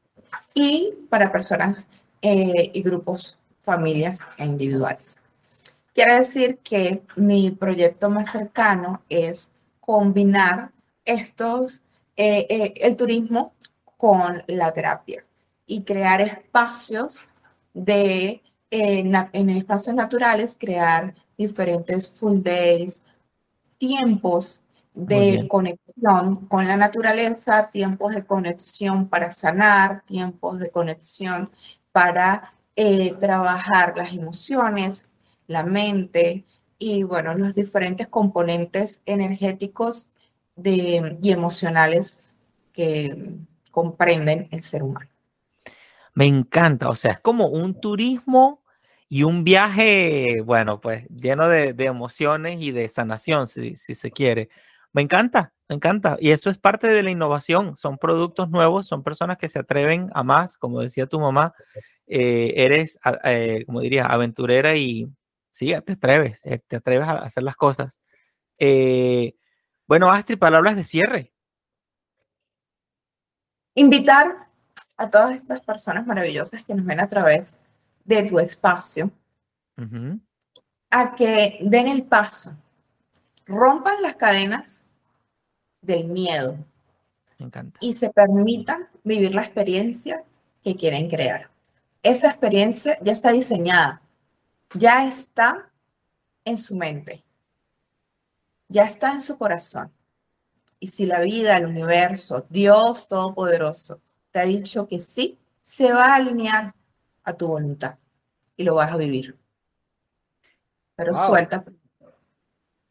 y 0.54 0.92
para 1.10 1.30
personas 1.30 1.86
eh, 2.22 2.70
y 2.72 2.82
grupos, 2.82 3.38
familias 3.60 4.28
e 4.38 4.46
individuales. 4.46 5.20
Quiere 5.94 6.16
decir 6.16 6.58
que 6.58 7.02
mi 7.16 7.50
proyecto 7.52 8.10
más 8.10 8.32
cercano 8.32 9.02
es 9.08 9.52
combinar 9.80 10.72
estos, 11.04 11.82
eh, 12.16 12.46
eh, 12.50 12.74
el 12.78 12.96
turismo 12.96 13.54
con 13.96 14.42
la 14.48 14.72
terapia 14.72 15.24
y 15.66 15.84
crear 15.84 16.20
espacios 16.20 17.28
de, 17.74 18.42
en 18.70 19.50
espacios 19.50 19.94
naturales, 19.94 20.56
crear 20.58 21.14
diferentes 21.38 22.08
full 22.10 22.40
days, 22.42 23.02
tiempos 23.78 24.62
de 24.94 25.46
conexión 25.48 26.46
con 26.48 26.66
la 26.66 26.76
naturaleza, 26.76 27.70
tiempos 27.70 28.14
de 28.14 28.24
conexión 28.24 29.08
para 29.08 29.32
sanar, 29.32 30.02
tiempos 30.06 30.58
de 30.58 30.70
conexión 30.70 31.50
para 31.92 32.54
eh, 32.76 33.14
trabajar 33.20 33.96
las 33.96 34.12
emociones, 34.12 35.08
la 35.46 35.64
mente 35.64 36.44
y 36.78 37.02
bueno, 37.02 37.34
los 37.34 37.54
diferentes 37.54 38.08
componentes 38.08 39.00
energéticos 39.06 40.08
de, 40.56 41.16
y 41.22 41.32
emocionales 41.32 42.16
que 42.72 43.36
comprenden 43.70 44.48
el 44.50 44.62
ser 44.62 44.82
humano. 44.82 45.08
Me 46.14 46.26
encanta, 46.26 46.88
o 46.88 46.96
sea, 46.96 47.12
es 47.12 47.20
como 47.20 47.48
un 47.48 47.80
turismo 47.80 48.62
y 49.08 49.24
un 49.24 49.44
viaje, 49.44 50.40
bueno, 50.44 50.80
pues 50.80 51.06
lleno 51.08 51.48
de, 51.48 51.74
emociones 51.78 52.56
y 52.60 52.70
de 52.70 52.88
sanación, 52.88 53.46
si, 53.46 53.76
se 53.76 54.10
quiere. 54.10 54.48
Me 54.92 55.02
encanta, 55.02 55.52
me 55.68 55.76
encanta. 55.76 56.16
Y 56.20 56.30
eso 56.30 56.50
es 56.50 56.58
parte 56.58 56.88
de 56.88 57.02
la 57.02 57.10
innovación. 57.10 57.76
Son 57.76 57.98
productos 57.98 58.50
nuevos, 58.50 58.86
son 58.86 59.02
personas 59.02 59.38
que 59.38 59.48
se 59.48 59.58
atreven 59.58 60.10
a 60.14 60.22
más, 60.22 60.56
como 60.56 60.80
decía 60.80 61.06
tu 61.06 61.18
mamá. 61.18 61.54
Eh, 62.06 62.54
eres, 62.56 62.98
eh, 63.24 63.64
como 63.66 63.80
diría, 63.80 64.06
aventurera 64.06 64.76
y 64.76 65.08
sí, 65.54 65.72
te 65.86 65.92
atreves, 65.92 66.40
eh, 66.44 66.58
te 66.58 66.76
atreves 66.76 67.08
a 67.08 67.12
hacer 67.18 67.44
las 67.44 67.56
cosas. 67.56 68.00
bueno, 69.86 70.10
Astrid, 70.10 70.38
palabras 70.38 70.74
de 70.76 70.84
cierre. 70.84 71.32
Invitar 73.74 74.48
a 74.96 75.10
todas 75.10 75.36
estas 75.36 75.60
personas 75.60 76.06
maravillosas 76.06 76.64
que 76.64 76.74
nos 76.74 76.84
ven 76.84 77.00
a 77.00 77.08
través 77.08 77.58
de 78.04 78.22
tu 78.24 78.38
espacio 78.38 79.10
a 80.90 81.14
que 81.14 81.58
den 81.60 81.88
el 81.88 82.04
paso, 82.04 82.56
rompan 83.46 84.02
las 84.02 84.16
cadenas 84.16 84.84
del 85.80 86.06
miedo. 86.06 86.56
Y 87.80 87.92
se 87.94 88.10
permitan 88.10 88.88
vivir 89.02 89.34
la 89.34 89.42
experiencia 89.42 90.24
que 90.62 90.76
quieren 90.76 91.10
crear. 91.10 91.50
Esa 92.02 92.28
experiencia 92.28 92.96
ya 93.02 93.12
está 93.12 93.32
diseñada, 93.32 94.00
ya 94.74 95.06
está 95.06 95.70
en 96.44 96.58
su 96.58 96.76
mente, 96.76 97.24
ya 98.68 98.84
está 98.84 99.12
en 99.12 99.20
su 99.20 99.38
corazón. 99.38 99.92
Y 100.78 100.88
si 100.88 101.06
la 101.06 101.20
vida, 101.20 101.56
el 101.56 101.66
universo, 101.66 102.46
Dios 102.50 103.08
Todopoderoso 103.08 104.00
te 104.30 104.40
ha 104.40 104.44
dicho 104.44 104.86
que 104.88 105.00
sí, 105.00 105.38
se 105.62 105.92
va 105.92 106.06
a 106.06 106.14
alinear 106.16 106.74
a 107.22 107.32
tu 107.32 107.48
voluntad 107.48 107.96
y 108.56 108.64
lo 108.64 108.74
vas 108.74 108.92
a 108.92 108.96
vivir. 108.96 109.38
Pero 110.96 111.16
suelta. 111.16 111.64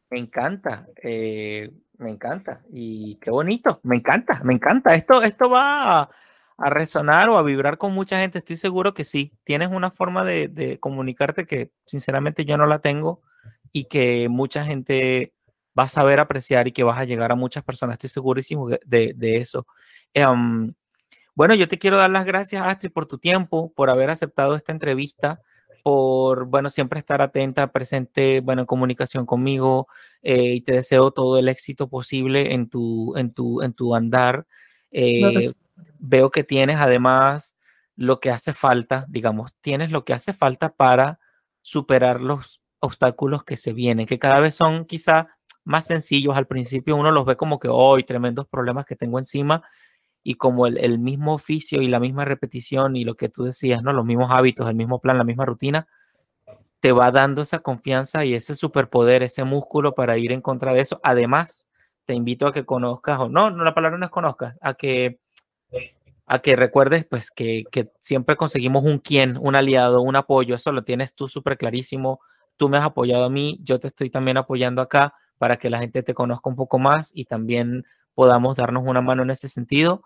Me 0.09 0.19
encanta. 0.19 0.87
Eh, 1.01 1.71
me 1.97 2.11
encanta. 2.11 2.61
Y 2.71 3.15
qué 3.15 3.29
bonito. 3.29 3.79
Me 3.83 3.97
encanta, 3.97 4.41
me 4.43 4.53
encanta. 4.53 4.95
Esto, 4.95 5.21
esto 5.21 5.49
va 5.49 6.01
a, 6.01 6.09
resonar 6.57 7.29
o 7.29 7.37
a 7.37 7.43
vibrar 7.43 7.77
con 7.77 7.93
mucha 7.93 8.19
gente. 8.19 8.39
Estoy 8.39 8.57
seguro 8.57 8.93
que 8.93 9.05
sí. 9.05 9.33
Tienes 9.43 9.69
una 9.69 9.91
forma 9.91 10.23
de, 10.23 10.77
comunicarte 10.79 11.45
que 11.45 11.71
sinceramente 11.85 12.45
yo 12.45 12.57
no 12.57 12.65
la 12.65 12.79
tengo 12.79 13.21
y 13.71 13.85
que 13.85 14.27
mucha 14.29 14.63
gente 14.65 15.33
va 15.77 15.83
a 15.83 15.89
saber 15.89 16.19
apreciar 16.19 16.67
y 16.67 16.71
que 16.71 16.83
vas 16.83 16.99
a 16.99 17.05
llegar 17.05 17.31
a 17.31 17.35
muchas 17.35 17.63
personas. 17.63 17.93
Estoy 17.93 18.09
segurísimo 18.09 18.69
de, 18.69 19.37
eso. 19.37 19.65
Em, 20.13 20.73
bueno, 21.35 21.55
yo 21.55 21.67
te 21.67 21.79
quiero 21.79 21.97
dar 21.97 22.09
las 22.09 22.25
gracias, 22.25 22.63
Astrid, 22.65 22.91
por 22.91 23.07
tu 23.07 23.17
tiempo, 23.17 23.73
por 23.73 23.89
haber 23.89 24.09
aceptado 24.09 24.55
esta 24.55 24.71
entrevista 24.71 25.41
por, 25.83 26.45
bueno, 26.45 26.69
siempre 26.69 26.99
estar 26.99 27.21
atenta, 27.21 27.71
presente, 27.71 28.39
bueno, 28.39 28.61
en 28.61 28.65
comunicación 28.65 29.25
conmigo 29.25 29.87
eh, 30.21 30.55
y 30.55 30.61
te 30.61 30.73
deseo 30.73 31.11
todo 31.11 31.37
el 31.37 31.49
éxito 31.49 31.89
posible 31.89 32.53
en 32.53 32.69
tu, 32.69 33.15
en 33.17 33.33
tu, 33.33 33.61
en 33.61 33.73
tu 33.73 33.93
andar. 33.93 34.47
Eh, 34.91 35.51
veo 35.99 36.31
que 36.31 36.43
tienes 36.43 36.77
además 36.77 37.57
lo 37.95 38.19
que 38.19 38.31
hace 38.31 38.53
falta, 38.53 39.05
digamos, 39.07 39.55
tienes 39.61 39.91
lo 39.91 40.03
que 40.05 40.13
hace 40.13 40.33
falta 40.33 40.73
para 40.73 41.19
superar 41.61 42.21
los 42.21 42.61
obstáculos 42.79 43.43
que 43.43 43.55
se 43.55 43.73
vienen, 43.73 44.05
que 44.05 44.19
cada 44.19 44.39
vez 44.39 44.55
son 44.55 44.85
quizá 44.85 45.29
más 45.63 45.85
sencillos. 45.85 46.35
Al 46.35 46.47
principio 46.47 46.95
uno 46.95 47.11
los 47.11 47.25
ve 47.25 47.35
como 47.37 47.59
que 47.59 47.69
hoy 47.69 48.03
tremendos 48.03 48.47
problemas 48.47 48.85
que 48.85 48.95
tengo 48.95 49.19
encima 49.19 49.63
y 50.23 50.35
como 50.35 50.67
el, 50.67 50.99
mismo 50.99 51.33
oficio 51.33 51.81
y 51.81 51.87
la 51.87 51.99
misma 51.99 52.25
repetición 52.25 52.95
y 52.95 53.03
lo 53.03 53.15
que 53.15 53.29
tú 53.29 53.43
decías, 53.43 53.83
¿no? 53.83 53.93
Los 53.93 54.05
mismos 54.05 54.31
hábitos, 54.31 54.69
el 54.69 54.75
mismo 54.75 54.99
plan, 54.99 55.17
la 55.17 55.23
misma 55.23 55.45
rutina, 55.45 55.87
te 56.79 56.91
va 56.91 57.11
dando 57.11 57.41
esa 57.41 57.59
confianza 57.59 58.25
y 58.25 58.33
ese 58.33 58.55
superpoder, 58.55 59.23
ese 59.23 59.43
músculo 59.43 59.95
para 59.95 60.17
ir 60.17 60.31
en 60.31 60.41
contra 60.41 60.73
de 60.73 60.81
eso. 60.81 60.99
Además, 61.03 61.67
te 62.05 62.13
invito 62.13 62.47
a 62.47 62.53
que 62.53 62.65
conozcas, 62.65 63.19
o 63.19 63.29
no, 63.29 63.49
no 63.51 63.63
la 63.63 63.73
palabra 63.73 63.97
no 63.97 64.05
es 64.05 64.11
conozcas, 64.11 64.57
a 64.61 64.73
que 64.73 65.19
a 66.25 66.39
que 66.39 66.55
recuerdes 66.55 67.05
pues 67.05 67.31
que, 67.31 67.63
que 67.71 67.91
siempre 68.01 68.35
conseguimos 68.35 68.83
un 68.85 68.99
quién, 68.99 69.37
un 69.39 69.55
aliado, 69.55 70.01
un 70.01 70.15
apoyo, 70.15 70.55
eso 70.55 70.71
lo 70.71 70.83
tienes 70.83 71.13
tú 71.13 71.27
súper 71.27 71.57
clarísimo, 71.57 72.21
tú 72.57 72.69
me 72.69 72.77
has 72.77 72.85
apoyado 72.85 73.25
a 73.25 73.29
mí, 73.29 73.59
yo 73.61 73.79
te 73.79 73.87
estoy 73.87 74.09
también 74.09 74.37
apoyando 74.37 74.81
acá 74.81 75.13
para 75.37 75.57
que 75.57 75.69
la 75.69 75.79
gente 75.79 76.03
te 76.03 76.13
conozca 76.13 76.49
un 76.49 76.55
poco 76.55 76.79
más 76.79 77.11
y 77.13 77.25
también 77.25 77.85
podamos 78.13 78.55
darnos 78.55 78.83
una 78.85 79.01
mano 79.01 79.23
en 79.23 79.31
ese 79.31 79.47
sentido. 79.47 80.03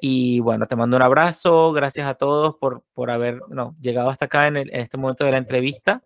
Y 0.00 0.38
bueno, 0.40 0.68
te 0.68 0.76
mando 0.76 0.96
un 0.96 1.02
abrazo, 1.02 1.72
gracias 1.72 2.06
a 2.06 2.14
todos 2.14 2.54
por, 2.56 2.84
por 2.94 3.10
haber 3.10 3.40
no, 3.48 3.74
llegado 3.80 4.10
hasta 4.10 4.26
acá 4.26 4.46
en, 4.46 4.56
en 4.56 4.68
este 4.72 4.98
momento 4.98 5.24
de 5.24 5.32
la 5.32 5.38
entrevista. 5.38 6.04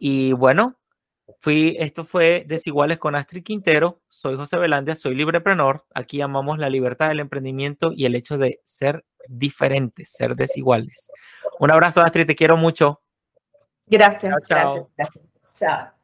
Y 0.00 0.32
bueno, 0.32 0.76
fui, 1.40 1.76
esto 1.78 2.04
fue 2.04 2.44
Desiguales 2.46 2.98
con 2.98 3.14
Astrid 3.14 3.42
Quintero, 3.42 4.00
soy 4.08 4.36
José 4.36 4.58
Velandia, 4.58 4.96
soy 4.96 5.14
libreprenor, 5.14 5.86
aquí 5.94 6.20
amamos 6.20 6.58
la 6.58 6.70
libertad 6.70 7.08
del 7.08 7.20
emprendimiento 7.20 7.92
y 7.92 8.06
el 8.06 8.14
hecho 8.14 8.38
de 8.38 8.60
ser 8.64 9.04
diferentes, 9.28 10.12
ser 10.12 10.34
desiguales. 10.34 11.08
Un 11.58 11.70
abrazo 11.70 12.00
Astrid, 12.00 12.26
te 12.26 12.36
quiero 12.36 12.56
mucho. 12.56 13.00
Gracias. 13.86 14.22
Chao, 14.22 14.40
chao. 14.44 14.90
Gracias. 14.96 15.24
Chao. 15.54 16.01